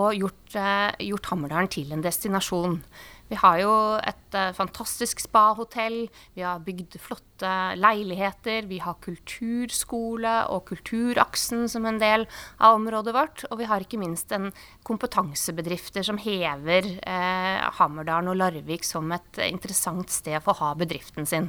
og 0.00 0.08
gjort, 0.16 0.56
eh, 0.56 0.88
gjort 1.12 1.32
Hammerdalen 1.34 1.72
til 1.72 1.92
en 1.92 2.04
destinasjon. 2.04 2.80
Vi 3.32 3.38
har 3.40 3.62
jo 3.62 3.72
et 3.96 4.36
uh, 4.36 4.50
fantastisk 4.52 5.22
spahotell, 5.24 6.02
vi 6.36 6.44
har 6.44 6.60
bygd 6.60 6.98
flotte 7.00 7.52
leiligheter, 7.80 8.66
vi 8.68 8.76
har 8.84 8.98
kulturskole 9.00 10.34
og 10.52 10.66
Kulturaksen 10.68 11.64
som 11.72 11.88
en 11.88 12.00
del 12.02 12.26
av 12.60 12.76
området 12.76 13.14
vårt. 13.16 13.46
Og 13.48 13.62
vi 13.62 13.70
har 13.70 13.80
ikke 13.80 14.00
minst 14.02 14.34
en 14.36 14.50
kompetansebedrifter 14.84 16.04
som 16.04 16.20
hever 16.20 16.90
uh, 17.00 17.72
Hammerdalen 17.80 18.34
og 18.34 18.36
Larvik 18.42 18.84
som 18.84 19.08
et 19.16 19.40
interessant 19.48 20.12
sted 20.12 20.36
for 20.44 20.52
å 20.52 20.66
ha 20.66 20.76
bedriften 20.84 21.28
sin. 21.28 21.48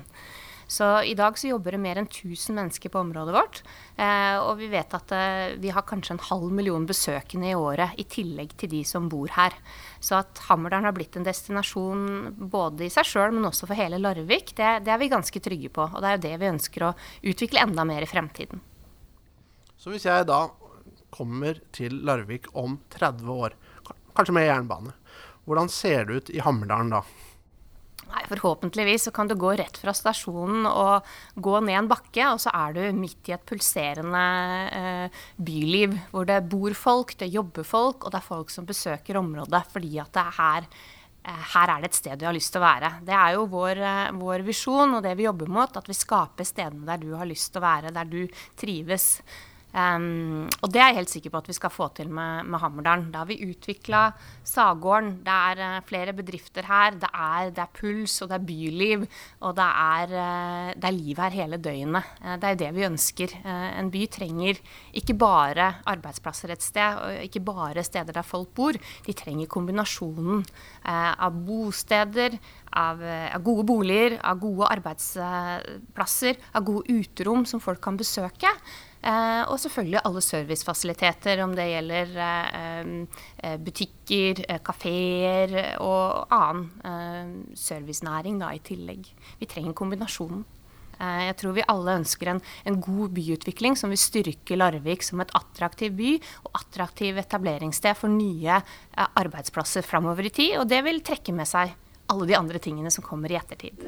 Så 0.73 0.85
i 1.05 1.13
dag 1.13 1.37
så 1.37 1.51
jobber 1.51 1.75
det 1.75 1.81
mer 1.83 1.99
enn 2.01 2.07
1000 2.07 2.55
mennesker 2.57 2.89
på 2.89 3.01
området 3.03 3.33
vårt. 3.35 3.59
Eh, 3.93 4.37
og 4.41 4.57
vi 4.57 4.71
vet 4.71 4.95
at 4.97 5.11
eh, 5.13 5.53
vi 5.61 5.69
har 5.75 5.85
kanskje 5.85 6.15
en 6.15 6.23
halv 6.31 6.53
million 6.55 6.87
besøkende 6.89 7.51
i 7.51 7.57
året, 7.57 7.93
i 8.01 8.05
tillegg 8.09 8.55
til 8.57 8.71
de 8.71 8.79
som 8.87 9.05
bor 9.11 9.29
her. 9.35 9.53
Så 10.01 10.17
at 10.17 10.41
Hammerdalen 10.47 10.89
har 10.89 10.95
blitt 10.97 11.19
en 11.19 11.27
destinasjon 11.27 12.07
både 12.49 12.87
i 12.87 12.93
seg 12.93 13.05
sjøl, 13.05 13.35
men 13.35 13.45
også 13.51 13.69
for 13.69 13.77
hele 13.77 14.01
Larvik, 14.01 14.55
det, 14.57 14.71
det, 14.87 14.95
er 14.95 15.01
vi 15.03 15.11
ganske 15.13 15.43
trygge 15.45 15.69
på. 15.75 15.85
Og 15.91 16.01
det 16.01 16.09
er 16.09 16.17
jo 16.17 16.25
det 16.25 16.33
vi 16.41 16.51
ønsker 16.55 16.87
å 16.87 16.93
utvikle 17.33 17.67
enda 17.67 17.85
mer 17.85 18.07
i 18.07 18.09
fremtiden. 18.09 18.63
Så 19.77 19.93
hvis 19.93 20.07
jeg 20.09 20.25
da 20.25 20.47
kommer 21.13 21.59
til 21.75 22.01
Larvik 22.07 22.49
om 22.57 22.79
30 22.95 23.29
år, 23.45 23.59
kanskje 24.17 24.39
med 24.39 24.49
jernbane, 24.49 24.97
hvordan 25.45 25.69
ser 25.69 26.09
det 26.09 26.17
ut 26.17 26.33
i 26.33 26.41
Hammerdalen 26.41 26.95
da? 26.95 27.03
Nei, 28.13 28.25
Forhåpentligvis 28.29 29.07
så 29.07 29.11
kan 29.11 29.27
du 29.27 29.33
gå 29.39 29.55
rett 29.57 29.77
fra 29.81 29.93
stasjonen 29.95 30.67
og 30.69 31.07
gå 31.41 31.53
ned 31.65 31.79
en 31.79 31.89
bakke, 31.89 32.27
og 32.29 32.41
så 32.43 32.51
er 32.53 32.75
du 32.75 32.81
midt 32.97 33.29
i 33.31 33.33
et 33.33 33.45
pulserende 33.49 34.25
eh, 34.69 35.21
byliv 35.41 35.95
hvor 36.11 36.27
det 36.29 36.43
bor 36.51 36.75
folk, 36.77 37.15
det 37.17 37.31
jobber 37.33 37.65
folk, 37.65 38.05
og 38.05 38.13
det 38.13 38.19
er 38.19 38.27
folk 38.27 38.53
som 38.53 38.67
besøker 38.69 39.17
området 39.17 39.63
fordi 39.73 39.97
at 40.03 40.13
det 40.13 40.25
er 40.27 40.37
her 40.37 40.67
eh, 40.67 41.47
her 41.55 41.73
er 41.73 41.81
det 41.81 41.89
et 41.89 41.97
sted 42.03 42.21
du 42.21 42.27
har 42.29 42.37
lyst 42.37 42.53
til 42.53 42.61
å 42.61 42.67
være. 42.67 42.91
Det 43.07 43.17
er 43.17 43.39
jo 43.39 43.47
vår, 43.49 43.81
eh, 43.89 44.11
vår 44.19 44.45
visjon 44.45 44.99
og 44.99 45.01
det 45.07 45.15
vi 45.17 45.25
jobber 45.25 45.49
mot. 45.57 45.81
At 45.81 45.89
vi 45.89 45.97
skaper 45.97 46.45
stedene 46.45 46.85
der 46.91 47.01
du 47.01 47.15
har 47.17 47.29
lyst 47.29 47.49
til 47.49 47.63
å 47.63 47.65
være, 47.65 47.95
der 47.95 48.13
du 48.13 48.21
trives. 48.59 49.15
Um, 49.73 50.45
og 50.61 50.69
det 50.69 50.77
er 50.77 50.91
jeg 50.91 50.99
helt 50.99 51.09
sikker 51.09 51.31
på 51.33 51.39
at 51.41 51.47
vi 51.49 51.55
skal 51.57 51.71
få 51.73 51.87
til 51.97 52.09
med, 52.13 52.45
med 52.45 52.61
Hammerdalen. 52.61 53.07
Da 53.09 53.23
har 53.23 53.29
vi 53.29 53.39
utvikla 53.41 54.03
Sagården. 54.45 55.15
Det 55.25 55.33
er 55.33 55.61
uh, 55.79 55.79
flere 55.89 56.13
bedrifter 56.13 56.67
her. 56.69 56.99
Det 57.01 57.09
er, 57.09 57.49
det 57.49 57.63
er, 57.63 57.71
puls, 57.73 58.19
og 58.21 58.29
det 58.29 58.37
er 58.37 58.45
byliv. 58.45 59.07
Og 59.41 59.55
det 59.57 59.65
er, 59.65 60.13
uh, 60.13 60.69
det 60.77 60.89
er 60.91 60.97
liv 60.99 61.23
her 61.25 61.37
hele 61.39 61.57
døgnet. 61.57 62.11
Uh, 62.21 62.35
det 62.37 62.49
er 62.49 62.53
jo 62.53 62.61
det 62.61 62.71
vi 62.77 62.85
ønsker. 62.85 63.35
en 63.43 63.89
by 63.89 64.05
trenger 64.13 64.61
ikke 64.93 65.17
bare 65.17 65.71
arbeidsplasser 65.89 66.53
et 66.53 66.61
sted, 66.61 67.01
og 67.01 67.25
ikke 67.25 67.41
bare 67.41 67.83
steder 67.83 68.13
der 68.13 68.21
folk 68.21 68.53
bor. 68.53 68.77
De 69.05 69.13
trenger 69.13 69.49
kombinasjonen 69.49 70.45
av 70.85 71.33
bosteder, 71.47 72.37
av, 72.69 73.01
av, 73.01 73.41
gode 73.43 73.65
boliger, 73.65 74.19
av 74.21 74.39
gode 74.41 74.69
arbeidsplasser, 74.69 76.37
av 76.53 76.65
gode 76.67 76.93
uterom 76.93 77.45
som 77.45 77.61
folk 77.63 77.81
kan 77.81 77.97
besøke. 77.97 78.51
Eh, 79.03 79.43
og 79.51 79.59
selvfølgelig 79.59 79.99
alle 80.07 80.21
servicefasiliteter, 80.23 81.41
om 81.43 81.51
det 81.57 81.65
gjelder 81.67 82.13
eh, 82.23 82.91
eh, 83.43 83.57
butikker, 83.59 84.43
kafeer 84.63 85.55
og 85.83 86.31
annen 86.31 87.43
servicenæring 87.57 88.39
da, 88.39 88.53
i 88.55 88.63
tillegg. 88.63 89.09
Vi 89.41 89.49
trenger 89.49 89.75
kombinasjonen. 89.75 90.45
Jeg 91.03 91.33
tror 91.41 91.55
vi 91.57 91.63
alle 91.67 91.95
ønsker 91.97 92.29
en, 92.31 92.39
en, 92.69 92.75
god 92.79 93.11
byutvikling 93.17 93.73
som 93.75 93.91
vil 93.91 93.99
styrke 93.99 94.55
Larvik 94.55 95.03
som 95.03 95.19
et 95.19 95.33
attraktiv 95.35 95.91
by 95.97 96.11
og 96.45 96.61
attraktiv 96.61 97.17
etableringssted 97.19 97.97
for 97.99 98.13
nye 98.13 98.61
arbeidsplasser 98.93 99.83
framover 99.83 100.29
i 100.29 100.31
tid. 100.31 100.55
Og 100.61 100.69
det 100.69 100.83
vil 100.85 101.03
trekke 101.03 101.35
med 101.35 101.49
seg 101.49 101.73
alle 102.13 102.29
de 102.29 102.37
andre 102.39 102.61
tingene 102.61 102.93
som 102.93 103.03
kommer 103.03 103.33
i 103.33 103.41
ettertid. 103.41 103.83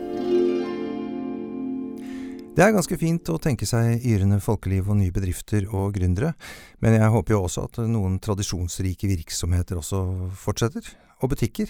Det 2.56 2.64
er 2.64 2.72
ganske 2.72 2.96
fint 2.96 3.28
å 3.28 3.34
tenke 3.36 3.68
seg 3.68 4.06
yrende 4.08 4.38
folkeliv 4.40 4.88
og 4.88 4.96
nye 4.96 5.12
bedrifter 5.12 5.66
og 5.76 5.98
gründere, 5.98 6.30
men 6.80 6.94
jeg 6.96 7.12
håper 7.12 7.34
jo 7.36 7.40
også 7.44 7.66
at 7.68 7.80
noen 7.92 8.16
tradisjonsrike 8.24 9.10
virksomheter 9.12 9.82
også 9.82 10.00
fortsetter. 10.40 10.88
Og 11.20 11.34
butikker. 11.34 11.68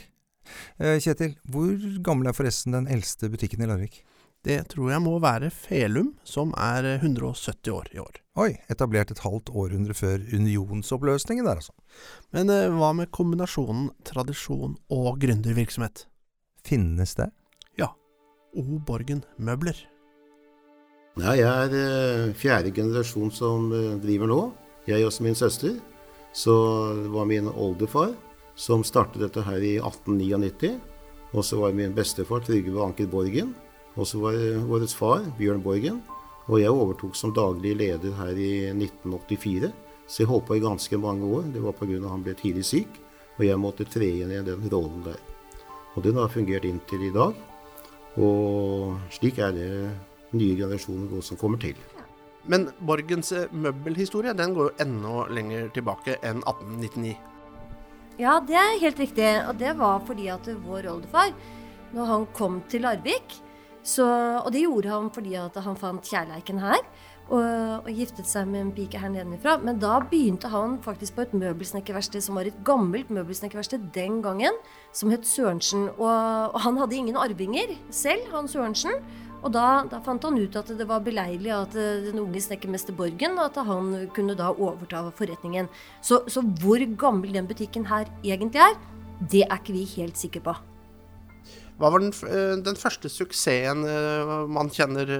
Eh, 0.77 0.99
Kjetil, 1.01 1.33
hvor 1.49 1.73
gammel 2.05 2.29
er 2.29 2.37
forresten 2.37 2.77
den 2.77 2.89
eldste 2.91 3.31
butikken 3.33 3.63
i 3.65 3.69
Larvik? 3.71 4.03
Det 4.45 4.59
tror 4.75 4.91
jeg 4.93 5.01
må 5.01 5.15
være 5.23 5.49
Felum, 5.49 6.11
som 6.21 6.53
er 6.53 6.85
170 6.99 7.73
år 7.73 7.89
i 7.95 8.03
år. 8.03 8.21
Oi, 8.45 8.51
etablert 8.69 9.09
et 9.09 9.23
halvt 9.25 9.49
århundre 9.57 9.97
før 9.97 10.21
unionsoppløsningen 10.37 11.49
der, 11.49 11.63
altså. 11.63 11.73
Men 12.29 12.53
eh, 12.53 12.69
hva 12.69 12.91
med 12.93 13.09
kombinasjonen 13.09 13.89
tradisjon 14.05 14.77
og 14.93 15.17
gründervirksomhet? 15.25 16.05
Finnes 16.61 17.17
det? 17.17 17.31
Ja. 17.81 17.89
O 18.53 18.77
Borgen 18.85 19.25
Møbler. 19.41 19.81
Nei, 21.15 21.37
jeg 21.39 21.47
er 21.47 21.73
eh, 21.79 22.31
fjerde 22.35 22.73
generasjon 22.75 23.29
som 23.31 23.69
eh, 23.71 23.93
driver 24.03 24.27
nå. 24.27 24.39
Jeg 24.83 25.05
og 25.07 25.15
min 25.23 25.37
søster. 25.37 25.77
Så 26.35 26.53
det 26.97 27.11
var 27.13 27.27
min 27.29 27.47
oldefar 27.47 28.09
som 28.59 28.83
startet 28.83 29.21
dette 29.23 29.43
her 29.45 29.63
i 29.63 29.77
1899. 29.79 30.73
Og 31.31 31.45
så 31.47 31.61
var 31.61 31.77
min 31.77 31.93
bestefar 31.95 32.41
Trygve 32.43 32.83
Anker 32.83 33.07
Borgen. 33.07 33.53
Og 33.95 34.09
så 34.09 34.19
var 34.19 34.35
vår 34.67 34.83
far 34.91 35.23
Bjørn 35.37 35.63
Borgen. 35.63 36.01
Og 36.51 36.59
jeg 36.59 36.73
overtok 36.73 37.15
som 37.15 37.31
daglig 37.31 37.77
leder 37.79 38.11
her 38.19 38.35
i 38.35 38.67
1984. 38.73 39.69
Så 40.11 40.21
jeg 40.21 40.29
holdt 40.33 40.49
på 40.49 40.57
i 40.57 40.65
ganske 40.65 40.99
mange 40.99 41.29
år. 41.37 41.47
Det 41.53 41.61
var 41.63 41.77
pga. 41.79 42.09
han 42.09 42.25
ble 42.27 42.33
tidlig 42.35 42.65
syk. 42.67 42.99
Og 43.39 43.45
jeg 43.47 43.55
måtte 43.55 43.87
tre 43.87 44.11
inn 44.19 44.35
i 44.35 44.43
den 44.43 44.67
rollen 44.67 45.07
der. 45.07 45.23
Og 45.95 46.03
den 46.03 46.19
har 46.19 46.27
fungert 46.27 46.67
inntil 46.67 47.07
i 47.07 47.15
dag. 47.15 47.31
Og 48.19 48.99
slik 49.15 49.39
er 49.39 49.55
det 49.55 49.71
nye 50.33 50.55
generasjoner 50.57 51.21
som 51.21 51.37
kommer 51.37 51.61
til. 51.61 51.77
Men 52.45 52.69
Borgens 52.85 53.31
eh, 53.33 53.49
møbelhistorie 53.51 54.33
den 54.37 54.53
går 54.53 54.69
jo 54.69 54.83
enda 54.85 55.25
lenger 55.33 55.71
tilbake 55.73 56.19
enn 56.21 56.43
1899. 56.45 57.15
Ja, 58.21 58.37
det 58.39 58.55
er 58.55 58.77
helt 58.83 59.01
riktig. 59.01 59.31
Og 59.49 59.57
det 59.59 59.73
var 59.79 60.03
fordi 60.07 60.29
at 60.31 60.47
vår 60.63 60.87
oldefar, 60.93 61.33
når 61.95 62.11
han 62.11 62.29
kom 62.37 62.61
til 62.69 62.85
Larvik 62.87 63.41
så, 63.85 64.05
Og 64.41 64.49
det 64.49 64.63
gjorde 64.63 64.89
han 64.89 65.11
fordi 65.13 65.35
at 65.37 65.57
han 65.61 65.75
fant 65.77 66.07
kjærleiken 66.09 66.57
her. 66.57 66.81
Og, 67.25 67.41
og, 67.85 67.89
giftet 67.89 68.27
seg 68.29 68.47
med 68.49 68.61
en 68.61 68.71
pike 68.73 68.97
her 69.01 69.09
nedenfra. 69.13 69.59
Men 69.61 69.77
da 69.81 69.99
begynte 70.09 70.49
han 70.49 70.79
faktisk 70.81 71.15
på 71.15 71.25
et 71.25 71.35
møbelsnekkerverksted 71.37 72.21
som 72.21 72.37
var 72.37 72.49
et 72.49 72.57
gammelt 72.65 73.09
møbelsnekkerverksted 73.13 73.87
den 73.93 74.21
gangen, 74.25 74.57
som 74.93 75.13
het 75.13 75.25
Sørensen. 75.25 75.89
Og, 75.97 76.09
og 76.53 76.59
han 76.65 76.77
hadde 76.81 76.97
ingen 76.97 77.17
arvinger 77.17 77.73
selv, 77.93 78.25
han 78.33 78.49
Sørensen. 78.49 79.01
Og 79.45 79.53
da, 79.53 79.85
da, 79.85 79.99
fant 80.01 80.23
han 80.25 80.39
ut 80.41 80.55
at 80.57 80.71
det 80.73 80.87
var 80.89 81.03
beleilig 81.05 81.51
at 81.53 81.75
eh, 81.77 82.01
den 82.07 82.21
unge 82.23 82.41
snekkermester 82.41 82.95
Borgen 82.97 83.37
at 83.41 83.59
han 83.67 83.91
kunne 84.15 84.33
da 84.37 84.49
overta 84.51 85.03
forretningen. 85.17 85.69
Så, 86.01 86.23
så, 86.31 86.41
hvor 86.61 86.81
gammel 86.97 87.35
den 87.35 87.49
butikken 87.49 87.85
her 87.91 88.09
egentlig 88.23 88.63
er, 88.65 88.79
det 89.21 89.43
er 89.45 89.59
ikke 89.59 89.75
vi 89.77 89.85
helt 89.95 90.17
sikre 90.17 90.41
på. 90.47 90.55
Hva 91.77 91.91
var 91.91 92.01
den, 92.01 92.13
eh, 92.25 92.55
den 92.65 92.79
første 92.79 93.11
suksessen 93.11 93.85
eh, 93.85 94.33
man 94.49 94.73
kjenner 94.73 95.13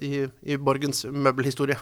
i, 0.00 0.24
i 0.24 0.56
Borgens 0.56 1.04
møbelhistorie? 1.04 1.76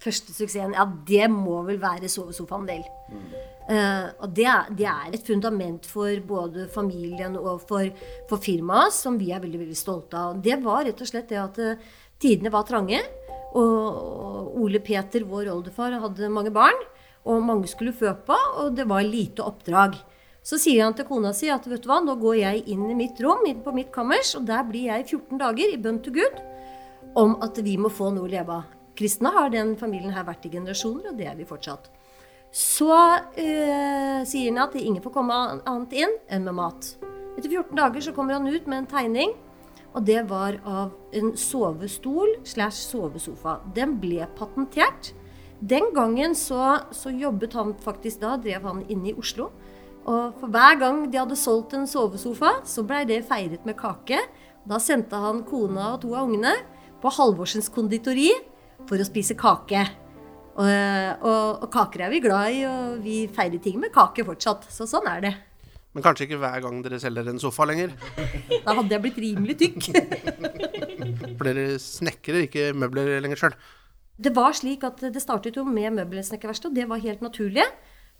Første 0.00 0.32
suksessen, 0.32 0.72
ja, 0.76 0.86
det 1.06 1.26
må 1.32 1.58
vel 1.66 1.80
være 1.80 2.08
sovesofaen, 2.08 2.66
vel. 2.68 2.84
Mm. 3.12 3.24
Uh, 3.70 4.06
og 4.24 4.30
det 4.34 4.46
er, 4.50 4.70
det 4.74 4.86
er, 4.88 5.10
et 5.14 5.26
fundament 5.26 5.84
for 5.86 6.22
både 6.26 6.64
familien 6.72 7.36
og 7.38 7.60
for, 7.68 7.86
for 8.30 8.42
firmaet 8.42 8.96
som 8.96 9.18
vi 9.20 9.28
er 9.30 9.42
veldig 9.44 9.60
veldig 9.60 9.76
stolte 9.78 10.18
av. 10.18 10.40
Det 10.42 10.56
var 10.64 10.86
rett 10.88 11.04
og 11.04 11.10
slett 11.10 11.28
det 11.30 11.38
at 11.38 11.60
uh, 11.60 11.90
tidene 12.20 12.52
var 12.52 12.64
trange. 12.68 13.02
Og, 13.50 13.60
og, 13.60 14.48
Ole 14.62 14.80
Peter, 14.82 15.26
vår 15.26 15.52
oldefar, 15.52 15.98
hadde 16.02 16.32
mange 16.32 16.54
barn. 16.54 16.80
Og 17.28 17.44
mange 17.44 17.68
skulle 17.68 17.92
fø 17.92 18.14
på, 18.26 18.38
og 18.62 18.72
det 18.78 18.88
var 18.88 19.04
lite 19.04 19.44
oppdrag. 19.44 20.00
Så 20.42 20.56
sier 20.56 20.86
han 20.86 20.96
til 20.96 21.04
kona 21.04 21.34
si 21.36 21.50
at 21.52 21.66
vet 21.68 21.84
du 21.84 21.90
hva, 21.90 22.00
nå 22.00 22.16
går 22.18 22.40
jeg 22.40 22.64
inn 22.72 22.88
i 22.88 22.96
mitt 22.96 23.20
rom, 23.20 23.44
inn 23.46 23.60
på 23.60 23.74
mitt 23.76 23.92
kammers, 23.92 24.32
og 24.38 24.48
der 24.48 24.64
blir 24.66 24.88
jeg 24.88 25.10
14 25.10 25.44
dager 25.44 25.68
i 25.68 25.80
bønn 25.80 26.00
til 26.00 26.16
Gud 26.22 26.40
om 27.20 27.36
at 27.44 27.60
vi 27.60 27.76
må 27.76 27.92
få 27.92 28.08
noe 28.14 28.24
å 28.24 28.32
leve 28.32 28.62
av. 28.62 28.79
Kristne 29.00 29.30
har 29.32 29.48
den 29.48 29.78
familien 29.80 30.12
her 30.12 30.26
vært 30.28 30.44
i 30.44 30.52
generasjoner, 30.52 31.08
og 31.08 31.16
det 31.16 31.30
er 31.30 31.36
vi 31.38 31.48
fortsatt. 31.48 31.86
Så 32.52 32.90
eh, 33.40 34.20
sier 34.28 34.50
han 34.50 34.60
at 34.66 34.74
ingen 34.76 35.00
får 35.00 35.14
komme 35.14 35.36
annet 35.64 35.94
inn 35.96 36.12
enn 36.28 36.44
med 36.44 36.58
mat. 36.58 36.88
Etter 37.38 37.48
14 37.48 37.78
dager 37.78 38.04
så 38.04 38.12
kommer 38.12 38.36
han 38.36 38.50
ut 38.50 38.66
med 38.68 38.82
en 38.82 38.90
tegning, 38.90 39.32
og 39.94 40.04
det 40.04 40.18
var 40.28 40.58
av 40.68 40.92
en 41.16 41.32
sovestol 41.38 42.34
slash 42.44 42.82
sovesofa. 42.90 43.56
Den 43.74 43.96
ble 44.02 44.28
patentert. 44.36 45.14
Den 45.60 45.88
gangen 45.96 46.36
så, 46.36 46.82
så, 46.92 47.08
jobbet 47.08 47.56
han 47.56 47.72
faktisk 47.80 48.20
da, 48.20 48.34
drev 48.36 48.68
han 48.68 48.84
inne 48.92 49.14
i 49.14 49.16
Oslo. 49.16 49.48
Og 50.04 50.36
for 50.42 50.52
hver 50.52 50.76
gang 50.80 51.02
de 51.08 51.22
hadde 51.22 51.40
solgt 51.40 51.72
en 51.78 51.88
sovesofa, 51.88 52.58
så 52.68 52.84
blei 52.84 53.06
det 53.08 53.22
feiret 53.28 53.64
med 53.64 53.80
kake. 53.80 54.20
Da 54.68 54.76
sendte 54.82 55.16
han 55.24 55.40
kona 55.48 55.94
og 55.94 56.04
to 56.04 56.12
av 56.12 56.28
ungene 56.28 56.58
på 57.00 57.12
Halvorsens 57.16 57.72
konditori 57.72 58.28
for 58.88 59.00
å 59.00 59.06
spise 59.06 59.36
kake. 59.38 59.84
Og, 60.60 60.66
og, 60.66 61.62
og, 61.62 61.68
kaker 61.72 62.06
er 62.06 62.12
vi 62.12 62.22
glad 62.24 62.52
i, 62.52 62.64
og 62.68 62.98
vi 63.04 63.22
feirer 63.32 63.62
ting 63.62 63.78
med 63.80 63.92
kake 63.94 64.26
fortsatt. 64.26 64.66
Så 64.72 64.88
sånn 64.90 65.08
er 65.10 65.24
det. 65.24 65.34
Men 65.96 66.04
kanskje 66.06 66.28
ikke 66.28 66.38
hver 66.38 66.62
gang 66.62 66.78
dere 66.84 67.00
selger 67.02 67.32
en 67.32 67.42
sofa 67.42 67.66
lenger? 67.66 67.94
Da 68.66 68.76
hadde 68.76 68.92
jeg 68.94 69.02
blitt 69.06 69.20
rimelig 69.22 69.56
tykk. 69.62 69.88
For 71.38 71.48
dere 71.48 71.78
snekrer 71.82 72.44
ikke 72.46 72.70
møbler 72.76 73.16
lenger 73.24 73.40
sjøl? 73.40 73.56
Det 74.20 74.34
var 74.36 74.52
slik 74.54 74.84
at 74.84 75.00
det 75.14 75.22
startet 75.22 75.56
jo 75.56 75.64
med 75.64 75.96
møbelsnekkerverksted, 75.96 76.70
og 76.70 76.76
det 76.76 76.86
var 76.90 77.00
helt 77.00 77.24
naturlig 77.24 77.64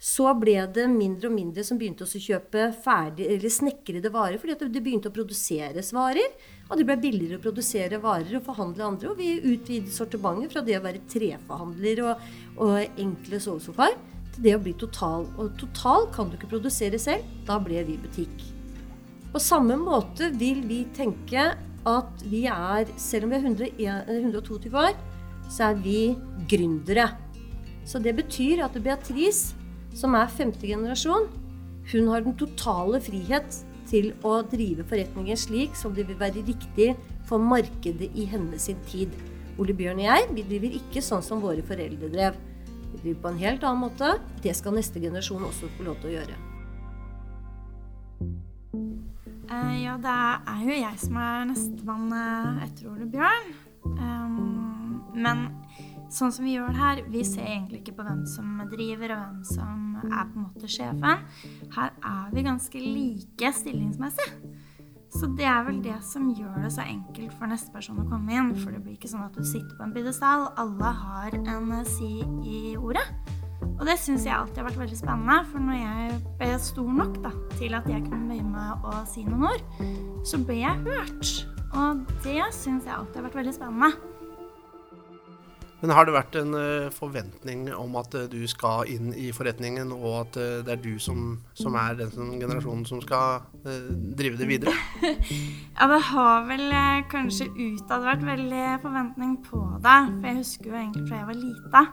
så 0.01 0.31
ble 0.33 0.55
det 0.73 0.87
mindre 0.89 1.29
og 1.29 1.35
mindre 1.35 1.63
som 1.67 1.77
begynte 1.77 2.07
å 2.07 2.21
kjøpe 2.25 2.71
ferdig, 2.81 3.27
eller 3.35 3.53
snekrede 3.53 4.09
varer, 4.15 4.39
fordi 4.41 4.71
det 4.73 4.81
begynte 4.81 5.11
å 5.11 5.13
produseres 5.13 5.91
varer. 5.93 6.39
Og 6.71 6.81
det 6.81 6.87
ble 6.89 6.97
billigere 7.03 7.37
å 7.37 7.43
produsere 7.45 7.99
varer 8.01 8.39
og 8.39 8.47
forhandle 8.47 8.87
andre. 8.87 9.11
Og 9.11 9.21
vi 9.21 9.35
utvidet 9.37 9.93
sortimentet 9.93 10.55
fra 10.55 10.65
det 10.65 10.79
å 10.79 10.87
være 10.87 11.05
treforhandler 11.13 12.01
og, 12.07 12.25
og 12.65 13.03
enkle 13.05 13.43
sovesofaer 13.45 13.99
til 14.33 14.49
det 14.49 14.57
å 14.57 14.63
bli 14.65 14.73
total. 14.81 15.29
Og 15.37 15.53
total 15.61 16.09
kan 16.17 16.33
du 16.33 16.41
ikke 16.41 16.55
produsere 16.55 17.01
selv. 17.03 17.29
Da 17.45 17.61
ble 17.61 17.85
vi 17.85 18.01
butikk. 18.01 18.49
På 19.35 19.43
samme 19.43 19.77
måte 19.77 20.33
vil 20.41 20.65
vi 20.65 20.87
tenke 20.97 21.51
at 21.89 22.25
vi 22.25 22.47
er, 22.49 22.89
selv 22.97 23.29
om 23.29 23.37
vi 23.37 23.85
er 23.85 24.09
122 24.17 24.73
år, 24.73 24.97
så 25.53 25.71
er 25.71 25.81
vi 25.85 26.03
gründere. 26.49 27.11
Så 27.85 28.01
det 28.01 28.17
betyr 28.17 28.65
at 28.65 28.77
Beatrice 28.81 29.60
som 29.97 30.15
er 30.19 30.31
femte 30.33 30.67
generasjon, 30.67 31.29
hun 31.91 32.11
har 32.13 32.23
den 32.23 32.37
totale 32.39 33.01
frihet 33.03 33.63
til 33.91 34.13
å 34.27 34.41
drive 34.47 34.85
forretningen 34.87 35.39
slik 35.39 35.75
som 35.79 35.95
det 35.97 36.07
vil 36.09 36.19
være 36.21 36.45
riktig 36.47 36.93
for 37.27 37.43
markedet 37.43 38.11
i 38.15 38.27
hennes 38.31 38.69
tid. 38.91 39.15
Ole 39.61 39.75
Bjørn 39.77 40.01
og 40.01 40.07
jeg 40.07 40.29
vi 40.37 40.47
driver 40.47 40.77
ikke 40.79 41.03
sånn 41.05 41.25
som 41.25 41.43
våre 41.43 41.65
foreldre 41.67 42.11
drev. 42.13 42.39
Vi 42.93 43.03
driver 43.03 43.21
på 43.25 43.33
en 43.33 43.43
helt 43.43 43.67
annen 43.67 43.85
måte. 43.85 44.15
Det 44.43 44.55
skal 44.57 44.77
neste 44.79 45.03
generasjon 45.03 45.45
også 45.47 45.71
få 45.77 45.89
lov 45.89 45.99
til 46.03 46.13
å 46.13 46.17
gjøre. 46.19 46.39
Uh, 49.51 49.75
ja, 49.83 49.97
det 49.99 50.17
er 50.55 50.61
jo 50.63 50.77
jeg 50.79 51.03
som 51.03 51.17
er 51.19 51.49
nestemann 51.51 52.13
eh, 52.15 52.61
etter 52.69 52.91
Ole 52.93 53.09
Bjørn. 53.11 53.49
Um, 53.99 55.01
men 55.19 55.49
sånn 56.15 56.33
som 56.35 56.47
vi 56.47 56.57
gjør 56.57 56.73
det 56.73 56.81
her, 56.81 57.03
vi 57.13 57.23
ser 57.27 57.47
egentlig 57.47 57.83
ikke 57.83 57.99
på 58.01 58.07
hvem 58.07 58.25
som 58.29 58.59
driver, 58.71 59.15
og 59.15 59.23
hvem 59.23 59.45
som 59.47 59.87
er 60.09 60.27
på 60.31 60.39
en 60.39 60.47
måte 60.47 60.71
sjefen. 60.71 61.25
Her 61.77 61.93
er 61.95 62.35
vi 62.35 62.47
ganske 62.47 62.83
like 62.83 63.53
stillingsmessig. 63.61 64.31
Så 65.11 65.27
det 65.35 65.47
er 65.49 65.65
vel 65.67 65.81
det 65.83 65.97
som 66.07 66.29
gjør 66.31 66.61
det 66.63 66.71
så 66.71 66.85
enkelt 66.87 67.33
for 67.35 67.51
neste 67.51 67.73
person 67.75 67.99
å 67.99 68.07
komme 68.07 68.31
inn. 68.31 68.53
For 68.61 68.71
det 68.71 68.83
blir 68.85 68.95
ikke 68.95 69.11
sånn 69.11 69.27
at 69.27 69.35
du 69.35 69.43
sitter 69.43 69.75
på 69.75 69.83
en 69.87 69.95
pidestall. 69.95 70.47
Alle 70.61 70.93
har 71.01 71.35
en 71.41 71.73
si 71.89 72.21
i 72.47 72.77
ordet. 72.79 73.07
Og 73.81 73.83
det 73.89 73.97
syns 74.01 74.27
jeg 74.29 74.37
alltid 74.37 74.61
har 74.61 74.69
vært 74.69 74.83
veldig 74.85 75.01
spennende. 75.01 75.41
For 75.51 75.67
når 75.67 75.81
jeg 75.81 76.21
ble 76.39 76.51
stor 76.63 76.93
nok 77.01 77.19
da, 77.25 77.33
til 77.57 77.75
at 77.77 77.91
jeg 77.91 78.05
kunne 78.07 78.31
bøye 78.31 78.47
meg 78.47 78.87
og 78.87 79.03
si 79.11 79.27
noen 79.27 79.49
ord, 79.51 79.67
så 80.29 80.41
ble 80.45 80.61
jeg 80.61 80.87
hørt. 80.87 81.35
Og 81.81 82.07
det 82.25 82.39
syns 82.55 82.87
jeg 82.87 82.95
alltid 82.95 83.21
har 83.21 83.29
vært 83.29 83.41
veldig 83.43 83.57
spennende. 83.59 84.10
Men 85.81 85.95
har 85.97 86.07
det 86.07 86.15
vært 86.15 86.37
en 86.41 86.55
uh, 86.57 86.91
forventning 86.93 87.65
om 87.73 87.97
at 88.01 88.15
uh, 88.17 88.27
du 88.31 88.41
skal 88.51 88.89
inn 88.93 89.15
i 89.17 89.31
forretningen, 89.33 89.93
og 89.97 90.17
at 90.19 90.39
uh, 90.41 90.49
det 90.67 90.75
er 90.75 90.83
du 90.85 90.99
som, 91.01 91.39
som 91.57 91.77
er 91.81 91.97
den 91.99 92.35
generasjonen 92.41 92.85
som 92.89 93.01
skal 93.05 93.41
drive 94.17 94.39
det 94.41 94.49
videre? 94.49 94.75
ja, 95.79 95.89
det 95.91 96.01
har 96.11 96.47
vel 96.49 96.67
kanskje 97.13 97.49
utad 97.53 98.05
vært 98.05 98.25
veldig 98.29 98.67
forventning 98.85 99.37
på 99.45 99.61
det. 99.81 99.99
For 100.21 100.31
jeg 100.31 100.41
husker 100.41 100.73
jo 100.73 100.81
egentlig 100.81 101.07
fra 101.09 101.21
jeg 101.21 101.31
var 101.31 101.41
lita, 101.41 101.85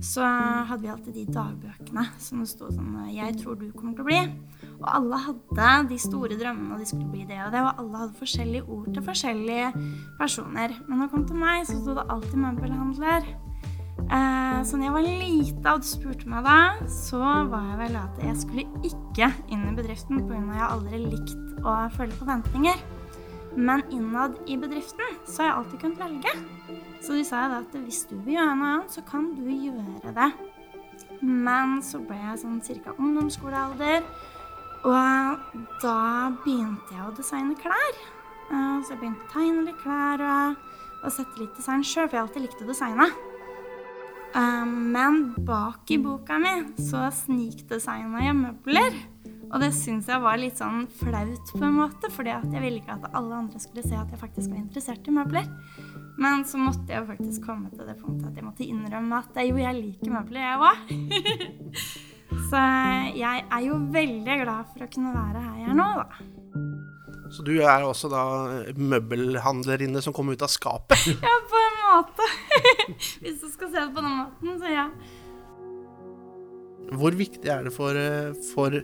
så 0.00 0.24
hadde 0.68 0.82
vi 0.82 0.90
alltid 0.92 1.14
de 1.14 1.24
dagbøkene 1.34 2.06
som 2.20 2.40
det 2.40 2.48
sto 2.48 2.70
sånn 2.70 3.10
'Jeg 3.10 3.38
tror 3.40 3.58
du 3.58 3.70
kommer 3.72 3.94
til 3.94 4.04
å 4.04 4.08
bli'. 4.08 4.32
Og 4.80 4.88
alle 4.88 5.16
hadde 5.16 5.88
de 5.88 5.98
store 5.98 6.38
drømmene, 6.40 6.72
og 6.74 6.80
de 6.80 6.86
skulle 6.86 7.10
bli 7.12 7.24
det 7.28 7.40
og 7.44 7.52
det. 7.52 7.60
Og 7.60 7.74
alle 7.78 7.98
hadde 7.98 8.20
forskjellige 8.20 8.68
ord 8.68 8.94
til 8.94 9.02
forskjellige 9.02 9.72
personer. 10.18 10.70
Men 10.88 10.98
når 10.98 11.04
det 11.04 11.10
kom 11.12 11.26
til 11.26 11.36
meg, 11.36 11.66
så 11.66 11.76
sto 11.80 11.94
det 11.94 12.08
alltid 12.08 12.38
møbelhandler. 12.40 13.22
Eh, 14.00 14.64
så 14.64 14.76
når 14.76 14.84
jeg 14.84 14.92
var 14.92 15.02
lita 15.02 15.74
og 15.74 15.82
du 15.82 15.86
spurte 15.86 16.28
meg 16.28 16.44
da, 16.44 16.86
så 16.88 17.20
var 17.50 17.66
jeg 17.68 17.78
vel 17.78 17.96
at 18.00 18.22
jeg 18.24 18.36
skulle 18.40 18.64
ikke 18.82 19.28
inn 19.52 19.68
i 19.68 19.76
bedriften 19.76 20.24
pga. 20.24 20.40
jeg 20.56 20.70
aldri 20.70 20.98
likt 21.04 21.60
å 21.62 21.76
følge 21.92 22.16
forventninger. 22.16 22.80
Men 23.60 23.82
innad 23.92 24.38
i 24.48 24.56
bedriften 24.56 25.18
så 25.26 25.42
har 25.42 25.50
jeg 25.50 25.56
alltid 25.58 25.80
kunnet 25.82 26.00
velge. 26.00 26.32
Så 27.04 27.16
de 27.16 27.24
sa 27.24 27.44
da 27.48 27.60
at 27.60 27.76
hvis 27.84 28.06
du 28.08 28.16
vil 28.16 28.38
gjøre 28.38 28.56
noe 28.56 28.72
annet, 28.74 28.94
så 28.94 29.04
kan 29.04 29.30
du 29.36 29.44
gjøre 29.48 30.14
det. 30.16 30.30
Men 31.20 31.80
så 31.84 32.00
ble 32.04 32.16
jeg 32.16 32.40
sånn 32.40 32.60
ca. 32.64 32.94
ungdomsskolealder. 32.96 34.06
Og 34.88 35.56
da 35.82 35.98
begynte 36.40 36.96
jeg 36.96 37.04
å 37.04 37.12
designe 37.16 37.56
klær. 37.60 37.98
Eh, 38.50 38.76
så 38.80 38.94
jeg 38.94 39.02
begynte 39.02 39.26
å 39.26 39.32
tegne 39.34 39.66
litt 39.66 39.82
klær 39.82 40.24
og, 40.24 40.70
og 41.04 41.12
sette 41.12 41.42
litt 41.42 41.52
design 41.58 41.84
sjøl, 41.84 42.08
for 42.08 42.16
jeg 42.16 42.24
alltid 42.24 42.46
likte 42.46 42.64
å 42.64 42.70
designe. 42.70 43.10
Eh, 44.30 44.64
men 44.64 45.22
bak 45.44 45.90
i 45.92 46.00
boka 46.00 46.40
mi 46.40 46.54
så 46.80 47.08
snikdesigna 47.12 48.24
jeg 48.24 48.38
møbler. 48.40 49.00
Og 49.50 49.62
det 49.62 49.72
syns 49.74 50.06
jeg 50.10 50.22
var 50.22 50.38
litt 50.38 50.60
sånn 50.60 50.84
flaut, 51.00 51.50
på 51.50 51.62
en 51.66 51.78
måte, 51.80 52.10
fordi 52.14 52.30
jeg 52.30 52.62
ville 52.62 52.78
ikke 52.78 52.98
at 53.00 53.08
alle 53.18 53.40
andre 53.42 53.62
skulle 53.62 53.82
se 53.82 53.96
at 53.98 54.12
jeg 54.12 54.20
faktisk 54.20 54.52
var 54.52 54.60
interessert 54.60 55.10
i 55.10 55.14
møbler. 55.14 55.48
Men 56.20 56.44
så 56.46 56.60
måtte 56.60 56.92
jeg 56.92 57.08
faktisk 57.08 57.48
komme 57.48 57.72
til 57.72 57.88
det 57.88 57.96
punktet 57.98 58.30
at 58.30 58.38
jeg 58.38 58.46
måtte 58.46 58.66
innrømme 58.66 59.22
at 59.22 59.42
jo, 59.48 59.58
jeg 59.58 59.78
liker 59.78 60.14
møbler, 60.14 60.46
jeg 60.46 60.58
òg. 60.70 60.76
Så 62.50 62.58
jeg 63.18 63.42
er 63.42 63.62
jo 63.64 63.78
veldig 63.90 64.36
glad 64.44 64.68
for 64.70 64.84
å 64.86 64.90
kunne 64.90 65.14
være 65.14 65.42
her 65.42 65.56
jeg 65.64 65.72
er 65.72 65.78
nå, 65.78 65.88
da. 65.98 66.06
Så 67.30 67.44
du 67.46 67.52
er 67.62 67.84
også 67.86 68.10
da 68.10 68.22
møbelhandlerinne 68.74 70.02
som 70.02 70.14
kommer 70.14 70.34
ut 70.34 70.42
av 70.42 70.50
skapet? 70.50 70.98
ja, 71.26 71.34
på 71.50 71.62
en 71.62 71.76
måte. 71.84 72.26
Hvis 73.22 73.38
du 73.42 73.48
skal 73.50 73.70
se 73.70 73.84
det 73.84 73.90
på 73.94 74.02
den 74.02 74.16
måten, 74.16 74.56
så 74.58 74.72
ja. 74.72 74.86
Hvor 76.98 77.14
viktig 77.14 77.50
er 77.50 77.66
det 77.66 77.72
for, 77.74 77.96
for 78.50 78.80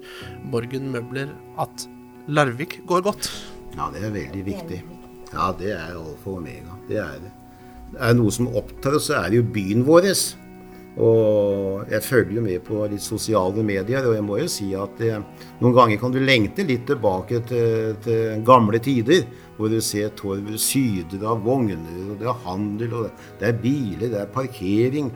Borgen 0.53 0.91
Møbler 0.95 1.33
at 1.63 1.89
Larvik 2.29 2.81
går 2.87 3.03
godt? 3.07 3.31
Ja, 3.77 3.91
det 3.95 4.05
er 4.07 4.15
veldig 4.15 4.45
viktig. 4.47 4.81
Ja, 5.33 5.51
det 5.59 5.75
er 5.75 5.97
alfa 5.99 6.31
og 6.31 6.41
omega. 6.41 6.79
Det 6.89 7.01
er 7.03 7.21
det. 7.23 7.33
Det 7.93 8.03
er 8.03 8.17
noe 8.19 8.33
som 8.35 8.51
opptar 8.59 8.97
oss, 8.99 9.11
så 9.11 9.21
er 9.21 9.31
det 9.31 9.41
jo 9.41 9.49
byen 9.55 9.85
vår. 9.87 10.11
Og 10.97 11.91
jeg 11.93 12.01
følger 12.07 12.41
med 12.41 12.63
på 12.65 12.87
litt 12.89 13.05
sosiale 13.05 13.61
medier, 13.67 14.07
og 14.09 14.15
jeg 14.17 14.25
må 14.25 14.39
jo 14.41 14.47
si 14.49 14.71
at 14.79 14.95
det, 14.97 15.13
noen 15.61 15.75
ganger 15.77 16.01
kan 16.01 16.15
du 16.15 16.23
lengte 16.23 16.65
litt 16.65 16.87
tilbake 16.89 17.43
til, 17.51 17.99
til 18.07 18.41
gamle 18.47 18.81
tider. 18.83 19.27
Hvor 19.57 19.73
du 19.73 19.79
ser 19.81 20.11
torvet 20.17 20.61
syder 20.61 21.23
av 21.29 21.45
vogner, 21.45 21.81
og 22.11 22.19
det 22.21 22.27
er 22.29 22.43
handel, 22.45 22.97
og 22.97 23.23
det 23.41 23.47
er 23.49 23.61
biler, 23.61 24.11
det 24.13 24.19
er 24.21 24.33
parkering. 24.33 25.13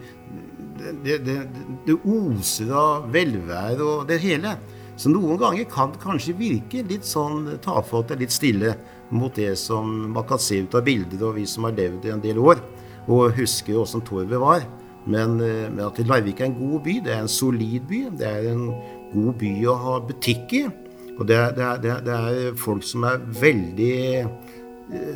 Det, 1.05 1.19
det, 1.27 1.39
det 1.87 1.97
oser 2.09 2.71
av 2.73 3.11
velvære 3.13 3.85
og 3.85 4.07
det 4.09 4.21
hele. 4.23 4.55
Så 5.01 5.09
noen 5.13 5.39
ganger 5.41 5.69
kan 5.71 5.95
det 5.95 6.03
kanskje 6.03 6.37
virke 6.37 6.83
litt 6.89 7.07
sånn 7.09 7.47
tafatt 7.65 8.13
og 8.13 8.21
litt 8.21 8.35
stille 8.35 8.75
mot 9.11 9.33
det 9.37 9.55
som 9.59 9.89
man 10.15 10.27
kan 10.29 10.41
se 10.41 10.61
ut 10.61 10.77
av 10.77 10.85
bilder, 10.87 11.23
og 11.25 11.39
vi 11.39 11.47
som 11.49 11.65
har 11.67 11.77
levd 11.77 12.05
i 12.05 12.13
en 12.15 12.23
del 12.25 12.41
år 12.43 12.61
og 13.11 13.33
husker 13.39 13.79
åssen 13.81 14.05
torvet 14.05 14.41
var. 14.41 14.67
Men, 15.07 15.41
eh, 15.41 15.71
men, 15.71 15.81
at 15.87 15.99
Larvik 16.05 16.41
er 16.41 16.51
en 16.51 16.59
god 16.59 16.83
by. 16.85 17.01
Det 17.05 17.15
er 17.15 17.23
en 17.25 17.33
solid 17.33 17.87
by. 17.89 18.03
Det 18.19 18.29
er 18.29 18.51
en 18.53 18.67
god 19.15 19.35
by 19.41 19.53
å 19.67 19.77
ha 19.85 19.95
butikk 20.05 20.53
i. 20.59 20.65
Og 21.19 21.27
det 21.29 21.37
er, 21.37 21.55
det, 21.57 21.65
er, 21.91 22.05
det 22.05 22.19
er, 22.19 22.53
folk 22.57 22.85
som 22.87 23.05
er 23.05 23.21
veldig 23.41 23.97
eh, 24.21 24.29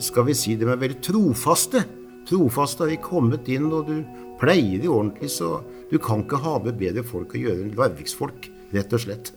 Skal 0.05 0.27
vi 0.29 0.35
si 0.39 0.57
de 0.57 0.69
er 0.69 0.81
veldig 0.81 1.01
trofaste. 1.05 1.85
Trofaste 2.29 2.85
har 2.85 2.93
de 2.93 3.01
kommet 3.05 3.49
inn, 3.53 3.71
og 3.73 3.89
du 3.91 4.03
pleier 4.41 4.81
de 4.81 4.91
ordentlig, 4.91 5.31
så 5.37 5.59
du 5.91 5.99
kan 6.03 6.25
ikke 6.25 6.41
ha 6.45 6.59
med 6.65 6.79
bedre 6.81 7.05
folk 7.07 7.35
å 7.37 7.43
gjøre 7.45 7.67
enn 7.67 7.75
larviksfolk, 7.79 8.49
rett 8.75 8.97
og 8.97 9.05
slett. 9.05 9.35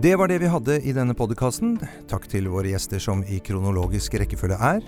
Det 0.00 0.14
var 0.16 0.30
det 0.32 0.38
vi 0.40 0.48
hadde 0.48 0.78
i 0.88 0.94
denne 0.96 1.12
podkasten. 1.12 1.74
Takk 2.08 2.24
til 2.32 2.48
våre 2.48 2.70
gjester 2.72 3.02
som 3.02 3.20
i 3.28 3.40
kronologisk 3.44 4.14
rekkefølge 4.20 4.56
er 4.56 4.84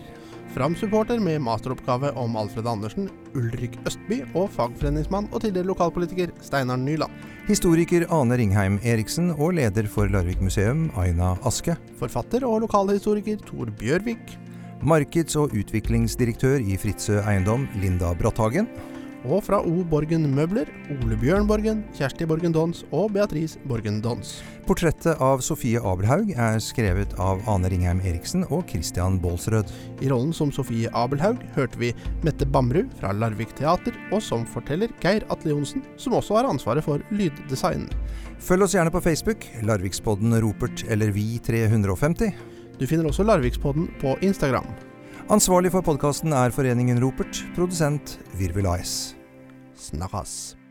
Fram-supporter 0.53 1.20
med 1.20 1.40
masteroppgave 1.40 2.11
om 2.20 2.34
Alfred 2.36 2.66
Andersen, 2.68 3.07
Ulrik 3.36 3.78
Østby, 3.88 4.18
og 4.36 4.51
fagforeningsmann 4.53 5.30
og 5.32 5.40
tidligere 5.40 5.70
lokalpolitiker 5.70 6.34
Steinar 6.45 6.76
Nyland. 6.76 7.12
Historiker 7.49 8.05
Ane 8.12 8.36
Ringheim 8.36 8.76
Eriksen 8.84 9.32
og 9.32 9.57
leder 9.57 9.88
for 9.88 10.12
Larvik 10.12 10.43
museum, 10.45 10.90
Aina 11.01 11.34
Aske. 11.49 11.78
Forfatter 12.01 12.45
og 12.45 12.66
lokalhistoriker 12.66 13.40
Tor 13.49 13.72
Bjørvik. 13.80 14.36
Markeds- 14.83 15.37
og 15.39 15.53
utviklingsdirektør 15.55 16.59
i 16.59 16.74
Fritzøe 16.74 17.20
Eiendom, 17.30 17.68
Linda 17.78 18.09
Bratthagen. 18.18 18.66
Og 19.22 19.45
fra 19.47 19.61
O. 19.62 19.85
Borgen 19.87 20.24
Møbler, 20.35 20.66
Ole 20.91 21.14
Bjørn 21.20 21.47
Borgen, 21.47 21.85
Kjersti 21.95 22.26
Borgen 22.26 22.51
Dons 22.51 22.80
og 22.91 23.12
Beatrice 23.14 23.61
Borgen 23.70 24.01
Dons. 24.03 24.41
Portrettet 24.66 25.20
av 25.22 25.39
Sofie 25.47 25.78
Abelhaug 25.78 26.33
er 26.35 26.59
skrevet 26.59 27.14
av 27.22 27.39
Ane 27.47 27.70
Ringheim 27.70 28.01
Eriksen 28.03 28.43
og 28.49 28.64
Christian 28.72 29.20
Baalsrød. 29.22 29.70
I 30.03 30.11
rollen 30.11 30.35
som 30.35 30.51
Sofie 30.51 30.91
Abelhaug 30.91 31.39
hørte 31.55 31.78
vi 31.78 31.93
Mette 32.26 32.49
Bamrud 32.51 32.91
fra 32.99 33.12
Larvik 33.14 33.55
Teater, 33.55 33.95
og 34.11 34.18
som 34.26 34.43
forteller 34.51 34.91
Geir 35.05 35.22
Atle 35.30 35.55
Johnsen, 35.55 35.87
som 35.95 36.18
også 36.18 36.41
har 36.41 36.51
ansvaret 36.51 36.83
for 36.83 37.07
lyddesign. 37.14 37.87
Følg 38.43 38.66
oss 38.66 38.74
gjerne 38.74 38.91
på 38.91 39.05
Facebook, 39.05 39.47
Larvikspodden 39.62 40.35
Ropert 40.43 40.83
eller 40.91 41.14
Vi350. 41.14 42.35
Du 42.80 42.86
finner 42.88 43.08
også 43.08 43.26
Larvikspodden 43.26 43.90
på 44.00 44.16
Instagram. 44.24 44.66
Ansvarlig 45.32 45.72
for 45.74 45.84
podkasten 45.86 46.32
er 46.36 46.54
Foreningen 46.54 47.02
Ropert, 47.04 47.44
produsent 47.56 48.18
Virvel 48.40 48.66
AS. 48.66 49.14
Snakkes. 49.78 50.61